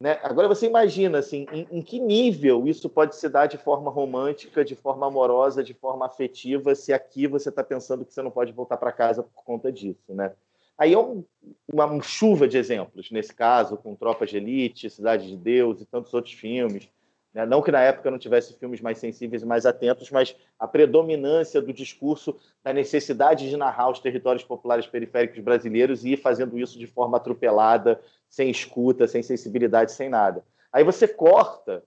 [0.00, 0.18] Né?
[0.22, 4.64] Agora você imagina assim, em, em, que nível isso pode se dar de forma romântica,
[4.64, 8.50] de forma amorosa, de forma afetiva, se aqui você está pensando que você não pode
[8.52, 10.32] voltar para casa por conta disso, né?
[10.78, 11.24] Aí é um,
[11.72, 16.12] uma chuva de exemplos, nesse caso, com Tropas de Elite, Cidade de Deus e tantos
[16.14, 16.88] outros filmes.
[17.32, 17.46] Né?
[17.46, 21.60] Não que na época não tivesse filmes mais sensíveis e mais atentos, mas a predominância
[21.60, 26.78] do discurso da necessidade de narrar os territórios populares periféricos brasileiros e ir fazendo isso
[26.78, 30.44] de forma atropelada, sem escuta, sem sensibilidade, sem nada.
[30.72, 31.82] Aí você corta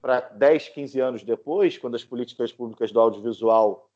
[0.00, 3.89] para 10, 15 anos depois, quando as políticas públicas do audiovisual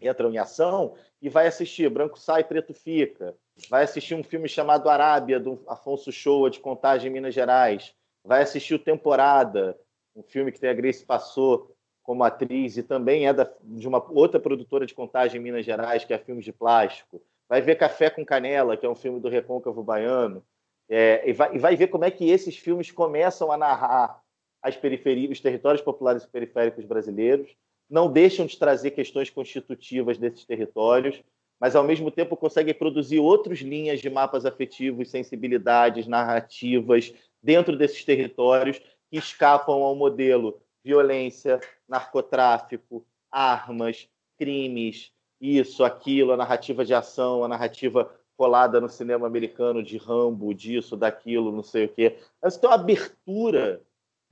[0.00, 3.34] entram em ação, e vai assistir Branco Sai, Preto Fica,
[3.68, 7.94] vai assistir um filme chamado Arábia, do Afonso Shoa, de Contagem, Minas Gerais,
[8.24, 9.78] vai assistir o Temporada,
[10.14, 14.04] um filme que tem a Grace Passou como atriz e também é da, de uma
[14.10, 18.24] outra produtora de Contagem, Minas Gerais, que é Filmes de Plástico, vai ver Café com
[18.24, 20.44] Canela, que é um filme do Recôncavo Baiano,
[20.88, 24.20] é, e, vai, e, vai, ver como é que esses filmes começam a narrar
[24.60, 27.56] as periferias, os territórios populares e periféricos brasileiros,
[27.90, 31.20] não deixam de trazer questões constitutivas desses territórios,
[31.60, 37.12] mas ao mesmo tempo conseguem produzir outras linhas de mapas afetivos, sensibilidades, narrativas
[37.42, 38.78] dentro desses territórios
[39.10, 44.08] que escapam ao modelo violência, narcotráfico, armas,
[44.38, 50.54] crimes, isso, aquilo, a narrativa de ação, a narrativa colada no cinema americano de Rambo,
[50.54, 52.16] disso, daquilo, não sei o quê.
[52.42, 53.82] Mas tem uma abertura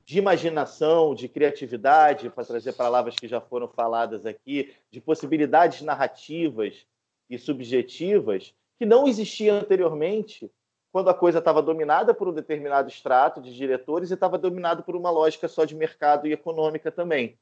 [0.09, 6.87] de imaginação, de criatividade, para trazer palavras que já foram faladas aqui, de possibilidades narrativas
[7.29, 10.51] e subjetivas que não existia anteriormente
[10.91, 14.97] quando a coisa estava dominada por um determinado extrato de diretores e estava dominado por
[14.97, 17.39] uma lógica só de mercado e econômica também.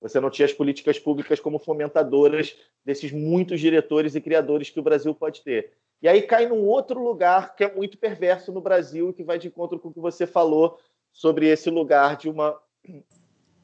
[0.00, 4.82] Você não tinha as políticas públicas como fomentadoras desses muitos diretores e criadores que o
[4.82, 5.74] Brasil pode ter.
[6.00, 9.38] E aí cai num outro lugar que é muito perverso no Brasil e que vai
[9.38, 10.78] de encontro com o que você falou
[11.18, 12.56] sobre esse lugar de uma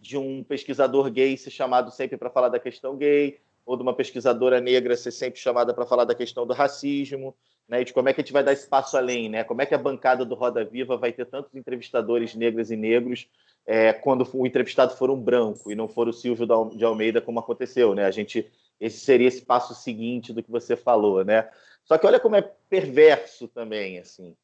[0.01, 3.95] de um pesquisador gay ser chamado sempre para falar da questão gay, ou de uma
[3.95, 7.33] pesquisadora negra ser sempre chamada para falar da questão do racismo,
[7.69, 9.45] né, e de como é que a gente vai dar espaço além, né?
[9.45, 13.29] Como é que a bancada do Roda Viva vai ter tantos entrevistadores negras e negros
[13.65, 17.39] é, quando o entrevistado for um branco e não for o Silvio de Almeida, como
[17.39, 18.05] aconteceu, né?
[18.05, 18.51] A gente
[18.81, 21.49] esse seria esse passo seguinte do que você falou, né?
[21.85, 24.35] Só que olha como é perverso também, assim.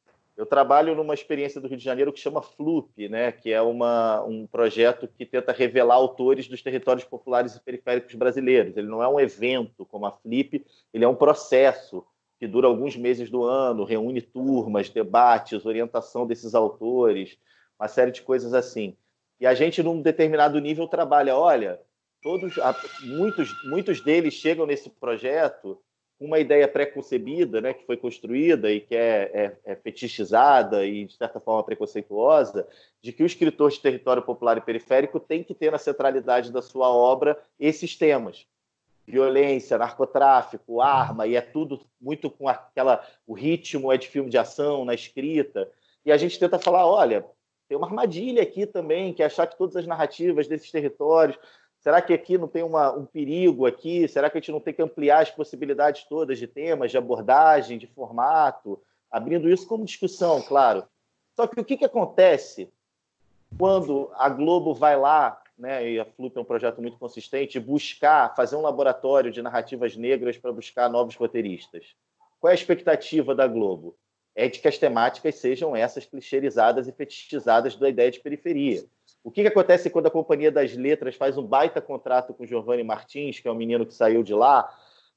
[0.41, 4.23] Eu trabalho numa experiência do Rio de Janeiro que chama FLUP, né, que é uma,
[4.23, 8.75] um projeto que tenta revelar autores dos territórios populares e periféricos brasileiros.
[8.75, 12.03] Ele não é um evento como a FLIP, ele é um processo
[12.39, 17.37] que dura alguns meses do ano, reúne turmas, debates, orientação desses autores,
[17.79, 18.97] uma série de coisas assim.
[19.39, 21.79] E a gente, num determinado nível, trabalha, olha,
[22.19, 22.55] todos,
[23.03, 25.79] muitos, muitos deles chegam nesse projeto
[26.21, 31.15] uma ideia pré-concebida, né, que foi construída e que é, é, é, fetichizada e, de
[31.15, 32.67] certa forma, preconceituosa,
[33.01, 36.61] de que o escritor de território popular e periférico tem que ter na centralidade da
[36.61, 38.45] sua obra esses temas.
[39.07, 43.03] Violência, narcotráfico, arma, e é tudo muito com aquela.
[43.25, 45.67] O ritmo é de filme de ação, na escrita.
[46.05, 47.25] E a gente tenta falar: olha,
[47.67, 51.37] tem uma armadilha aqui também, que é achar que todas as narrativas desses territórios
[51.81, 54.07] Será que aqui não tem uma, um perigo aqui?
[54.07, 57.79] Será que a gente não tem que ampliar as possibilidades todas de temas, de abordagem,
[57.79, 58.79] de formato,
[59.09, 60.85] abrindo isso como discussão, claro.
[61.35, 62.71] Só que o que, que acontece
[63.57, 68.35] quando a Globo vai lá, né, e a Flup é um projeto muito consistente, buscar,
[68.35, 71.95] fazer um laboratório de narrativas negras para buscar novos roteiristas?
[72.39, 73.97] Qual é a expectativa da Globo?
[74.35, 78.85] É de que as temáticas sejam essas clichêizadas e fetichizadas da ideia de periferia
[79.23, 82.83] o que, que acontece quando a Companhia das Letras faz um baita contrato com Giovanni
[82.83, 84.69] Martins, que é um menino que saiu de lá,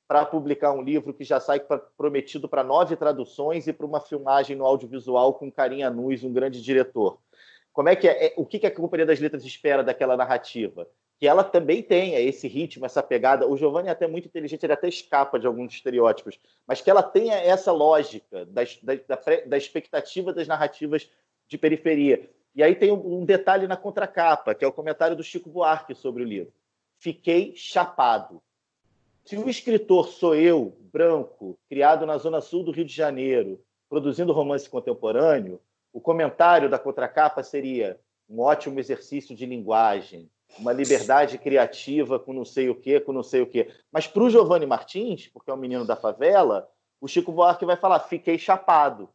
[0.06, 4.00] para publicar um livro que já sai pra, prometido para nove traduções e para uma
[4.00, 7.18] filmagem no audiovisual com Carinha Nuz, um grande diretor?
[7.72, 10.86] Como é que é, é, o que, que a Companhia das Letras espera daquela narrativa?
[11.18, 13.48] que ela também tenha esse ritmo, essa pegada.
[13.48, 17.02] O Giovanni é até muito inteligente, ele até escapa de alguns estereótipos, mas que ela
[17.02, 21.08] tenha essa lógica da, da, da expectativa das narrativas
[21.48, 22.28] de periferia.
[22.54, 26.22] E aí tem um detalhe na contracapa, que é o comentário do Chico Buarque sobre
[26.22, 26.52] o livro.
[26.98, 28.40] Fiquei chapado.
[29.24, 34.32] Se o escritor sou eu, branco, criado na zona sul do Rio de Janeiro, produzindo
[34.32, 35.60] romance contemporâneo,
[35.92, 37.98] o comentário da contracapa seria
[38.28, 43.22] um ótimo exercício de linguagem, uma liberdade criativa com não sei o quê, com não
[43.22, 43.68] sei o quê.
[43.90, 46.70] Mas para o Giovanni Martins, porque é um menino da favela,
[47.00, 49.08] o Chico Buarque vai falar, fiquei chapado.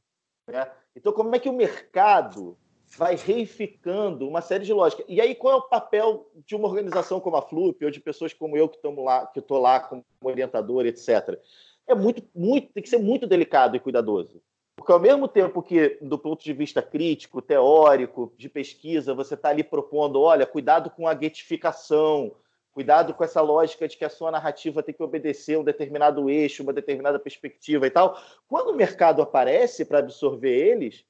[0.47, 0.69] Né?
[0.95, 2.57] Então, como é que o mercado
[2.97, 5.05] vai reificando uma série de lógicas?
[5.07, 8.33] E aí, qual é o papel de uma organização como a FLUP, ou de pessoas
[8.33, 11.39] como eu que estamos lá, que estou lá como orientador, etc.
[11.87, 14.41] É muito, muito, tem que ser muito delicado e cuidadoso.
[14.75, 19.49] Porque ao mesmo tempo que, do ponto de vista crítico, teórico, de pesquisa, você está
[19.49, 22.31] ali propondo, olha, cuidado com a guetificação,
[22.71, 26.63] cuidado com essa lógica de que a sua narrativa tem que obedecer um determinado eixo,
[26.63, 28.17] uma determinada perspectiva e tal.
[28.47, 31.03] Quando o mercado aparece para absorver eles,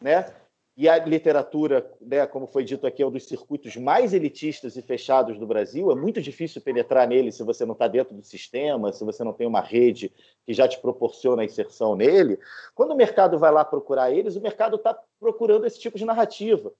[0.00, 0.34] né,
[0.76, 4.82] e a literatura, né, como foi dito aqui, é um dos circuitos mais elitistas e
[4.82, 5.92] fechados do Brasil.
[5.92, 9.32] É muito difícil penetrar nele se você não está dentro do sistema, se você não
[9.32, 10.12] tem uma rede
[10.44, 12.40] que já te proporciona a inserção nele.
[12.74, 16.72] Quando o mercado vai lá procurar eles, o mercado está procurando esse tipo de narrativa.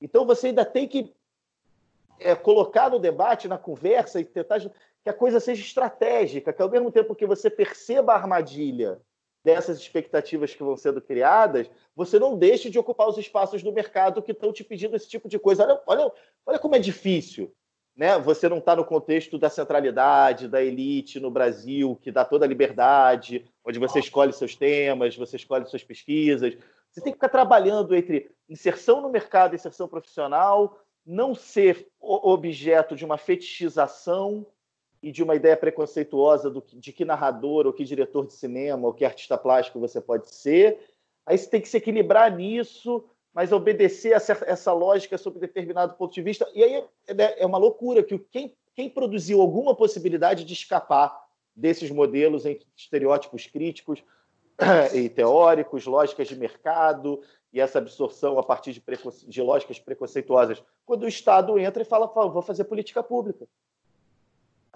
[0.00, 1.12] Então você ainda tem que
[2.20, 6.70] é, colocar no debate, na conversa e tentar que a coisa seja estratégica, que ao
[6.70, 8.98] mesmo tempo que você perceba a armadilha
[9.44, 14.22] dessas expectativas que vão sendo criadas, você não deixe de ocupar os espaços do mercado
[14.22, 15.64] que estão te pedindo esse tipo de coisa.
[15.64, 16.12] Olha, olha,
[16.46, 17.52] olha como é difícil.
[17.94, 18.18] Né?
[18.18, 22.48] Você não está no contexto da centralidade, da elite no Brasil, que dá toda a
[22.48, 26.56] liberdade, onde você escolhe seus temas, você escolhe suas pesquisas.
[26.90, 33.04] Você tem que ficar trabalhando entre inserção no mercado, inserção profissional, não ser objeto de
[33.04, 34.46] uma fetichização
[35.02, 38.94] e de uma ideia preconceituosa do, de que narrador, ou que diretor de cinema, ou
[38.94, 40.78] que artista plástico você pode ser.
[41.26, 43.04] Aí você tem que se equilibrar nisso,
[43.34, 46.48] mas obedecer a essa lógica sobre determinado ponto de vista.
[46.54, 51.20] E aí é, é uma loucura que quem, quem produziu alguma possibilidade de escapar
[51.54, 54.04] desses modelos em estereótipos críticos
[54.94, 57.20] e teóricos, lógicas de mercado
[57.52, 58.82] e essa absorção a partir de,
[59.26, 63.46] de lógicas preconceituosas, quando o Estado entra e fala, vou fazer política pública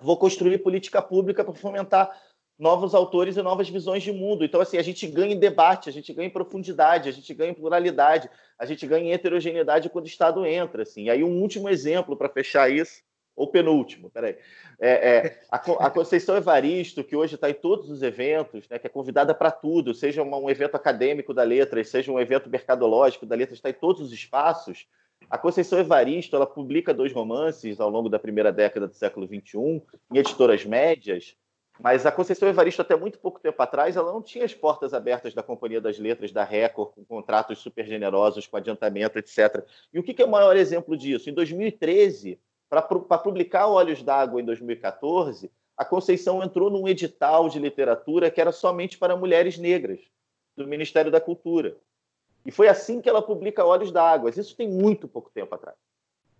[0.00, 2.10] vou construir política pública para fomentar
[2.58, 4.44] novos autores e novas visões de mundo.
[4.44, 7.50] Então, assim, a gente ganha em debate, a gente ganha em profundidade, a gente ganha
[7.50, 10.82] em pluralidade, a gente ganha em heterogeneidade quando o Estado entra.
[10.82, 11.04] Assim.
[11.04, 13.02] E aí, um último exemplo para fechar isso,
[13.36, 14.36] ou penúltimo, peraí.
[14.80, 18.86] É, é, a, a, Conceição Evaristo, que hoje está em todos os eventos, né, que
[18.86, 23.36] é convidada para tudo, seja um evento acadêmico da Letras, seja um evento mercadológico da
[23.36, 24.86] Letras, está em todos os espaços,
[25.28, 29.82] a Conceição Evaristo ela publica dois romances ao longo da primeira década do século XXI,
[30.12, 31.36] em editoras médias,
[31.78, 35.34] mas a Conceição Evaristo, até muito pouco tempo atrás, ela não tinha as portas abertas
[35.34, 39.62] da Companhia das Letras, da Record, com contratos super generosos, com adiantamento, etc.
[39.92, 41.28] E o que é o maior exemplo disso?
[41.28, 48.30] Em 2013, para publicar Olhos d'Água em 2014, a Conceição entrou num edital de literatura
[48.30, 50.00] que era somente para mulheres negras,
[50.56, 51.76] do Ministério da Cultura.
[52.46, 54.30] E foi assim que ela publica Olhos d'Água.
[54.30, 55.76] Isso tem muito pouco tempo atrás.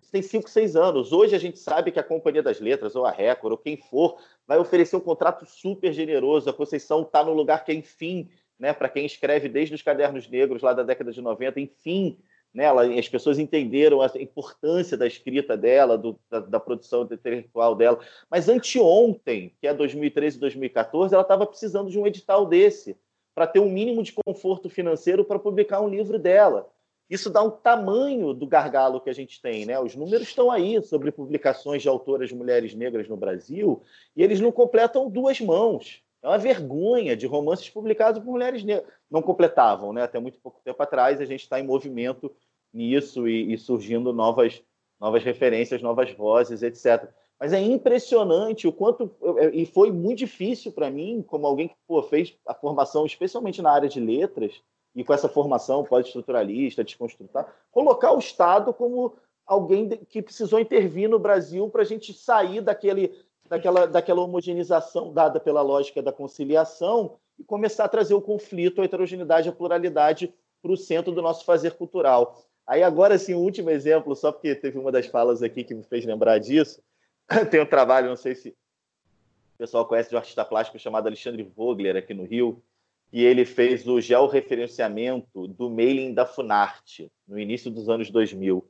[0.01, 1.11] Isso tem cinco, seis anos.
[1.11, 4.17] Hoje a gente sabe que a Companhia das Letras, ou a Record, ou quem for,
[4.47, 6.49] vai oferecer um contrato super generoso.
[6.49, 10.61] A Conceição está no lugar que, enfim, né, para quem escreve desde os Cadernos Negros,
[10.61, 12.17] lá da década de 90, enfim,
[12.53, 12.67] né,
[12.97, 17.99] as pessoas entenderam a importância da escrita dela, do, da, da, produção intelectual dela.
[18.31, 22.97] Mas anteontem, que é 2013 2014, ela estava precisando de um edital desse
[23.37, 26.67] para ter um mínimo de conforto financeiro para publicar um livro dela.
[27.07, 29.79] Isso dá um tamanho do gargalo que a gente tem, né?
[29.79, 33.83] Os números estão aí sobre publicações de autoras mulheres negras no Brasil
[34.15, 36.01] e eles não completam duas mãos.
[36.23, 38.91] É uma vergonha de romances publicados por mulheres negras.
[39.07, 40.01] Não completavam, né?
[40.01, 42.35] Até muito pouco tempo atrás a gente está em movimento
[42.73, 44.63] nisso e, e surgindo novas,
[44.99, 47.07] novas referências, novas vozes, etc.
[47.39, 49.11] Mas é impressionante o quanto.
[49.53, 53.71] E foi muito difícil para mim, como alguém que pô, fez a formação, especialmente na
[53.71, 54.61] área de letras,
[54.95, 59.13] e com essa formação pós-estruturalista, desconstrutar, colocar o Estado como
[59.45, 63.15] alguém que precisou intervir no Brasil para a gente sair daquele,
[63.47, 68.85] daquela, daquela homogeneização dada pela lógica da conciliação e começar a trazer o conflito, a
[68.85, 70.33] heterogeneidade, a pluralidade
[70.63, 72.43] para o centro do nosso fazer cultural.
[72.65, 75.83] Aí agora, sim, o último exemplo, só porque teve uma das falas aqui que me
[75.83, 76.81] fez lembrar disso,
[77.51, 81.43] tem um trabalho, não sei se o pessoal conhece de um artista plástico chamado Alexandre
[81.43, 82.63] Vogler, aqui no Rio,
[83.11, 88.69] e ele fez o georreferenciamento do mailing da Funarte, no início dos anos 2000.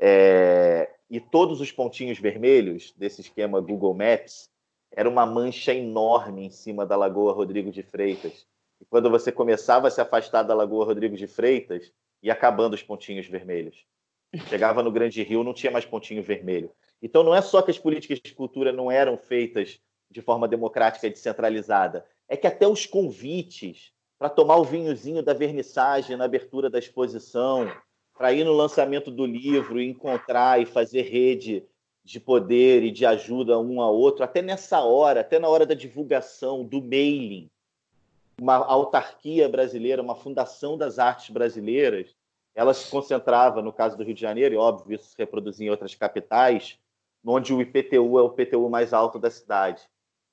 [0.00, 0.90] É...
[1.10, 4.48] e todos os pontinhos vermelhos desse esquema Google Maps
[4.92, 8.46] era uma mancha enorme em cima da Lagoa Rodrigo de Freitas.
[8.80, 11.92] E quando você começava a se afastar da Lagoa Rodrigo de Freitas,
[12.22, 13.84] ia acabando os pontinhos vermelhos.
[14.48, 16.70] Chegava no Grande Rio, não tinha mais pontinho vermelho.
[17.02, 19.80] Então não é só que as políticas de cultura não eram feitas
[20.10, 25.32] de forma democrática e descentralizada, é que até os convites para tomar o vinhozinho da
[25.32, 27.70] vernissagem na abertura da exposição,
[28.16, 31.64] para ir no lançamento do livro encontrar e fazer rede
[32.02, 35.74] de poder e de ajuda um ao outro, até nessa hora, até na hora da
[35.74, 37.48] divulgação, do mailing,
[38.40, 42.16] uma autarquia brasileira, uma fundação das artes brasileiras,
[42.54, 45.70] ela se concentrava, no caso do Rio de Janeiro, e óbvio, isso se reproduzia em
[45.70, 46.76] outras capitais,
[47.28, 49.82] onde o IPTU é o IPTU mais alto da cidade.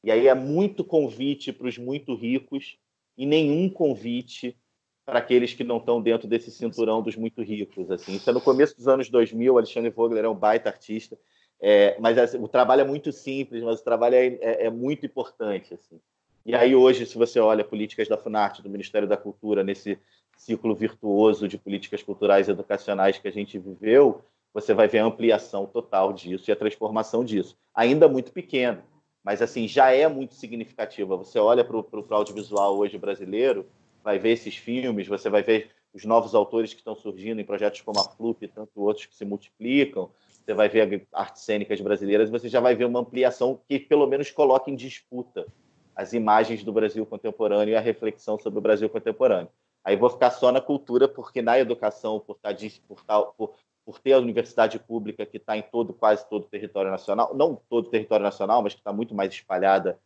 [0.03, 2.77] E aí é muito convite para os muito ricos
[3.17, 4.57] e nenhum convite
[5.05, 7.91] para aqueles que não estão dentro desse cinturão dos muito ricos.
[7.91, 8.15] Assim.
[8.15, 11.17] Isso é no começo dos anos 2000, Alexandre Vogler é um baita artista,
[11.59, 15.05] é, mas assim, o trabalho é muito simples, mas o trabalho é, é, é, muito
[15.05, 15.73] importante.
[15.73, 15.99] Assim.
[16.45, 19.97] E aí hoje, se você olha políticas da Funarte, do Ministério da Cultura, nesse
[20.35, 24.21] ciclo virtuoso de políticas culturais e educacionais que a gente viveu,
[24.55, 27.57] você vai ver a ampliação total disso e a transformação disso.
[27.73, 28.81] Ainda muito pequeno,
[29.21, 31.17] mas assim já é muito significativa.
[31.17, 33.65] Você olha para o audiovisual hoje brasileiro,
[34.01, 37.81] vai ver esses filmes, você vai ver os novos autores que estão surgindo em projetos
[37.81, 40.09] como a Flup e tanto outros que se multiplicam.
[40.29, 44.31] Você vai ver artes cênicas brasileiras, você já vai ver uma ampliação que pelo menos
[44.31, 45.45] coloca em disputa
[45.93, 49.49] as imagens do Brasil contemporâneo e a reflexão sobre o Brasil contemporâneo.
[49.83, 52.55] Aí vou ficar só na cultura, porque na educação, por, estar,
[53.05, 53.53] tá por,
[53.85, 57.61] por, ter a universidade pública que está em todo, quase todo o território nacional, não
[57.69, 59.99] todo o território nacional, mas que está muito mais espalhada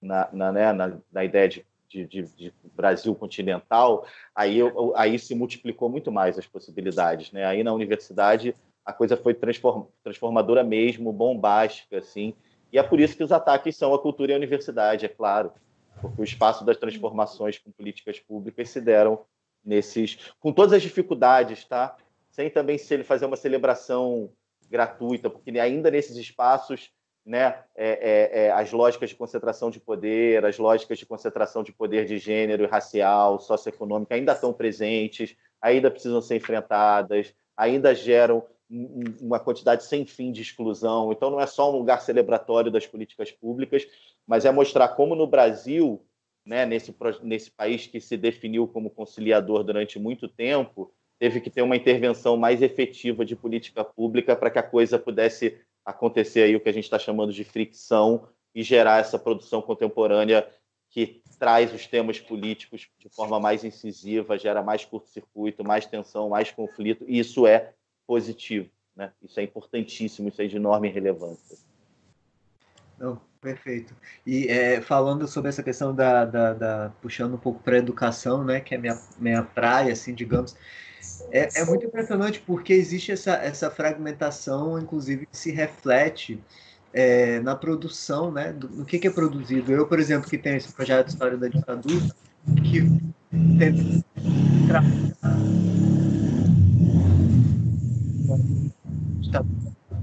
[0.00, 4.58] na, na, né, na, na ideia de de, de, de, Brasil continental, aí,
[4.96, 7.30] aí se multiplicou muito mais as possibilidades.
[7.32, 7.44] Né?
[7.44, 8.54] Aí na universidade
[8.84, 12.34] a coisa foi transform, transformadora mesmo, bombástica, assim,
[12.72, 15.52] e é por isso que os ataques são a cultura e a universidade, é claro,
[16.00, 19.20] porque o espaço das transformações com políticas públicas se deram
[19.64, 21.96] nesses, com todas as dificuldades, tá?
[22.36, 24.30] Sem também se ele fazer uma celebração
[24.68, 26.90] gratuita, porque ainda nesses espaços
[27.24, 31.72] né, é, é, é, as lógicas de concentração de poder, as lógicas de concentração de
[31.72, 39.40] poder de gênero, racial, socioeconômica ainda estão presentes, ainda precisam ser enfrentadas, ainda geram uma
[39.40, 41.10] quantidade sem fim de exclusão.
[41.12, 43.88] Então, não é só um lugar celebratório das políticas públicas,
[44.26, 46.04] mas é mostrar como no Brasil,
[46.44, 51.62] né, nesse, nesse país que se definiu como conciliador durante muito tempo, teve que ter
[51.62, 56.60] uma intervenção mais efetiva de política pública para que a coisa pudesse acontecer aí o
[56.60, 60.46] que a gente está chamando de fricção e gerar essa produção contemporânea
[60.90, 66.50] que traz os temas políticos de forma mais incisiva, gera mais curto-circuito, mais tensão, mais
[66.50, 67.72] conflito, e isso é
[68.06, 69.12] positivo, né?
[69.22, 71.58] Isso é importantíssimo, isso é de enorme relevância.
[72.98, 73.94] Não, perfeito.
[74.26, 78.42] E é, falando sobre essa questão da, da, da puxando um pouco para a educação,
[78.42, 80.56] né, que é minha minha praia, assim, digamos,
[81.30, 86.42] é, é muito impressionante porque existe essa, essa fragmentação, inclusive, que se reflete
[86.92, 88.52] é, na produção, né?
[88.52, 89.72] Do, no que, que, é produzido.
[89.72, 92.06] Eu, por exemplo, que tenho esse projeto de História da Ditadura,
[92.62, 92.80] que
[93.58, 94.04] tem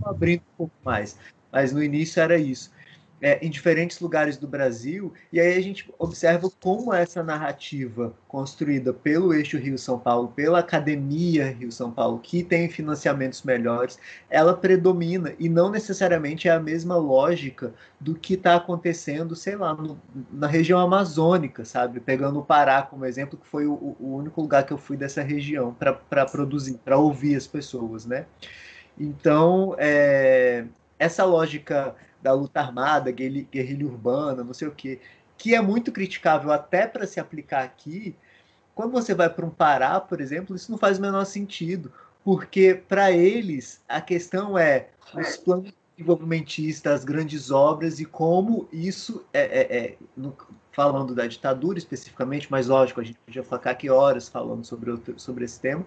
[0.06, 1.18] abrindo um pouco mais,
[1.52, 2.72] mas no início era isso
[3.24, 8.92] é, em diferentes lugares do Brasil, e aí a gente observa como essa narrativa construída
[8.92, 13.98] pelo eixo Rio-São Paulo, pela Academia Rio-São Paulo, que tem financiamentos melhores,
[14.30, 19.74] ela predomina, e não necessariamente é a mesma lógica do que está acontecendo, sei lá,
[19.74, 19.98] no,
[20.30, 22.02] na região amazônica, sabe?
[22.02, 25.22] Pegando o Pará como exemplo, que foi o, o único lugar que eu fui dessa
[25.22, 28.26] região para produzir, para ouvir as pessoas, né?
[29.00, 30.66] Então, é,
[31.00, 35.00] essa lógica da luta armada, guerrilha urbana, não sei o quê,
[35.38, 38.16] que é muito criticável até para se aplicar aqui,
[38.74, 41.92] quando você vai para um Pará, por exemplo, isso não faz o menor sentido,
[42.24, 49.24] porque para eles a questão é os planos desenvolvimentistas, as grandes obras e como isso
[49.32, 50.36] é, é, é no,
[50.72, 55.46] falando da ditadura especificamente, mas lógico, a gente podia ficar aqui horas falando sobre, sobre
[55.46, 55.86] esse tema,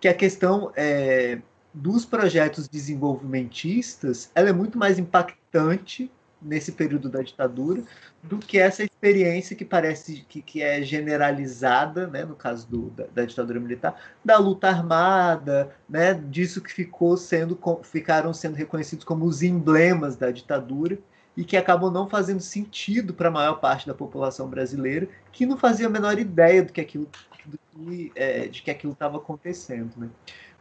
[0.00, 1.40] que a questão é,
[1.76, 7.82] dos projetos desenvolvimentistas, ela é muito mais impactante nesse período da ditadura
[8.22, 13.04] do que essa experiência que parece que, que é generalizada, né, no caso do, da,
[13.14, 13.94] da, ditadura militar,
[14.24, 20.30] da luta armada, né, disso que ficou sendo ficaram sendo reconhecidos como os emblemas da
[20.30, 20.98] ditadura
[21.36, 25.58] e que acabam não fazendo sentido para a maior parte da população brasileira, que não
[25.58, 27.06] fazia a menor ideia do que aquilo
[27.44, 30.08] do que, é, de que aquilo estava acontecendo, né?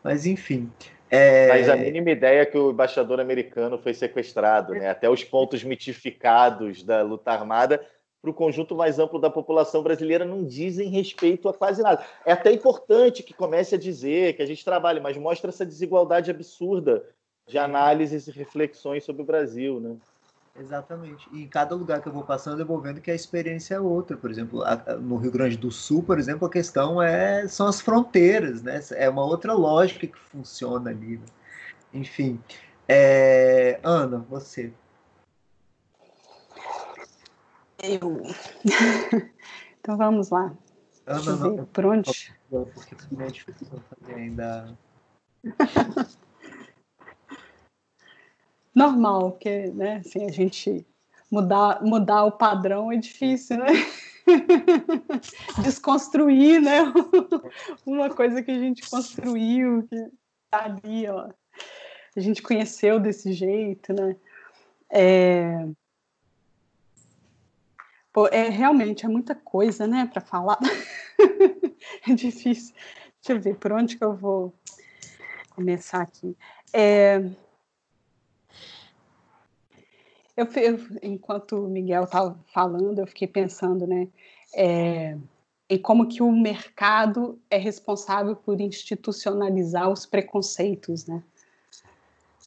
[0.03, 0.69] Mas enfim.
[1.09, 1.47] É...
[1.47, 4.89] Mas a mínima ideia que o embaixador americano foi sequestrado, né?
[4.89, 7.85] Até os pontos mitificados da luta armada
[8.21, 12.03] para o conjunto mais amplo da população brasileira não dizem respeito a quase nada.
[12.25, 16.31] É até importante que comece a dizer que a gente trabalhe, mas mostra essa desigualdade
[16.31, 17.05] absurda
[17.47, 19.95] de análises e reflexões sobre o Brasil, né?
[20.57, 21.27] Exatamente.
[21.33, 23.79] E em cada lugar que eu vou passando, eu vou vendo que a experiência é
[23.79, 24.15] outra.
[24.15, 24.63] Por exemplo,
[25.01, 28.79] no Rio Grande do Sul, por exemplo, a questão é são as fronteiras, né?
[28.91, 31.17] É uma outra lógica que funciona ali.
[31.17, 31.25] Né?
[31.93, 32.41] Enfim.
[32.87, 33.79] É...
[33.83, 34.71] Ana, você.
[37.83, 38.21] Eu.
[39.81, 40.55] então vamos lá.
[41.05, 41.65] Ana, não.
[41.65, 42.33] Por onde?
[42.49, 44.73] Porque também é difícil fazer ainda.
[48.75, 50.85] Normal, porque né, assim, a gente
[51.31, 53.67] mudar, mudar o padrão é difícil, né?
[55.63, 56.81] Desconstruir, né?
[57.85, 59.95] Uma coisa que a gente construiu, que
[60.51, 61.29] tá ali, ó.
[62.15, 64.15] A gente conheceu desse jeito, né?
[64.89, 65.67] É...
[68.11, 70.57] Pô, é realmente é muita coisa, né, para falar.
[72.09, 72.73] é difícil.
[73.21, 74.53] Deixa eu ver por onde que eu vou
[75.49, 76.37] começar aqui.
[76.71, 77.19] É...
[80.35, 84.07] Eu, eu, enquanto o Miguel estava falando, eu fiquei pensando, né,
[84.53, 85.17] é,
[85.69, 91.23] em como que o mercado é responsável por institucionalizar os preconceitos, né?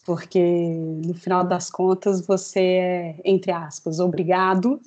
[0.05, 4.81] Porque no final das contas você é, entre aspas, obrigado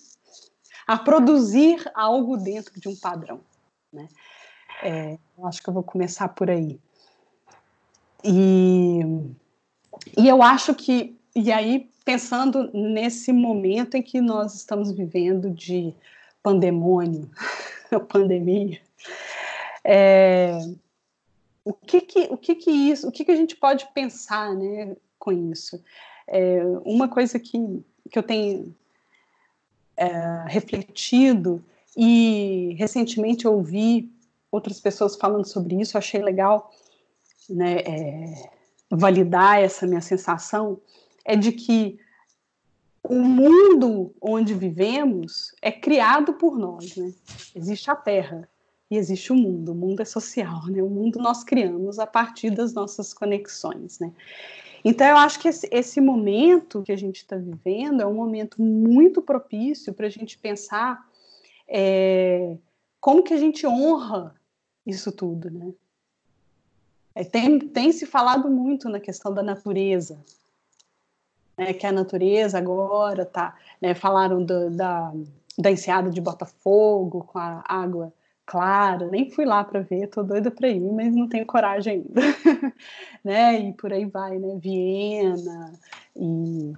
[0.88, 3.42] a produzir algo dentro de um padrão.
[3.94, 4.08] Né?
[4.82, 6.80] É, eu acho que eu vou começar por aí.
[8.24, 9.02] E,
[10.18, 15.94] e eu acho que, e aí pensando nesse momento em que nós estamos vivendo de
[16.42, 17.30] pandemônio,
[18.10, 18.80] pandemia,
[19.84, 20.58] é,
[21.64, 24.96] o que que, o que que isso, o que que a gente pode pensar, né,
[25.20, 25.82] com isso?
[26.28, 27.58] É, uma coisa que,
[28.10, 28.76] que eu tenho
[29.96, 31.64] é, refletido
[31.96, 34.12] e recentemente ouvi
[34.52, 36.72] outras pessoas falando sobre isso, achei legal
[37.50, 38.50] né, é,
[38.90, 40.80] validar essa minha sensação,
[41.26, 42.00] é de que
[43.04, 47.14] o mundo onde vivemos é criado por nós, né?
[47.56, 48.48] Existe a Terra
[48.90, 49.72] e existe o mundo.
[49.72, 50.84] O mundo é social, né?
[50.84, 54.12] O mundo nós criamos a partir das nossas conexões, né?
[54.84, 58.62] Então, eu acho que esse, esse momento que a gente está vivendo é um momento
[58.62, 61.08] muito propício para a gente pensar
[61.68, 62.58] é,
[63.00, 64.36] como que a gente honra
[64.86, 65.72] isso tudo, né?
[67.14, 70.20] É, tem, tem se falado muito na questão da natureza,
[71.62, 75.14] né, que a natureza agora tá, né, falaram do, da,
[75.58, 78.12] da enseada de Botafogo com a água
[78.44, 82.22] Clara, nem fui lá para ver, tô doida para ir, mas não tenho coragem ainda,
[83.24, 83.60] né?
[83.60, 84.58] E por aí vai, né?
[84.60, 85.72] Viena
[86.16, 86.74] e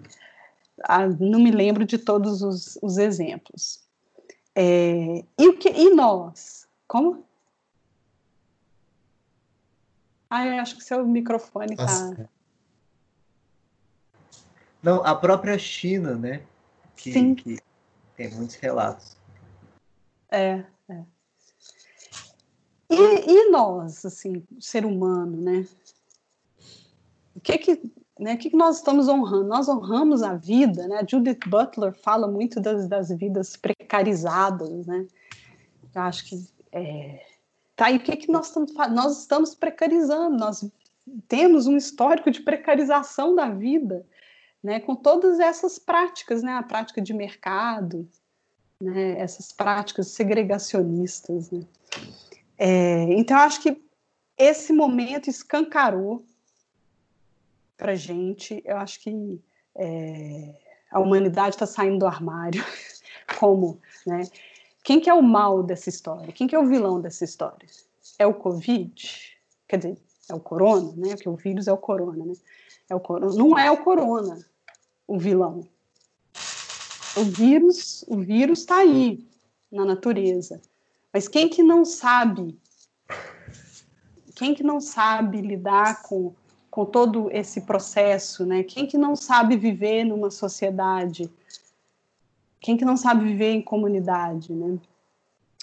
[1.19, 3.81] não me lembro de todos os, os exemplos.
[4.53, 5.69] É, e o que?
[5.69, 6.67] E nós?
[6.87, 7.25] Como?
[10.29, 12.27] Ah, eu acho que seu microfone está.
[14.83, 16.43] Não, a própria China, né?
[16.97, 17.35] Que, Sim.
[17.35, 17.57] que
[18.17, 19.15] tem muitos relatos.
[20.29, 21.03] É, é.
[22.89, 25.65] E, e nós, assim, ser humano, né?
[27.33, 29.47] O que que, né, o que que nós estamos honrando?
[29.47, 30.97] Nós honramos a vida, né?
[30.97, 35.07] A Judith Butler fala muito das, das vidas precarizadas, né?
[35.95, 37.25] Eu acho que é,
[37.75, 37.89] tá.
[37.89, 40.37] E o que que nós estamos Nós estamos precarizando.
[40.37, 40.69] Nós
[41.27, 44.05] temos um histórico de precarização da vida,
[44.63, 44.79] né?
[44.79, 46.53] Com todas essas práticas, né?
[46.53, 48.07] A prática de mercado,
[48.81, 49.19] né?
[49.19, 51.61] Essas práticas segregacionistas, né?
[52.57, 53.83] É, então, acho que
[54.37, 56.25] esse momento escancarou
[57.75, 58.61] para gente.
[58.63, 59.41] Eu acho que
[59.75, 60.55] é,
[60.89, 62.63] a humanidade está saindo do armário.
[63.37, 64.21] Como, né?
[64.83, 66.31] Quem que é o mal dessa história?
[66.31, 67.67] Quem que é o vilão dessa história?
[68.19, 69.37] É o Covid?
[69.67, 69.97] Quer dizer,
[70.29, 71.15] é o corona, né?
[71.15, 72.33] Porque o vírus é o corona, né?
[72.89, 73.33] É o corona.
[73.33, 74.45] Não é o corona
[75.07, 75.67] o vilão.
[77.15, 79.25] O vírus, o vírus está aí
[79.71, 80.61] na natureza.
[81.11, 82.57] Mas quem que não sabe?
[84.35, 86.33] Quem que não sabe lidar com,
[86.71, 88.63] com todo esse processo, né?
[88.63, 91.29] Quem que não sabe viver numa sociedade?
[92.59, 94.79] Quem que não sabe viver em comunidade, né?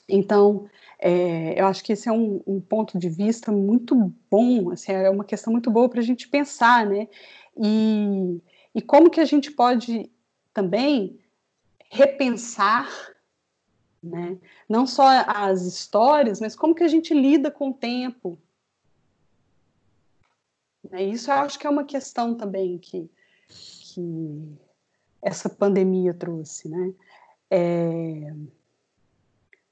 [0.08, 0.68] Então,
[0.98, 5.08] é, eu acho que esse é um, um, ponto de vista muito bom, assim, é
[5.08, 7.08] uma questão muito boa para a gente pensar, né?
[7.56, 8.40] E,
[8.74, 10.10] e como que a gente pode
[10.52, 11.18] também
[11.90, 12.88] repensar
[14.02, 14.38] né?
[14.68, 18.38] Não só as histórias, mas como que a gente lida com o tempo.
[20.90, 21.04] Né?
[21.04, 23.10] Isso eu acho que é uma questão também que,
[23.48, 24.58] que
[25.20, 26.94] essa pandemia trouxe, né?
[27.50, 28.32] É,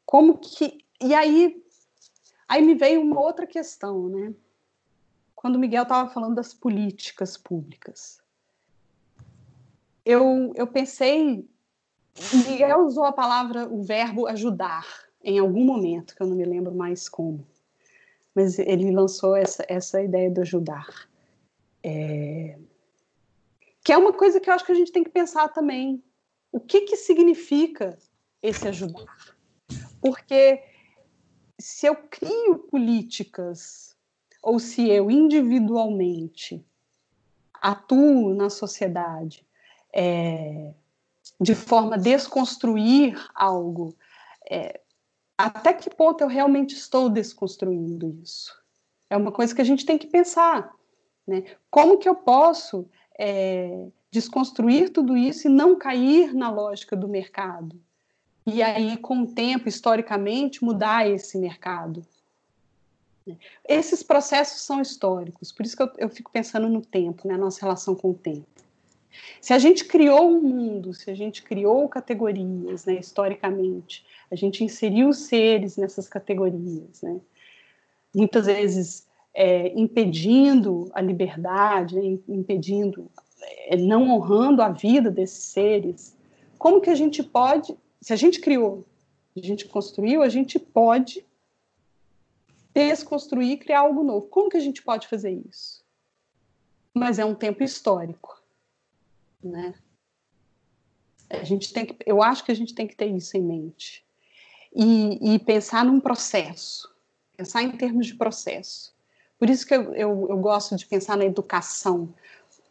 [0.05, 1.65] como que e aí
[2.49, 4.35] aí me veio uma outra questão, né?
[5.35, 8.21] Quando o Miguel estava falando das políticas públicas,
[10.09, 11.47] eu eu pensei
[12.33, 14.87] Miguel usou a palavra o verbo ajudar
[15.23, 17.47] em algum momento que eu não me lembro mais como,
[18.35, 20.89] mas ele lançou essa essa ideia de ajudar.
[21.85, 22.59] É,
[23.85, 26.03] que é uma coisa que eu acho que a gente tem que pensar também.
[26.51, 27.99] O que, que significa
[28.43, 29.37] esse ajudar?
[30.01, 30.63] Porque
[31.59, 33.97] se eu crio políticas,
[34.43, 36.65] ou se eu individualmente
[37.61, 39.48] atuo na sociedade
[39.95, 40.73] é,
[41.41, 43.95] de forma desconstruir algo,
[44.51, 44.81] é,
[45.37, 48.57] até que ponto eu realmente estou desconstruindo isso?
[49.09, 50.73] É uma coisa que a gente tem que pensar.
[51.27, 51.45] Né?
[51.71, 52.89] Como que eu posso
[53.19, 57.81] é, desconstruir tudo isso e não cair na lógica do mercado.
[58.47, 62.07] E aí, com o tempo, historicamente, mudar esse mercado.
[63.69, 67.61] Esses processos são históricos, por isso que eu, eu fico pensando no tempo, né, nossa
[67.61, 68.47] relação com o tempo.
[69.41, 74.63] Se a gente criou um mundo, se a gente criou categorias, né, historicamente, a gente
[74.63, 77.21] inseriu seres nessas categorias, né,
[78.15, 83.11] muitas vezes é, impedindo a liberdade, né, impedindo,
[83.67, 86.17] é, não honrando a vida desses seres,
[86.59, 88.85] como que a gente pode, se a gente criou,
[89.37, 91.25] a gente construiu, a gente pode
[92.75, 94.27] desconstruir e criar algo novo.
[94.27, 95.85] Como que a gente pode fazer isso?
[96.93, 98.38] Mas é um tempo histórico,
[99.43, 99.75] né?
[101.31, 104.05] A gente tem que, eu acho que a gente tem que ter isso em mente
[104.75, 106.93] e, e pensar num processo,
[107.37, 108.97] pensar em termos de processo.
[109.39, 112.13] Por isso que eu, eu, eu gosto de pensar na educação,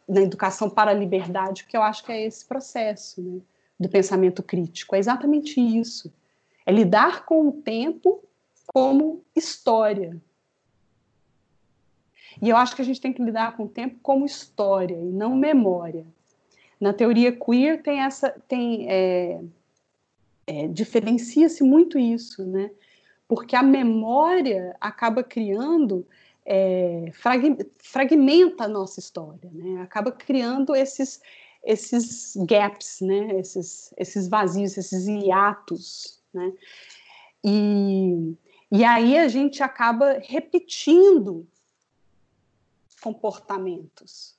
[0.08, 3.40] na educação para a liberdade, porque eu acho que é esse processo né,
[3.78, 4.94] do pensamento crítico.
[4.94, 6.12] É exatamente isso.
[6.66, 8.22] É lidar com o tempo
[8.66, 10.20] como história.
[12.40, 15.10] E eu acho que a gente tem que lidar com o tempo como história e
[15.10, 16.06] não memória.
[16.80, 19.40] Na teoria queer tem essa tem é,
[20.46, 22.70] é, diferencia-se muito isso, né?
[23.26, 26.06] Porque a memória acaba criando
[26.50, 27.12] é,
[27.78, 29.82] fragmenta a nossa história, né?
[29.82, 31.20] acaba criando esses,
[31.62, 33.38] esses gaps, né?
[33.38, 36.22] esses, esses vazios, esses hiatos.
[36.32, 36.50] Né?
[37.44, 38.34] E,
[38.72, 41.46] e aí a gente acaba repetindo
[43.02, 44.37] comportamentos.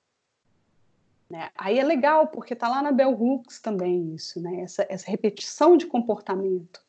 [1.29, 1.51] Né?
[1.55, 4.61] Aí é legal, porque está lá na Bell Hooks também isso, né?
[4.61, 6.81] essa, essa repetição de comportamento.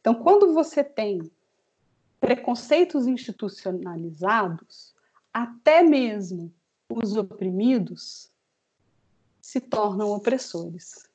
[0.00, 1.30] Então, quando você tem
[2.20, 4.94] preconceitos institucionalizados,
[5.32, 6.52] até mesmo
[6.88, 8.30] os oprimidos
[9.40, 11.08] se tornam opressores.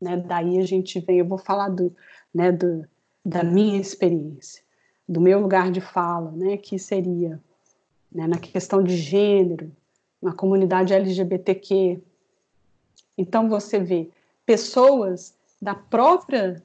[0.00, 0.16] Né?
[0.16, 1.94] Daí a gente vem, eu vou falar do,
[2.34, 2.86] né, do,
[3.24, 4.62] da minha experiência,
[5.08, 7.40] do meu lugar de fala, né, que seria
[8.10, 9.74] né, na questão de gênero,
[10.20, 12.00] na comunidade LGBTQ.
[13.16, 14.10] Então você vê
[14.44, 16.62] pessoas da própria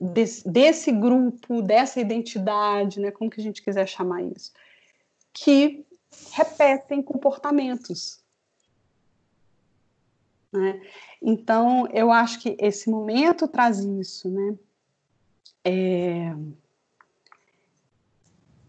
[0.00, 4.52] desse, desse grupo, dessa identidade, né, como que a gente quiser chamar isso,
[5.32, 5.84] que
[6.32, 8.22] repetem comportamentos.
[10.52, 10.80] Né?
[11.20, 14.56] Então, eu acho que esse momento traz isso, né?
[15.66, 16.34] É,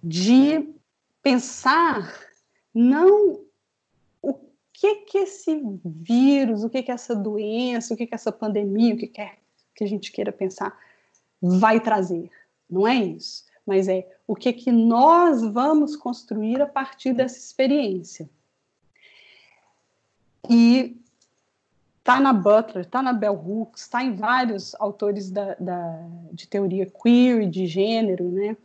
[0.02, 0.74] de
[1.22, 2.12] pensar
[2.74, 3.45] não
[4.78, 8.98] que que esse vírus, o que que essa doença, o que que essa pandemia, o
[8.98, 9.40] que quer
[9.74, 10.78] que a gente queira pensar,
[11.42, 12.30] vai trazer.
[12.70, 18.30] Não é isso, mas é o que que nós vamos construir a partir dessa experiência.
[20.50, 21.02] E
[22.00, 26.86] está na Butler, está na Bell Hooks, está em vários autores da, da, de teoria
[26.86, 28.58] queer de gênero, né?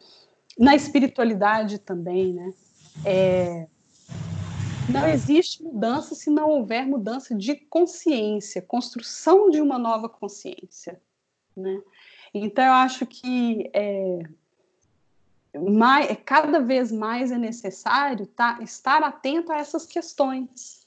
[0.59, 2.53] Na espiritualidade também, né?
[3.05, 3.69] É,
[4.91, 11.01] não existe mudança se não houver mudança de consciência, construção de uma nova consciência,
[11.57, 11.83] né?
[12.33, 14.21] Então, eu acho que é,
[15.59, 20.85] mais, cada vez mais é necessário tá, estar atento a essas questões.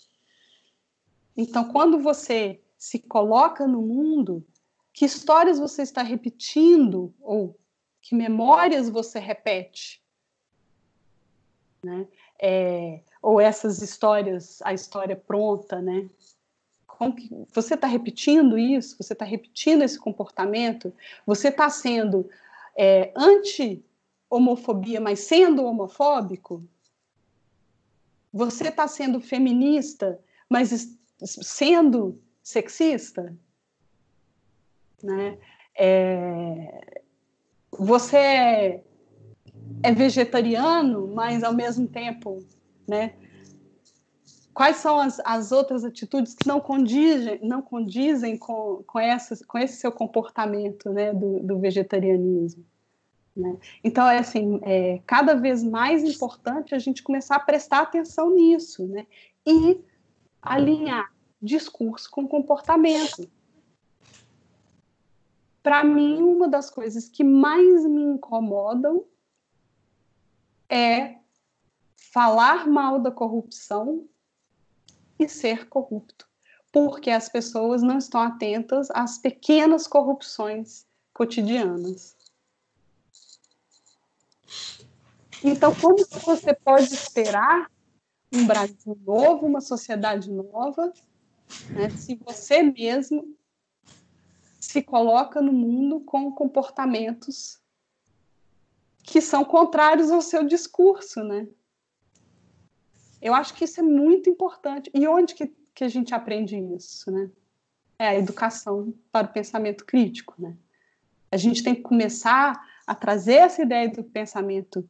[1.35, 4.45] Então, quando você se coloca no mundo,
[4.93, 7.59] que histórias você está repetindo ou
[8.01, 10.01] que memórias você repete?
[11.83, 12.07] Né?
[12.39, 16.09] É, ou essas histórias, a história pronta, né?
[16.85, 18.97] Como que você está repetindo isso?
[19.01, 20.93] Você está repetindo esse comportamento?
[21.25, 22.29] Você está sendo
[22.75, 26.61] é, anti-homofobia, mas sendo homofóbico?
[28.31, 30.19] Você está sendo feminista,
[30.49, 33.33] mas sendo sexista?
[35.01, 35.37] Né?
[35.79, 36.99] É,
[37.71, 38.83] você é,
[39.81, 42.43] é vegetariano, mas ao mesmo tempo,
[42.87, 43.13] né?
[44.53, 49.57] Quais são as, as outras atitudes que não condizem, não condizem com, com, essa, com
[49.57, 52.63] esse seu comportamento né, do, do vegetarianismo?
[53.35, 53.57] Né?
[53.83, 58.87] Então, é assim, é cada vez mais importante a gente começar a prestar atenção nisso,
[58.87, 59.07] né?
[59.45, 59.81] E
[60.39, 61.11] alinhar
[61.41, 63.27] discurso com comportamento.
[65.63, 69.03] Para mim, uma das coisas que mais me incomodam
[70.69, 71.15] é
[72.13, 74.07] falar mal da corrupção
[75.17, 76.29] e ser corrupto,
[76.71, 82.15] porque as pessoas não estão atentas às pequenas corrupções cotidianas.
[85.43, 87.71] Então, como você pode esperar
[88.31, 90.93] um Brasil novo, uma sociedade nova,
[91.71, 93.35] né, se você mesmo
[94.59, 97.59] se coloca no mundo com comportamentos
[99.01, 101.47] que são contrários ao seu discurso, né?
[103.23, 104.91] Eu acho que isso é muito importante.
[104.93, 107.31] E onde que, que a gente aprende isso, né?
[107.97, 110.57] É a educação para o pensamento crítico, né?
[111.31, 114.87] A gente tem que começar a trazer essa ideia do pensamento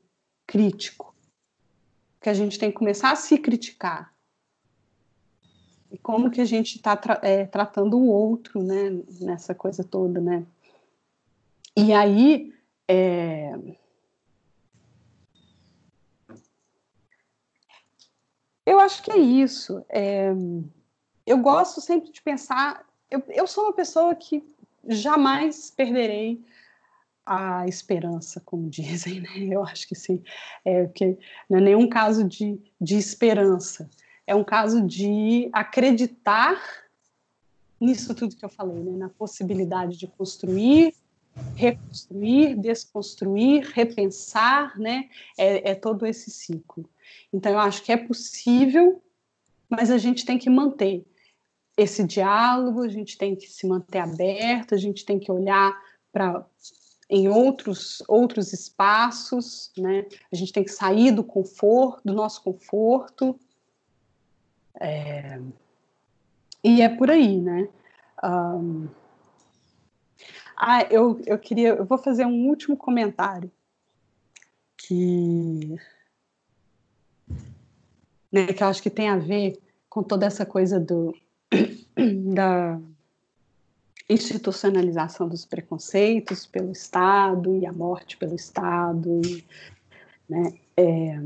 [0.48, 1.16] crítico,
[2.20, 4.12] que a gente tem que começar a se criticar.
[5.92, 8.90] E como que a gente está tra é, tratando o outro, né,
[9.22, 10.44] nessa coisa toda, né?
[11.78, 12.52] E aí,
[12.88, 13.52] é...
[18.66, 19.84] eu acho que é isso.
[19.90, 20.32] É...
[21.26, 22.86] Eu gosto sempre de pensar.
[23.10, 24.44] Eu, eu sou uma pessoa que
[24.88, 26.44] jamais perderei
[27.26, 29.30] a esperança, como dizem, né?
[29.38, 30.22] Eu acho que sim,
[30.66, 31.18] é que
[31.50, 33.90] não é nenhum caso de, de esperança,
[34.26, 36.62] é um caso de acreditar
[37.80, 38.98] nisso tudo que eu falei, né?
[38.98, 40.94] Na possibilidade de construir,
[41.56, 45.10] reconstruir, desconstruir, repensar, né?
[45.38, 46.90] É, é todo esse ciclo.
[47.32, 49.02] Então, eu acho que é possível,
[49.70, 51.06] mas a gente tem que manter
[51.76, 55.76] esse diálogo, a gente tem que se manter aberto, a gente tem que olhar
[56.12, 56.46] para
[57.10, 60.06] em outros, outros espaços, né?
[60.32, 63.40] A gente tem que sair do conforto, do nosso conforto.
[64.80, 65.40] É...
[66.64, 67.68] E é por aí, né?
[68.24, 68.88] Um...
[70.56, 73.52] Ah, eu, eu queria, eu vou fazer um último comentário
[74.78, 75.76] que,
[78.34, 81.16] né, que eu acho que tem a ver com toda essa coisa do
[82.34, 82.80] da
[84.10, 89.22] institucionalização dos preconceitos pelo Estado e a morte pelo Estado.
[90.28, 90.58] Né?
[90.76, 91.20] É,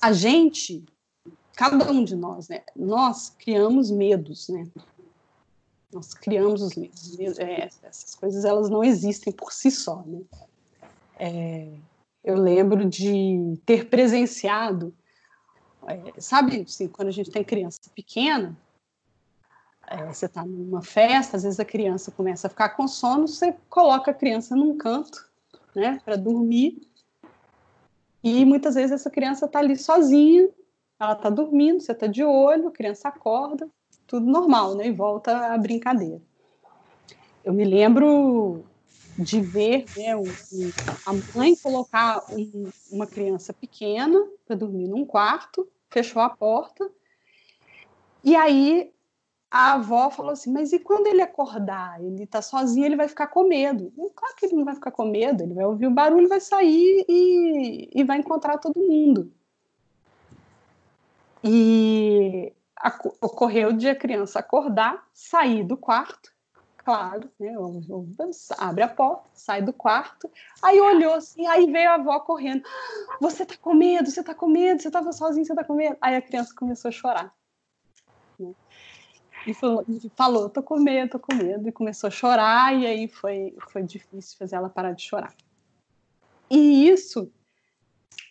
[0.00, 0.84] a gente,
[1.56, 4.68] cada um de nós, né, nós criamos medos, né?
[5.92, 7.38] Nós criamos os medos.
[7.38, 10.20] É, essas coisas elas não existem por si só, né?
[11.18, 11.68] É,
[12.24, 14.94] eu lembro de ter presenciado,
[15.86, 18.56] é, sabe, assim, quando a gente tem criança pequena,
[19.88, 23.56] é, você está numa festa, às vezes a criança começa a ficar com sono, você
[23.68, 25.28] coloca a criança num canto,
[25.74, 26.80] né, para dormir.
[28.22, 30.48] E muitas vezes essa criança está ali sozinha,
[31.00, 33.68] ela está dormindo, você está de olho, a criança acorda,
[34.06, 36.22] tudo normal, né, e volta à brincadeira.
[37.44, 38.64] Eu me lembro
[39.18, 40.24] de ver né, um,
[41.04, 46.90] a mãe colocar um, uma criança pequena para dormir num quarto, fechou a porta,
[48.24, 48.92] e aí
[49.50, 52.02] a avó falou assim: Mas e quando ele acordar?
[52.02, 53.92] Ele tá sozinho, ele vai ficar com medo.
[54.14, 57.04] claro que ele não vai ficar com medo, ele vai ouvir o barulho, vai sair
[57.06, 59.30] e, e vai encontrar todo mundo.
[61.44, 66.31] E a, ocorreu de a criança acordar, sair do quarto,
[66.84, 67.52] claro, né?
[68.58, 70.30] Abre a porta, sai do quarto,
[70.62, 72.62] aí olhou assim, aí veio a avó correndo.
[73.20, 75.96] Você tá com medo, você tá com medo, você tava sozinho, você tá com medo.
[76.00, 77.34] Aí a criança começou a chorar.
[78.38, 78.52] Né?
[79.46, 79.84] E falou,
[80.16, 83.82] falou, tô com medo, tô com medo, e começou a chorar, e aí foi, foi
[83.82, 85.34] difícil fazer ela parar de chorar.
[86.48, 87.32] E isso,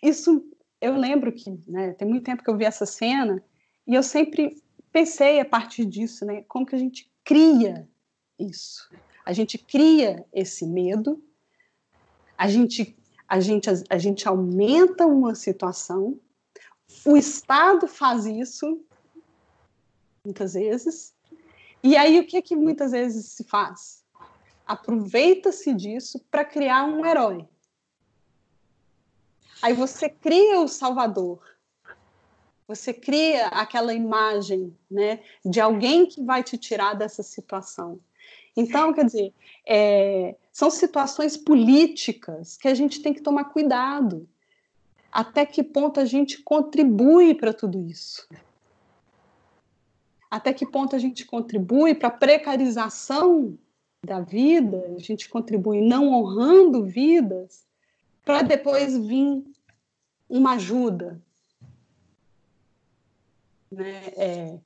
[0.02, 0.46] isso
[0.80, 3.44] eu lembro que, né, tem muito tempo que eu vi essa cena,
[3.86, 4.62] e eu sempre
[4.92, 7.90] pensei a partir disso, né, como que a gente cria
[8.42, 8.90] isso.
[9.26, 11.24] A gente cria esse medo,
[12.38, 12.98] a gente,
[13.28, 16.20] a gente, a gente aumenta uma situação,
[17.06, 18.84] o Estado faz isso
[20.24, 21.14] muitas vezes.
[21.84, 24.04] E aí o que é que muitas vezes se faz?
[24.66, 27.48] Aproveita-se disso para criar um herói.
[29.62, 31.40] Aí você cria o Salvador.
[32.68, 38.00] Você cria aquela imagem né, de alguém que vai te tirar dessa situação.
[38.56, 39.34] Então, quer dizer,
[39.66, 44.28] é, são situações políticas que a gente tem que tomar cuidado.
[45.12, 48.28] Até que ponto a gente contribui para tudo isso?
[50.30, 53.58] Até que ponto a gente contribui para a precarização
[54.06, 54.94] da vida?
[54.96, 57.66] A gente contribui não honrando vidas
[58.24, 59.44] para depois vir
[60.30, 61.22] uma ajuda.
[63.70, 64.02] Né?
[64.16, 64.60] É,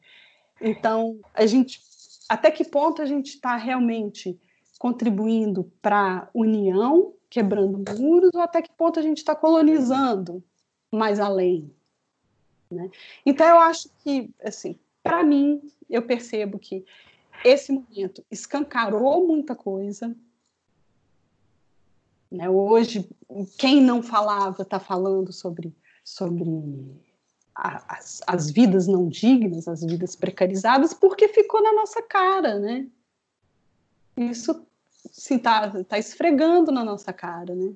[0.62, 1.82] então, a gente,
[2.30, 4.40] até que ponto a gente está realmente
[4.80, 10.44] contribuindo para a união, quebrando muros, ou até que ponto a gente está colonizando
[10.92, 11.72] mais além?
[12.70, 12.90] Né?
[13.26, 16.86] Então, eu acho que, assim, para mim, eu percebo que
[17.44, 20.16] esse momento escancarou muita coisa,
[22.32, 22.50] né?
[22.50, 23.08] Hoje,
[23.58, 25.74] quem não falava está falando sobre,
[26.04, 26.44] sobre
[27.56, 32.86] as, as vidas não dignas, as vidas precarizadas, porque ficou na nossa cara, né?
[34.18, 34.65] Isso
[35.15, 37.73] está tá esfregando na nossa cara, né?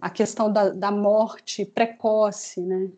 [0.00, 2.90] A questão da, da morte precoce, né?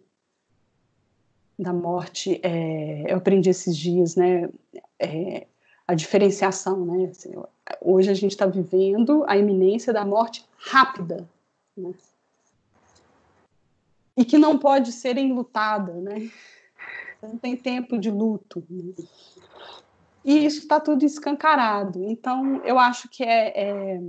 [1.58, 4.50] Da morte, é, eu aprendi esses dias, né?
[4.98, 5.46] É,
[5.86, 7.10] a diferenciação, né?
[7.10, 7.32] Assim,
[7.80, 11.28] hoje a gente está vivendo a iminência da morte rápida,
[11.76, 11.94] né?
[14.16, 16.30] E que não pode ser enlutada, né?
[17.22, 18.64] Não tem tempo de luto.
[18.68, 18.92] Né?
[20.24, 22.04] E isso está tudo escancarado.
[22.04, 24.00] Então, eu acho que é, é,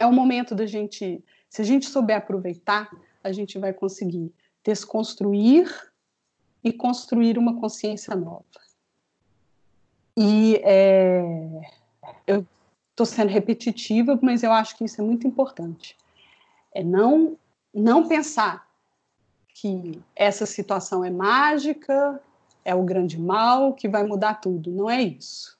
[0.00, 2.90] é o momento da gente, se a gente souber aproveitar,
[3.24, 4.32] a gente vai conseguir
[4.64, 5.68] desconstruir
[6.62, 8.44] e construir uma consciência nova.
[10.16, 11.22] E é,
[12.26, 12.46] eu
[12.90, 15.96] estou sendo repetitiva, mas eu acho que isso é muito importante.
[16.74, 17.36] É não,
[17.72, 18.65] não pensar
[19.58, 22.20] que essa situação é mágica,
[22.62, 24.70] é o grande mal que vai mudar tudo.
[24.70, 25.56] Não é isso.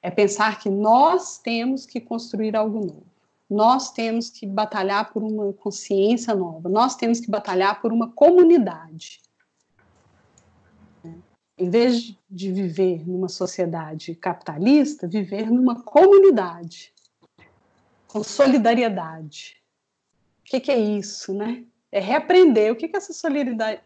[0.00, 3.06] É pensar que nós temos que construir algo novo.
[3.48, 6.68] Nós temos que batalhar por uma consciência nova.
[6.68, 9.20] Nós temos que batalhar por uma comunidade
[11.58, 16.90] em vez de viver numa sociedade capitalista, viver numa comunidade
[18.08, 19.56] com solidariedade.
[20.40, 21.66] O que, que é isso, né?
[21.92, 23.12] É reaprender o que, que é essa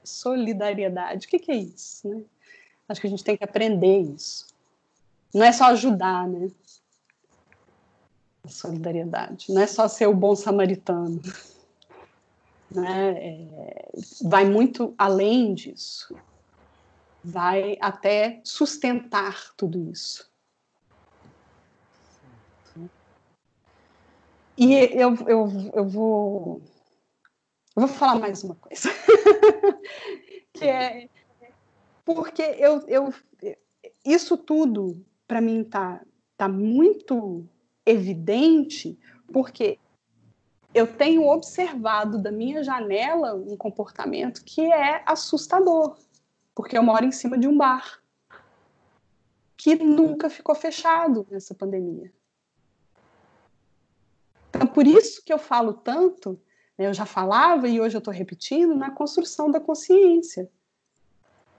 [0.05, 2.22] solidariedade, o que, que é isso, né?
[2.89, 4.47] Acho que a gente tem que aprender isso.
[5.32, 6.51] Não é só ajudar, né?
[8.44, 9.47] A solidariedade.
[9.48, 11.20] Não é só ser o bom samaritano.
[12.70, 13.10] Né?
[13.20, 13.89] É,
[14.22, 16.12] vai muito além disso
[17.24, 20.31] vai até sustentar tudo isso.
[24.56, 26.62] E eu, eu, eu vou
[27.76, 28.88] eu vou falar mais uma coisa
[30.52, 31.09] que é
[32.05, 33.14] porque eu, eu
[34.05, 36.01] isso tudo para mim tá
[36.36, 37.46] tá muito
[37.86, 38.98] evidente
[39.32, 39.78] porque
[40.74, 45.96] eu tenho observado da minha janela um comportamento que é assustador
[46.55, 48.02] porque eu moro em cima de um bar
[49.56, 52.12] que nunca ficou fechado nessa pandemia.
[54.51, 56.38] Então, por isso que eu falo tanto,
[56.78, 60.51] né, eu já falava e hoje eu estou repetindo, na construção da consciência.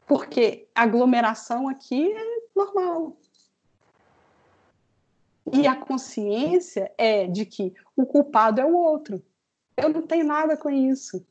[0.08, 3.18] Porque aglomeração aqui é normal.
[5.52, 9.24] E a consciência é de que o culpado é o outro.
[9.78, 11.26] Eu não tenho nada com isso.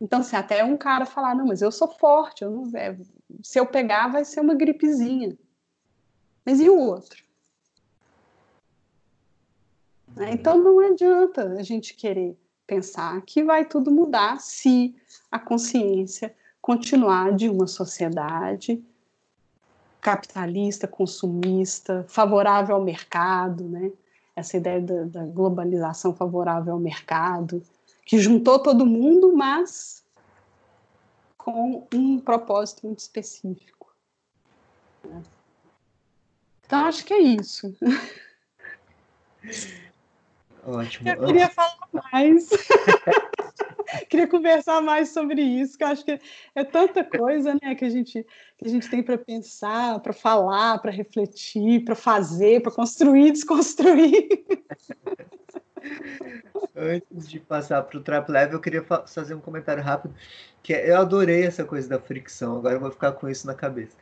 [0.00, 2.96] Então, se até um cara falar, não, mas eu sou forte, eu não, é,
[3.40, 5.38] se eu pegar vai ser uma gripezinha.
[6.44, 7.22] Mas e o outro?
[10.16, 10.32] Né?
[10.32, 12.36] Então não adianta a gente querer
[12.66, 14.94] pensar que vai tudo mudar se
[15.30, 18.82] a consciência continuar de uma sociedade
[20.00, 23.92] capitalista, consumista, favorável ao mercado, né?
[24.34, 27.62] Essa ideia da, da globalização favorável ao mercado,
[28.04, 30.02] que juntou todo mundo, mas
[31.36, 33.94] com um propósito muito específico.
[36.64, 37.76] Então, acho que é isso.
[40.64, 41.08] Ótimo.
[41.08, 42.48] Eu queria falar mais.
[44.08, 46.20] queria conversar mais sobre isso, que eu acho que
[46.54, 48.24] é tanta coisa né, que, a gente,
[48.56, 54.28] que a gente tem para pensar, para falar, para refletir, para fazer, para construir, desconstruir.
[56.76, 60.14] Antes de passar para o Trap Level, eu queria fazer um comentário rápido,
[60.62, 63.54] que é, eu adorei essa coisa da fricção, agora eu vou ficar com isso na
[63.54, 63.96] cabeça.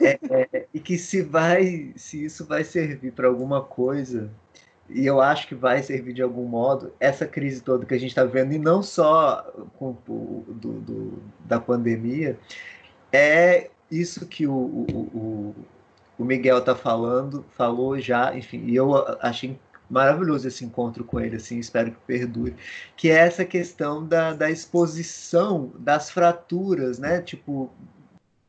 [0.00, 4.30] É, é, e que se vai, se isso vai servir para alguma coisa,
[4.94, 8.10] e eu acho que vai servir de algum modo essa crise toda que a gente
[8.10, 9.42] está vivendo, e não só
[9.78, 12.38] com do, do, da pandemia,
[13.12, 15.54] é isso que o, o, o,
[16.18, 19.58] o Miguel está falando, falou já, enfim, e eu achei
[19.90, 22.56] maravilhoso esse encontro com ele, assim, espero que perdure,
[22.96, 27.70] que é essa questão da, da exposição das fraturas, né, tipo,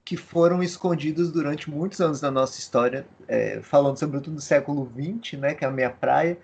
[0.06, 5.40] que foram escondidos durante muitos anos da nossa história, é, falando sobretudo do século XX,
[5.40, 6.38] né, que é a minha praia,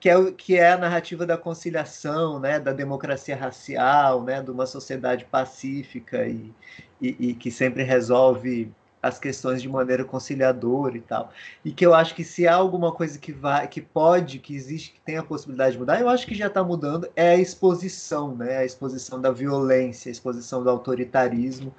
[0.00, 4.66] que é, que é a narrativa da conciliação, né, da democracia racial, né, de uma
[4.66, 6.52] sociedade pacífica e,
[7.00, 8.72] e, e que sempre resolve
[9.02, 11.32] as questões de maneira conciliadora e tal.
[11.64, 14.92] E que eu acho que se há alguma coisa que vai, que pode, que existe,
[14.92, 18.36] que tem a possibilidade de mudar, eu acho que já está mudando, é a exposição,
[18.36, 18.58] né?
[18.58, 21.74] A exposição da violência, a exposição do autoritarismo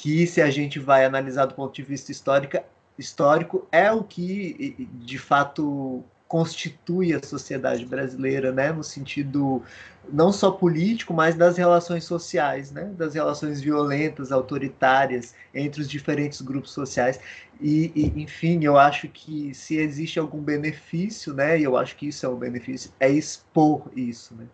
[0.00, 5.18] que, se a gente vai analisar do ponto de vista histórico, é o que, de
[5.18, 9.62] fato, constitui a sociedade brasileira, né, no sentido
[10.10, 16.40] não só político, mas das relações sociais, né, das relações violentas, autoritárias entre os diferentes
[16.40, 17.20] grupos sociais.
[17.60, 22.08] E, e, enfim, eu acho que se existe algum benefício, né, e eu acho que
[22.08, 24.46] isso é um benefício, é expor isso, né.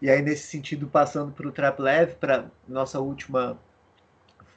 [0.00, 3.58] E aí nesse sentido, passando para o Trap Leve, para nossa última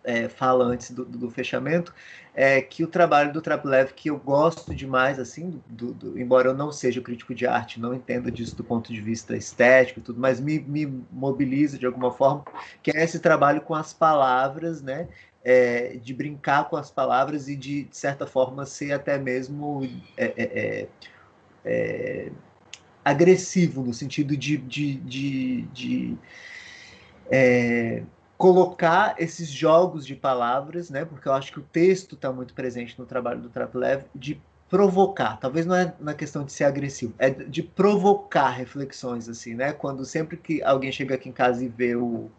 [0.07, 1.93] é, fala antes do, do, fechamento,
[2.33, 6.53] é que o trabalho do Traplev, que eu gosto demais, assim, do, do, embora eu
[6.53, 10.17] não seja crítico de arte, não entenda disso do ponto de vista estético e tudo,
[10.17, 12.45] mas me, me mobiliza de alguma forma,
[12.81, 15.09] que é esse trabalho com as palavras, né?
[15.43, 19.81] É, de brincar com as palavras e de, de certa forma, ser até mesmo
[20.17, 20.87] é, é, é,
[21.65, 22.31] é
[23.03, 26.17] agressivo, no sentido de, de, de, de
[27.29, 28.03] é,
[28.37, 31.03] colocar esses jogos de palavras, né?
[31.03, 34.39] Porque eu acho que o texto está muito presente no trabalho do Traplev, de
[34.69, 35.37] provocar.
[35.39, 39.73] Talvez não é na questão de ser agressivo, é de provocar reflexões assim, né?
[39.73, 42.29] Quando sempre que alguém chega aqui em casa e vê o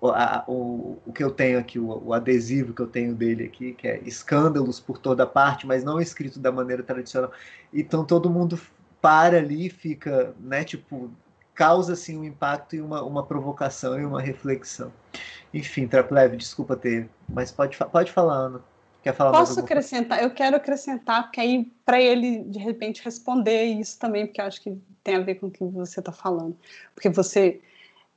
[0.00, 3.44] o, a, o, o que eu tenho aqui, o, o, adesivo que eu tenho dele
[3.44, 7.32] aqui, que é escândalos por toda parte, mas não escrito da maneira tradicional.
[7.72, 8.58] Então todo mundo
[9.00, 11.10] para ali, fica, né, tipo,
[11.58, 14.92] causa assim um impacto e uma, uma provocação e uma reflexão.
[15.52, 18.60] Enfim, Trapleve, desculpa ter, mas pode, pode falar, Ana.
[19.02, 20.22] Quer falar Posso acrescentar?
[20.22, 24.62] Eu quero acrescentar, porque aí para ele de repente responder isso também, porque eu acho
[24.62, 26.56] que tem a ver com o que você está falando.
[26.94, 27.60] Porque você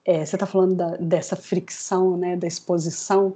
[0.05, 3.35] é, você está falando da, dessa fricção, né, da exposição,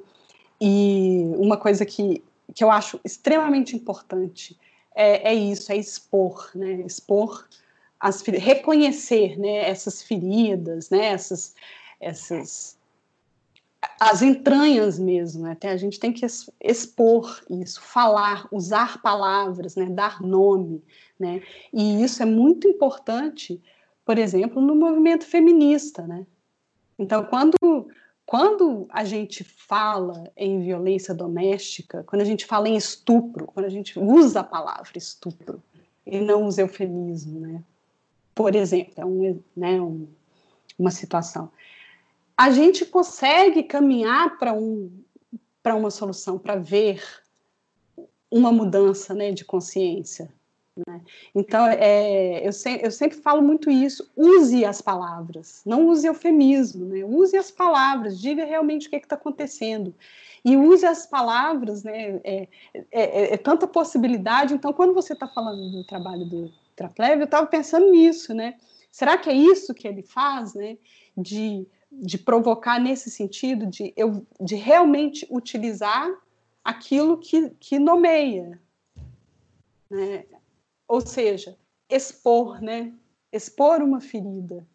[0.62, 2.24] e uma coisa que,
[2.54, 4.56] que eu acho extremamente importante
[4.96, 7.48] é, é isso, é expor, né, expor
[8.06, 11.56] as reconhecer né, essas feridas, né, essas,
[12.00, 12.78] essas
[14.00, 15.58] as entranhas mesmo, né?
[15.64, 16.26] A gente tem que
[16.64, 19.86] expor isso, falar, usar palavras, né?
[19.86, 20.84] dar nome,
[21.20, 21.42] né?
[21.72, 23.62] E isso é muito importante,
[24.04, 26.26] por exemplo, no movimento feminista, né?
[26.98, 27.88] Então, quando
[28.26, 33.70] quando a gente fala em violência doméstica, quando a gente fala em estupro, quando a
[33.70, 35.62] gente usa a palavra estupro
[36.06, 37.64] e não usa eufemismo, né?
[38.36, 40.08] Por exemplo, é um, né, um,
[40.78, 41.50] uma situação.
[42.38, 44.92] A gente consegue caminhar para um,
[45.74, 47.02] uma solução, para ver
[48.30, 50.30] uma mudança né, de consciência.
[50.86, 51.02] Né?
[51.34, 56.86] Então, é, eu, se, eu sempre falo muito isso: use as palavras, não use eufemismo,
[56.86, 57.06] né?
[57.06, 59.96] use as palavras, diga realmente o que está acontecendo.
[60.44, 62.20] E use as palavras, né?
[62.24, 64.54] É, é, é, é tanta possibilidade.
[64.54, 68.58] Então, quando você está falando do trabalho do, Traplev, eu estava pensando nisso, né?
[68.92, 70.78] Será que é isso que ele faz, né?
[71.16, 76.10] De, de provocar nesse sentido, de, eu, de realmente utilizar
[76.64, 78.60] aquilo que, que nomeia,
[79.90, 80.26] né?
[80.88, 81.58] Ou seja,
[81.90, 82.94] expor, né?
[83.32, 84.66] Expor uma ferida.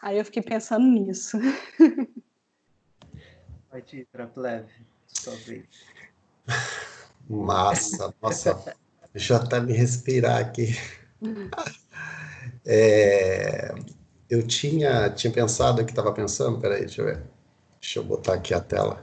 [0.00, 1.38] Aí eu fiquei pensando nisso.
[3.70, 4.66] Vai te Traplev,
[5.06, 5.66] sua vez.
[7.28, 8.76] Massa, nossa.
[9.14, 10.76] Eu até me respirar aqui.
[12.70, 13.74] É,
[14.28, 17.22] eu tinha, tinha pensado que estava pensando, peraí, deixa eu ver.
[17.80, 19.00] Deixa eu botar aqui a tela.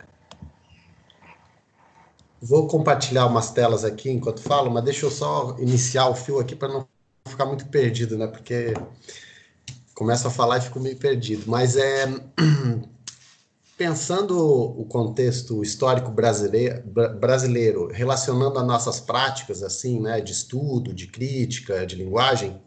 [2.39, 6.55] Vou compartilhar umas telas aqui enquanto falo, mas deixa eu só iniciar o fio aqui
[6.55, 6.87] para não
[7.27, 8.27] ficar muito perdido, né?
[8.27, 8.73] Porque
[9.95, 11.45] começo a falar e fico meio perdido.
[11.47, 12.05] Mas é
[13.77, 16.81] pensando o contexto histórico brasileiro,
[17.19, 22.61] brasileiro, relacionando as nossas práticas assim, né, de estudo, de crítica, de linguagem,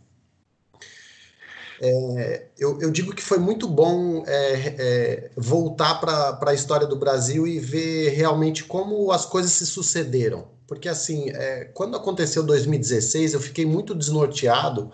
[1.81, 6.97] é, eu, eu, digo que foi muito bom é, é, voltar para a história do
[6.97, 10.49] Brasil e ver realmente como as coisas se sucederam.
[10.67, 14.91] Porque, assim, é, quando aconteceu 2016, eu fiquei muito desnorteado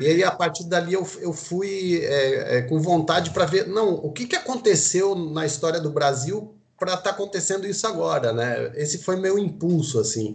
[0.00, 3.94] E aí, a partir dali, eu, eu fui é, é, com vontade para ver, não,
[3.94, 8.72] o que, que aconteceu na história do Brasil para estar tá acontecendo isso agora, né?
[8.74, 10.34] Esse foi meu impulso, assim.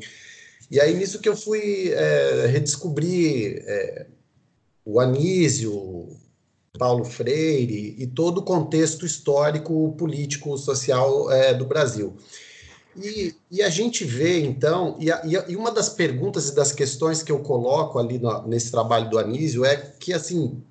[0.69, 4.05] E aí, nisso que eu fui é, redescobrir é,
[4.85, 6.15] o Anísio,
[6.77, 12.15] Paulo Freire e todo o contexto histórico, político, social é, do Brasil.
[12.97, 17.21] E, e, a gente vê, então, e, a, e, uma das perguntas e das questões
[17.21, 20.61] que eu coloco ali no, nesse trabalho do Anísio é que, assim,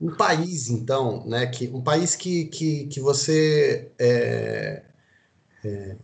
[0.00, 4.82] um país, então, né, que, um país que, que, que você é,
[5.64, 5.96] é,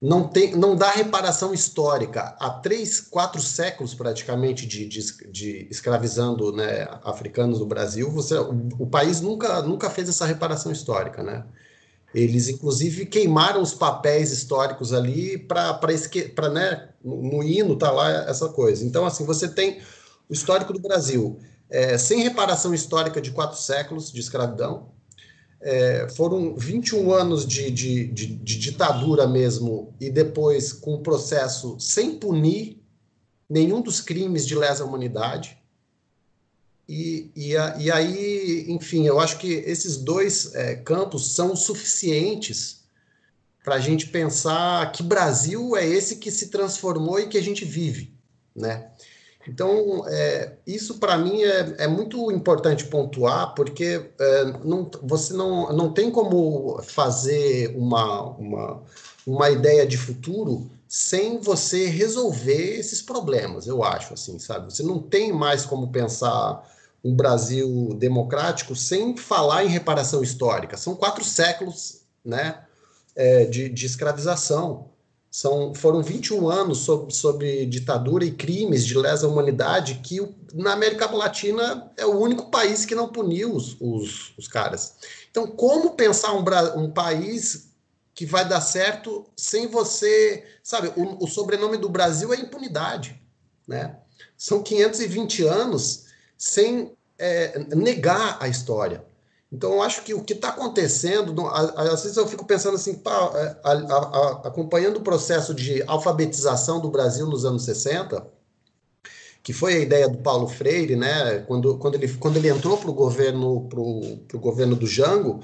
[0.00, 6.52] não, tem, não dá reparação histórica há três, quatro séculos praticamente de, de, de escravizando
[6.52, 11.44] né, africanos no Brasil, você, o, o, país nunca, nunca fez essa reparação histórica, né?
[12.16, 15.78] Eles, inclusive, queimaram os papéis históricos ali para,
[16.50, 18.84] né, no hino tá lá essa coisa.
[18.84, 19.80] Então, assim, você tem
[20.28, 21.38] o histórico do Brasil
[21.68, 24.88] é, sem reparação histórica de quatro séculos de escravidão,
[25.60, 31.76] é, foram 21 anos de, de, de, de, ditadura mesmo, e depois com um processo
[31.80, 32.82] sem punir
[33.48, 35.55] nenhum dos crimes de lesa humanidade.
[36.88, 42.84] E, e, e aí, enfim, eu acho que esses dois é, campos são suficientes
[43.64, 47.64] para a gente pensar que Brasil é esse que se transformou e que a gente
[47.64, 48.14] vive,
[48.54, 48.90] né?
[49.48, 55.72] Então, é, isso para mim é, é, muito importante pontuar, porque é, não, você não,
[55.72, 58.82] não tem como fazer uma, uma,
[59.26, 64.72] uma ideia de futuro sem você resolver esses problemas, eu acho, assim, sabe?
[64.72, 66.64] Você não tem mais como pensar
[67.06, 70.76] um Brasil democrático sem falar em reparação histórica.
[70.76, 72.64] São quatro séculos, né,
[73.14, 74.90] é, de, de escravização.
[75.30, 81.10] São, foram 21 anos sob, sob ditadura e crimes de lesa humanidade que na América
[81.14, 84.96] Latina é o único país que não puniu os, os, os caras.
[85.30, 86.42] Então, como pensar um,
[86.80, 87.66] um país
[88.14, 90.42] que vai dar certo sem você.
[90.64, 93.20] Sabe, o, o sobrenome do Brasil é impunidade.
[93.68, 93.94] Né?
[94.38, 96.05] São 520 anos
[96.36, 99.04] sem é, negar a história.
[99.50, 103.30] Então, eu acho que o que está acontecendo, às vezes eu fico pensando assim, pá,
[103.34, 108.26] é, a, a, a, acompanhando o processo de alfabetização do Brasil nos anos 60,
[109.42, 112.90] que foi a ideia do Paulo Freire, né, quando, quando, ele, quando ele entrou para
[112.90, 115.40] o governo, pro, governo do Jango,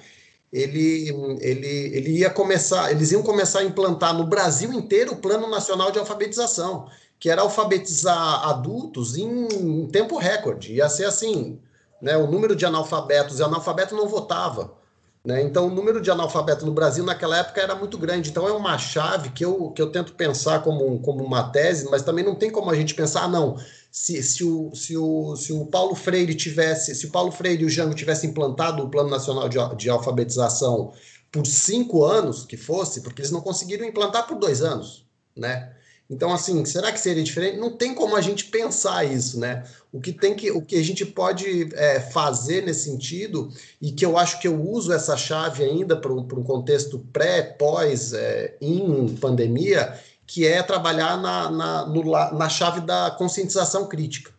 [0.52, 1.08] ele,
[1.40, 5.92] ele, ele ia começar, eles iam começar a implantar no Brasil inteiro o Plano Nacional
[5.92, 6.88] de Alfabetização,
[7.22, 10.72] que era alfabetizar adultos em, em tempo recorde.
[10.72, 11.56] Ia ser assim,
[12.00, 14.74] né, o número de analfabetos, e analfabeto não votava.
[15.24, 15.40] Né?
[15.40, 18.28] Então, o número de analfabetos no Brasil naquela época era muito grande.
[18.28, 22.02] Então, é uma chave que eu, que eu tento pensar como, como uma tese, mas
[22.02, 23.56] também não tem como a gente pensar, ah, não,
[23.88, 27.66] se, se, o, se, o, se o Paulo Freire tivesse, se o Paulo Freire e
[27.66, 30.92] o Jango tivessem implantado o Plano Nacional de, de Alfabetização
[31.30, 35.72] por cinco anos, que fosse, porque eles não conseguiram implantar por dois anos, né?
[36.12, 37.56] Então, assim, será que seria diferente?
[37.56, 39.64] Não tem como a gente pensar isso, né?
[39.90, 44.04] O que tem que, o que a gente pode é, fazer nesse sentido, e que
[44.04, 49.08] eu acho que eu uso essa chave ainda para um contexto pré, pós, é, em
[49.16, 54.32] pandemia, que é trabalhar na, na, no, na chave da conscientização crítica,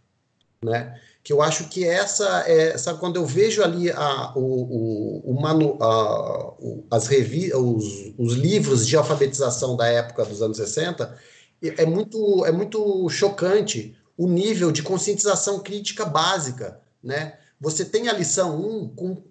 [0.63, 0.99] né?
[1.23, 5.41] Que eu acho que essa é, sabe, quando eu vejo ali a, o, o, o
[5.41, 11.32] manu, a, o, as revi, os, os livros de alfabetização da época dos anos 60,
[11.69, 17.37] é muito, é muito chocante o nível de conscientização crítica básica, né?
[17.59, 19.23] Você tem a lição 1 com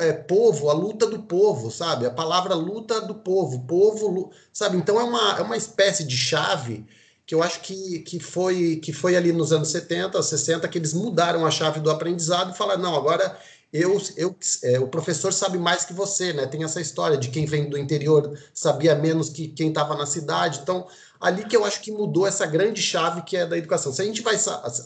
[0.00, 2.06] é, povo, a luta do povo, sabe?
[2.06, 4.76] A palavra luta do povo, povo, sabe?
[4.76, 6.84] Então é uma, é uma espécie de chave
[7.24, 10.92] que eu acho que, que, foi, que foi ali nos anos 70, 60, que eles
[10.92, 13.38] mudaram a chave do aprendizado e falaram, não, agora
[13.72, 16.46] eu, eu, é, o professor sabe mais que você, né?
[16.46, 20.60] Tem essa história de quem vem do interior sabia menos que quem estava na cidade.
[20.62, 20.86] Então,
[21.22, 23.92] ali que eu acho que mudou essa grande chave que é da educação.
[23.92, 24.36] Se a gente vai,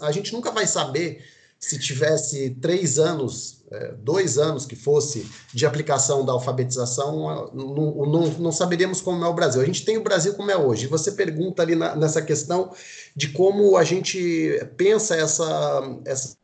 [0.03, 1.25] a gente nunca vai saber
[1.59, 7.75] se tivesse três anos, é, dois anos que fosse de aplicação da alfabetização, não,
[8.07, 9.63] não, não, saberíamos como é o Brasil.
[9.63, 10.87] A gente tem o Brasil como é hoje.
[10.87, 12.73] Você pergunta ali na, nessa questão
[13.17, 16.37] de como a gente pensa essa, essa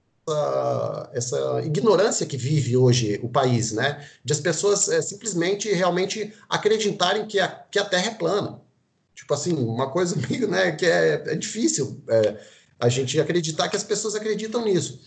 [1.12, 4.06] essa, ignorância que vive hoje o país, né?
[4.24, 8.61] De as pessoas é, simplesmente realmente acreditarem que a, que a Terra é plana.
[9.22, 12.36] Tipo assim, uma coisa meio, né, que é, é difícil é,
[12.78, 15.00] a gente acreditar que as pessoas acreditam nisso.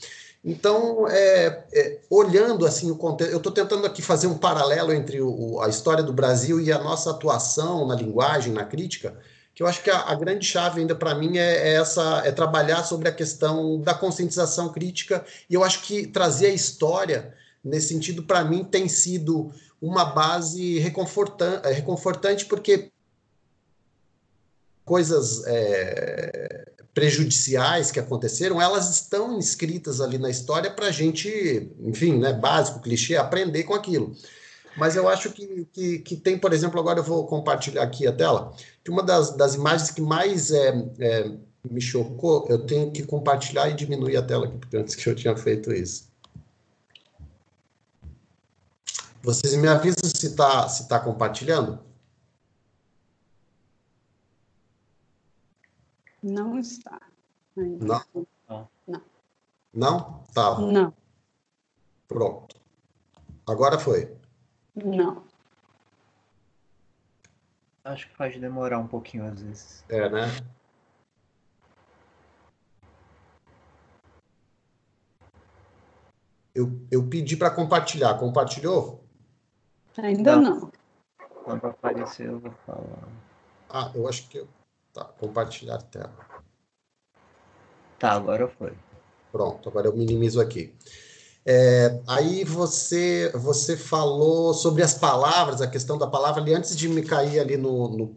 [0.43, 5.19] Então, é, é, olhando assim o contexto, eu estou tentando aqui fazer um paralelo entre
[5.21, 9.17] o, a história do Brasil e a nossa atuação na linguagem, na crítica,
[9.53, 12.31] que eu acho que a, a grande chave ainda para mim é, é, essa é
[12.31, 17.33] trabalhar sobre a questão da conscientização crítica e eu acho que trazer a história
[17.63, 19.51] nesse sentido para mim tem sido
[19.81, 22.91] uma base reconfortante, reconfortante porque
[24.85, 32.17] coisas é, prejudiciais que aconteceram, elas estão inscritas ali na história para a gente, enfim,
[32.19, 34.15] né, básico, clichê, aprender com aquilo.
[34.77, 38.13] Mas eu acho que, que, que, tem, por exemplo, agora eu vou compartilhar aqui a
[38.13, 38.53] tela,
[38.83, 41.31] que uma das, das imagens que mais é, é,
[41.69, 45.15] me chocou, eu tenho que compartilhar e diminuir a tela aqui, porque antes que eu
[45.15, 46.13] tinha feito isso.
[49.23, 51.79] Vocês me avisam se está se tá compartilhando?
[56.25, 56.99] Não está.
[57.55, 57.85] Ainda.
[57.85, 58.67] Não?
[58.87, 59.01] Não.
[59.71, 60.23] Não?
[60.33, 60.59] Tá.
[60.59, 60.91] Não.
[62.07, 62.59] Pronto.
[63.47, 64.17] Agora foi.
[64.73, 65.23] Não.
[67.83, 69.85] Acho que pode demorar um pouquinho às vezes.
[69.87, 70.25] É, né?
[76.55, 78.17] Eu, eu pedi para compartilhar.
[78.17, 79.03] Compartilhou?
[79.95, 80.59] Ainda não.
[80.59, 80.71] não.
[81.43, 83.07] Quando aparecer, eu vou falar.
[83.69, 84.47] Ah, eu acho que eu.
[84.95, 86.15] Tá, compartilhar tela.
[87.99, 88.71] Tá, agora foi.
[89.29, 90.73] Pronto, agora eu minimizo aqui.
[91.45, 96.87] É, aí você você falou sobre as palavras, a questão da palavra ali, antes de
[96.87, 98.15] me cair ali no, no,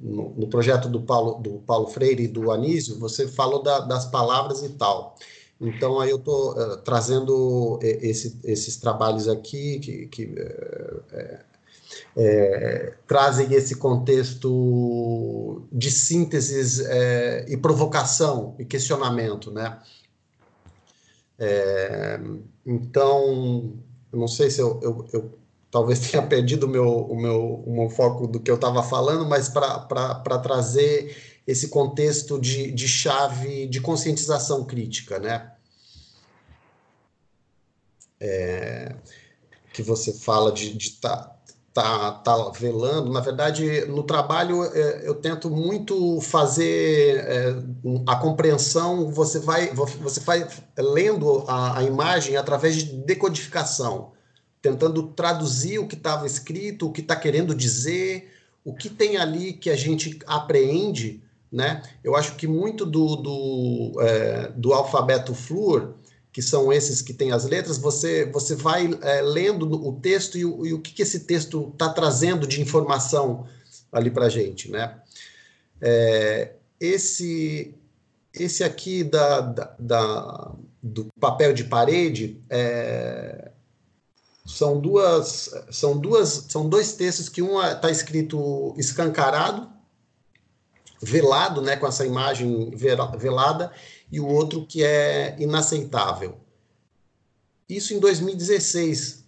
[0.00, 4.06] no, no projeto do Paulo, do Paulo Freire e do Anísio, você falou da, das
[4.06, 5.16] palavras e tal.
[5.60, 11.44] Então, aí eu estou uh, trazendo esse, esses trabalhos aqui que, que uh, é,
[13.06, 19.78] trazem esse contexto de sínteses é, e provocação e questionamento, né?
[21.38, 22.20] É,
[22.64, 23.74] então,
[24.12, 25.38] eu não sei se eu, eu, eu,
[25.70, 29.26] talvez tenha perdido o meu, o meu, o meu foco do que eu estava falando,
[29.26, 31.16] mas para trazer
[31.46, 35.50] esse contexto de, de chave de conscientização crítica, né?
[38.20, 38.94] É,
[39.72, 41.41] que você fala de estar
[41.72, 43.10] tá, tá, velando.
[43.10, 47.56] Na verdade, no trabalho é, eu tento muito fazer é,
[48.06, 49.10] a compreensão.
[49.10, 50.46] Você vai, você vai
[50.76, 54.12] lendo a, a imagem através de decodificação,
[54.60, 58.30] tentando traduzir o que estava escrito, o que está querendo dizer,
[58.64, 61.22] o que tem ali que a gente apreende.
[61.50, 61.82] Né?
[62.02, 65.94] Eu acho que muito do, do, é, do alfabeto Fluor
[66.32, 70.44] que são esses que têm as letras, você, você vai é, lendo o texto e
[70.44, 73.46] o, e o que, que esse texto está trazendo de informação
[73.92, 74.98] ali para a gente, né?
[75.80, 77.74] É, esse,
[78.32, 80.52] esse aqui da, da, da,
[80.82, 83.50] do papel de parede é,
[84.46, 89.68] são duas são duas são dois textos que um está escrito escancarado
[91.00, 93.72] velado né com essa imagem velada
[94.12, 96.36] e o outro que é inaceitável.
[97.66, 99.24] Isso em 2016,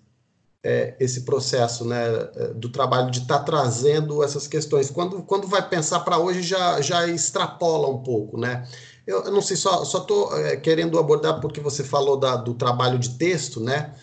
[0.62, 2.04] é, esse processo né,
[2.36, 4.90] é, do trabalho de estar tá trazendo essas questões.
[4.90, 8.68] Quando, quando vai pensar para hoje, já, já extrapola um pouco, né?
[9.06, 12.98] Eu, eu não sei, só estou é, querendo abordar porque você falou da, do trabalho
[12.98, 13.94] de texto, né?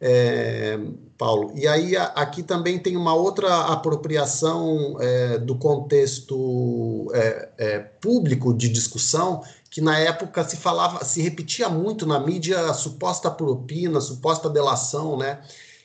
[0.00, 0.78] É,
[1.16, 1.52] Paulo.
[1.54, 8.52] E aí a, aqui também tem uma outra apropriação é, do contexto é, é público
[8.52, 9.42] de discussão,
[9.74, 14.48] que na época se falava, se repetia muito na mídia a suposta propina, a suposta
[14.48, 15.42] delação, né?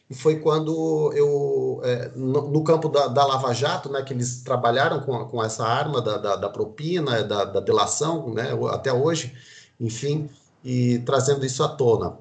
[0.08, 4.44] E foi quando eu, é, no, no, campo da, da, Lava Jato, né, que eles
[4.44, 9.36] trabalharam com, com essa arma da, da, da propina, da, da, delação, né, até hoje,
[9.80, 10.30] enfim,
[10.64, 12.16] e trazendo isso à tona,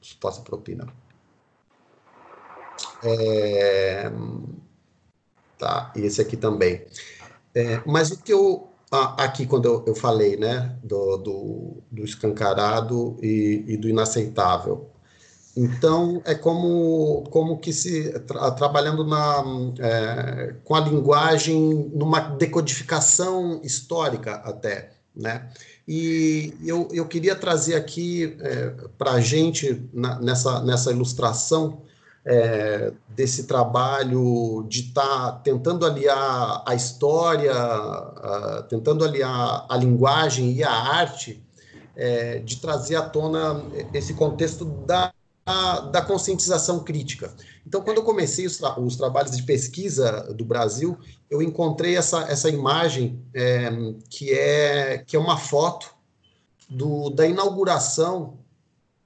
[0.00, 0.86] suposta propina.
[3.04, 4.10] É,
[5.58, 6.82] tá, e esse aqui também.
[7.54, 13.16] É, mas o que eu aqui quando eu, eu falei, né, do, do, do escancarado
[13.22, 14.90] e, e, do inaceitável.
[15.56, 19.44] Então, é como, como que se, tra, trabalhando na,
[19.78, 25.50] é, com a linguagem numa decodificação histórica até, né?
[25.86, 31.82] E eu, eu queria trazer aqui é, para a gente, na, nessa, nessa ilustração,
[32.24, 40.52] é, desse trabalho de estar tá tentando aliar a história, a, tentando aliar a linguagem
[40.52, 41.42] e a arte,
[41.96, 45.12] é, de trazer à tona esse contexto da,
[45.90, 47.32] da conscientização crítica.
[47.66, 50.98] Então, quando eu comecei os, tra os trabalhos de pesquisa do Brasil,
[51.30, 53.70] eu encontrei essa, essa imagem é,
[54.08, 55.94] que, é, que é uma foto
[56.68, 58.38] do, da inauguração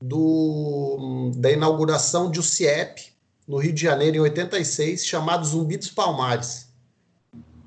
[0.07, 3.15] do, da inauguração de UCIEP,
[3.49, 6.69] no Rio de Janeiro, em 86, chamado Zumbi dos Palmares.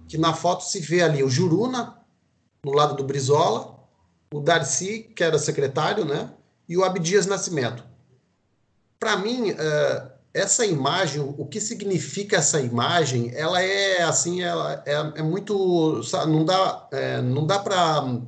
[0.07, 1.98] que na foto se vê ali o Juruna,
[2.64, 3.77] no lado do Brizola,
[4.33, 6.32] o Darcy, que era secretário, né?
[6.69, 7.83] E o Abdias Nascimento.
[8.99, 14.93] Para mim, uh, essa imagem, o que significa essa imagem, ela é assim, ela é,
[14.93, 18.22] é muito, não dá, é, não dá para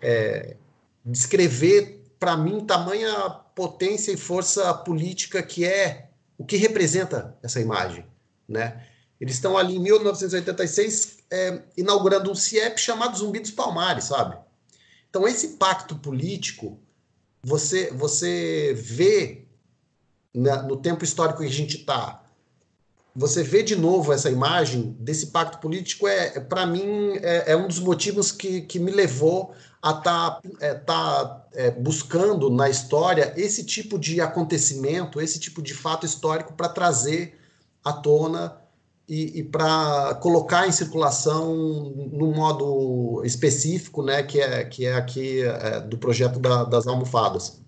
[0.00, 0.56] é,
[1.04, 8.04] descrever para mim tamanha potência e força política que é o que representa essa imagem,
[8.48, 8.86] né?
[9.20, 14.36] Eles estão ali em 1986 é, inaugurando um CIEP chamado Zumbi dos Palmares, sabe?
[15.08, 16.78] Então esse pacto político,
[17.42, 19.46] você você vê
[20.34, 22.24] na, no tempo histórico que a gente está,
[23.14, 27.56] você vê de novo essa imagem desse pacto político é, é para mim é, é,
[27.56, 32.70] um dos motivos que, que me levou a estar tá, é, tá, é, buscando na
[32.70, 37.38] história esse tipo de acontecimento, esse tipo de fato histórico para trazer
[37.84, 38.56] à tona
[39.06, 41.54] e, e para colocar em circulação
[42.10, 47.60] num modo específico, né, que é que é aqui é, do projeto da, das almofadas.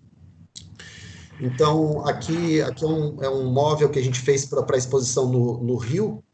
[1.38, 5.28] Então, aqui, aqui é, um, é um móvel que a gente fez para a exposição
[5.28, 6.24] no, no Rio.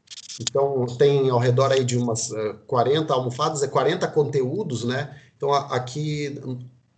[0.41, 5.13] Então, tem ao redor aí de umas uh, eh, 40 almofadas, é 40 conteúdos, né?
[5.43, 6.41] Então, aqui,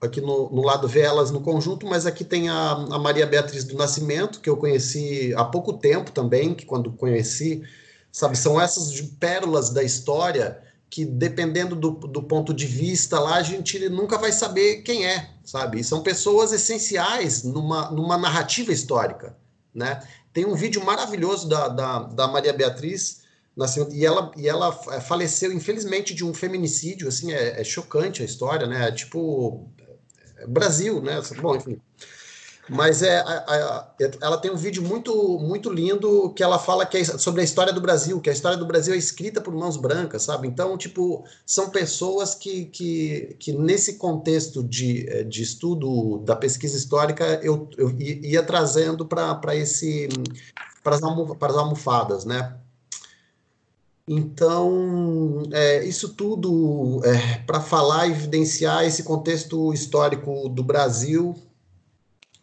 [0.03, 3.65] aqui no, no lado vê elas no conjunto, mas aqui tem a, a Maria Beatriz
[3.65, 7.63] do Nascimento, que eu conheci há pouco tempo também, que quando conheci,
[8.13, 13.43] sabe, são essas pérolas da história que dependendo do, do, ponto de vista lá, a
[13.43, 15.81] gente nunca vai saber quem é, sabe?
[15.81, 19.35] E são pessoas essenciais numa, numa narrativa histórica,
[19.75, 20.07] né?
[20.35, 23.23] Tem um vídeo maravilhoso da, da, da Maria Beatriz,
[23.93, 28.67] e ela, e ela faleceu, infelizmente, de um feminicídio, assim, é, é chocante a história,
[28.67, 28.89] né?
[28.89, 29.69] É tipo,
[30.39, 31.21] é Brasil, né?
[31.41, 31.81] Bom, enfim...
[32.69, 36.97] Mas é, a, a, ela tem um vídeo muito, muito lindo que ela fala que
[36.97, 39.77] é sobre a história do Brasil, que a história do Brasil é escrita por mãos
[39.77, 40.49] brancas, sabe?
[40.49, 46.77] Então, tipo, são pessoas que, que, que nesse contexto de, eh, de estudo da pesquisa
[46.77, 50.09] histórica eu, eu ia trazendo para esse
[50.83, 52.57] para as almofadas, né?
[54.07, 61.35] Então, é, isso tudo é, para falar, evidenciar esse contexto histórico do Brasil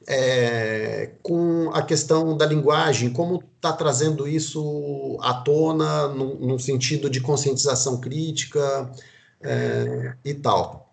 [0.08, 7.10] é, com a questão da linguagem, como está trazendo isso à tona, no, no, sentido
[7.10, 8.92] de conscientização crítica
[9.42, 10.92] é, e tal.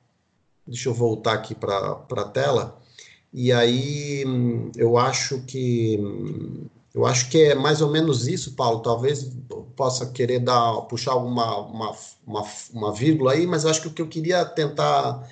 [0.67, 2.79] Deixa eu voltar aqui para a tela.
[3.33, 4.25] E aí
[4.77, 5.99] eu acho que
[6.99, 8.81] eu acho que é mais ou menos isso, Paulo.
[8.81, 9.31] Talvez
[9.77, 11.97] possa querer dar puxar alguma uma,
[12.27, 15.29] uma, uma vírgula aí, mas eu acho que o que eu queria tentar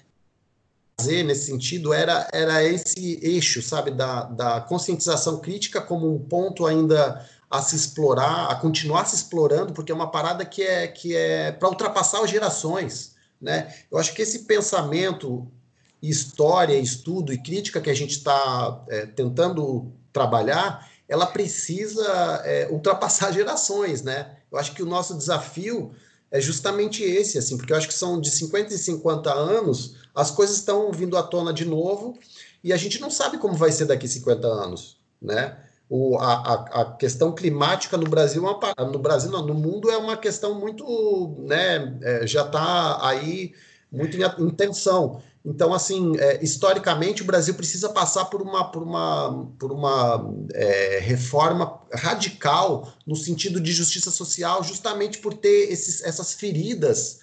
[0.96, 6.64] fazer nesse sentido era, era esse eixo, sabe, da, da conscientização crítica como um ponto
[6.66, 11.16] ainda a se explorar, a continuar se explorando, porque é uma parada que é, que
[11.16, 13.16] é para ultrapassar as gerações.
[13.40, 13.74] Né?
[13.90, 15.50] Eu acho que esse pensamento,
[16.00, 23.32] história, estudo e crítica que a gente está é, tentando trabalhar, ela precisa é, ultrapassar
[23.32, 24.02] gerações.
[24.02, 24.36] Né?
[24.50, 25.92] Eu acho que o nosso desafio
[26.30, 30.30] é justamente esse, assim, porque eu acho que são de 50 e 50 anos, as
[30.30, 32.18] coisas estão vindo à tona de novo
[32.64, 35.56] e a gente não sabe como vai ser daqui 50 anos, né?
[35.88, 40.16] O, a, a, questão climática no Brasil, é no Brasil não, no mundo é uma
[40.16, 43.54] questão muito, né, é, já está aí
[43.96, 45.22] muito em, tensão.
[45.44, 50.98] Então, assim, é, historicamente, o Brasil precisa passar por uma, por uma, por uma é,
[51.00, 57.20] reforma radical no sentido de justiça social, justamente por ter esses, essas feridas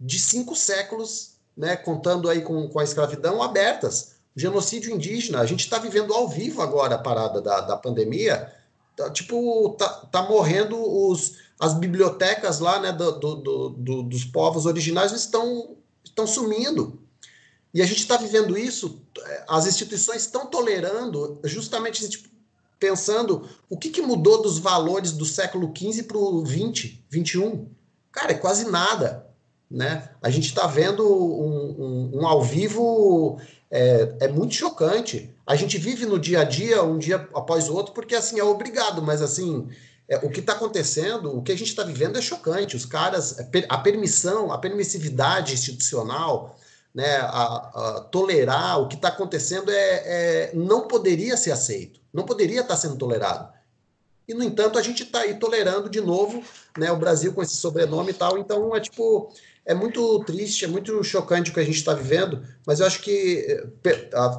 [0.00, 4.16] de cinco séculos, né, contando aí com, com a escravidão, abertas.
[4.34, 8.52] Genocídio indígena, a gente está vivendo ao vivo agora a parada da, da pandemia.
[8.94, 14.66] Tá, tipo, tá, tá morrendo os, as bibliotecas lá, né, do, do, do, dos povos
[14.66, 15.75] originários estão,
[16.08, 17.06] estão sumindo
[17.76, 19.02] e a gente está vivendo isso,
[19.46, 22.26] as instituições estão tolerando justamente tipo,
[22.80, 27.66] pensando o que, que mudou dos valores do século XV para o XX, XXI.
[28.10, 29.26] Cara, é quase nada.
[29.70, 30.08] Né?
[30.22, 33.38] A gente está vendo um, um, um, ao vivo
[33.70, 35.28] é, é, muito chocante.
[35.46, 38.44] A gente vive no dia a dia, um dia após o outro, porque assim é
[38.44, 39.68] obrigado, mas assim
[40.08, 42.76] é, o que está acontecendo, o que a gente está vivendo é chocante.
[42.76, 43.36] Os caras,
[43.68, 46.56] a permissão, a permissividade institucional,
[46.94, 52.24] né, a, a tolerar o que está acontecendo é, é, não poderia ser aceito, não
[52.24, 53.54] poderia estar tá sendo tolerado.
[54.28, 56.42] E, no entanto, a gente está aí tolerando de novo
[56.76, 58.38] né, o Brasil com esse sobrenome e tal.
[58.38, 59.32] Então, é tipo,
[59.66, 63.02] é muito triste, é muito chocante o que a gente está vivendo, mas eu acho
[63.02, 63.64] que,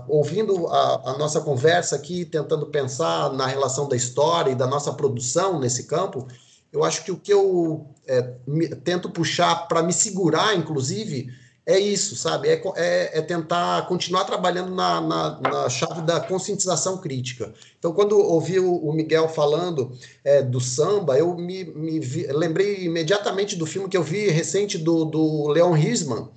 [0.07, 4.93] ouvindo a, a, nossa conversa aqui, tentando pensar na relação da história e da nossa
[4.93, 6.25] produção nesse campo,
[6.71, 11.27] eu acho que o que eu é, me, tento puxar para me segurar, inclusive,
[11.67, 12.47] é isso, sabe?
[12.47, 17.53] É, é, é tentar continuar trabalhando na, na, na, chave da conscientização crítica.
[17.77, 19.91] Então, quando ouvi o, o Miguel falando
[20.23, 24.77] é, do samba, eu me, me vi, lembrei imediatamente do filme que eu vi recente
[24.77, 26.29] do, do Leon Risman,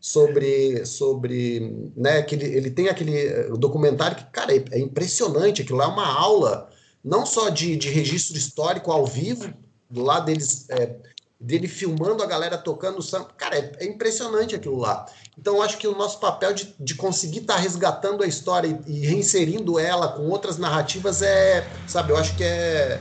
[0.00, 5.62] sobre sobre né que ele, ele tem aquele eh, documentário que cara é, é impressionante
[5.62, 6.70] aquilo lá é uma aula
[7.04, 9.52] não só de, de registro histórico ao vivo
[9.90, 10.94] do lado deles é,
[11.40, 13.28] dele filmando a galera tocando samba.
[13.36, 15.06] Cara, é, é, impressionante aquilo lá.
[15.38, 18.92] Então, acho que o nosso papel de, de conseguir estar tá resgatando a história e,
[18.92, 23.00] e, reinserindo ela com outras narrativas é, sabe, eu acho que é,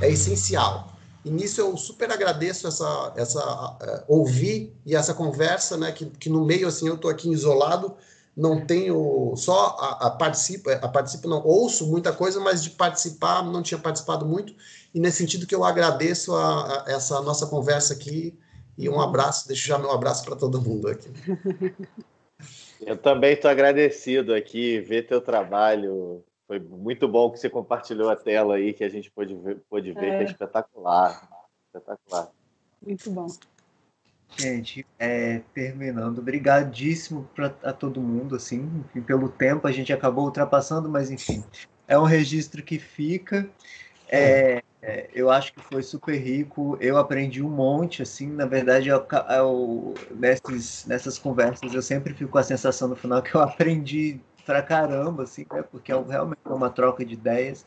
[0.00, 0.96] é essencial.
[1.22, 6.30] E nisso eu super agradeço essa, essa uh, ouvir e essa conversa, né, que, que
[6.30, 7.96] no meio, assim, eu estou aqui isolado,
[8.36, 13.42] não tenho só a, a participo, a participo não ouço muita coisa, mas de participar
[13.42, 14.54] não tinha participado muito
[14.94, 18.38] e nesse sentido que eu agradeço a, a essa nossa conversa aqui
[18.76, 21.08] e um abraço, deixo já meu abraço para todo mundo aqui.
[22.80, 26.22] Eu também estou agradecido aqui, ver teu trabalho.
[26.46, 29.92] Foi muito bom que você compartilhou a tela aí, que a gente pôde ver, pôde
[29.92, 30.16] ver é.
[30.18, 31.28] que é espetacular.
[31.66, 32.30] Espetacular.
[32.82, 33.26] Muito bom.
[34.38, 40.24] Gente, é, terminando, obrigadíssimo pra, a todo mundo, assim, enfim, pelo tempo a gente acabou
[40.26, 41.42] ultrapassando, mas enfim,
[41.88, 43.48] é um registro que fica.
[44.08, 46.76] É, é, eu acho que foi super rico.
[46.80, 48.28] Eu aprendi um monte, assim.
[48.28, 53.22] Na verdade, eu, eu, nesses, nessas conversas, eu sempre fico com a sensação no final
[53.22, 55.62] que eu aprendi pra caramba, assim, né?
[55.62, 57.66] porque é realmente uma troca de ideias.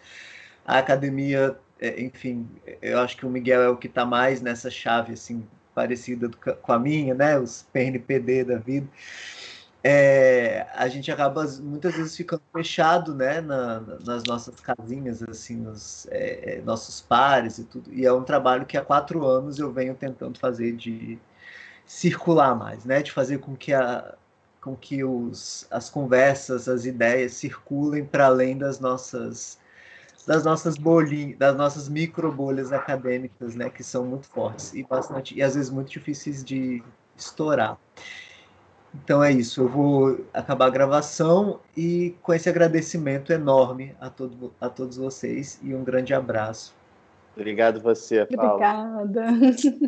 [0.65, 2.47] A academia, é, enfim,
[2.81, 5.45] eu acho que o Miguel é o que está mais nessa chave, assim,
[5.79, 6.29] parecida
[6.61, 7.39] com a minha, né?
[7.39, 8.87] Os PNPD da vida
[9.83, 16.05] é, a gente acaba muitas vezes ficando fechado, né, na, nas nossas casinhas, assim, nos
[16.11, 17.91] é, é, nossos pares e tudo.
[17.93, 21.17] E é um trabalho que há quatro anos eu venho tentando fazer de
[21.85, 24.15] circular mais, né, de fazer com que a
[24.61, 29.57] com que os, as conversas, as ideias circulem para além das nossas
[30.29, 35.35] das nossas bolinhas, das nossas micro bolhas acadêmicas, né, que são muito fortes e bastante
[35.35, 36.83] e às vezes muito difíceis de
[37.17, 37.79] estourar.
[38.93, 44.53] Então é isso, eu vou acabar a gravação e com esse agradecimento enorme a, todo,
[44.61, 46.75] a todos vocês e um grande abraço.
[47.35, 48.53] Obrigado você, Paulo.
[48.53, 49.27] Obrigada.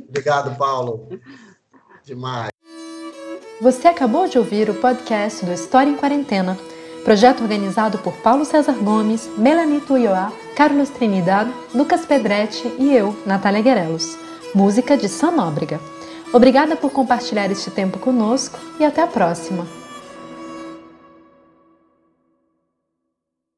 [0.09, 1.19] Obrigado, Paulo.
[2.03, 2.49] Demais.
[3.61, 6.57] Você acabou de ouvir o podcast do História em Quarentena,
[7.03, 13.61] projeto organizado por Paulo César Gomes, Melanie Tuioá, Carlos Trinidad, Lucas Pedretti e eu, Natália
[13.61, 14.17] Guerelos.
[14.53, 15.79] Música de Sam Nóbrega.
[16.33, 19.80] Obrigada por compartilhar este tempo conosco e até a próxima!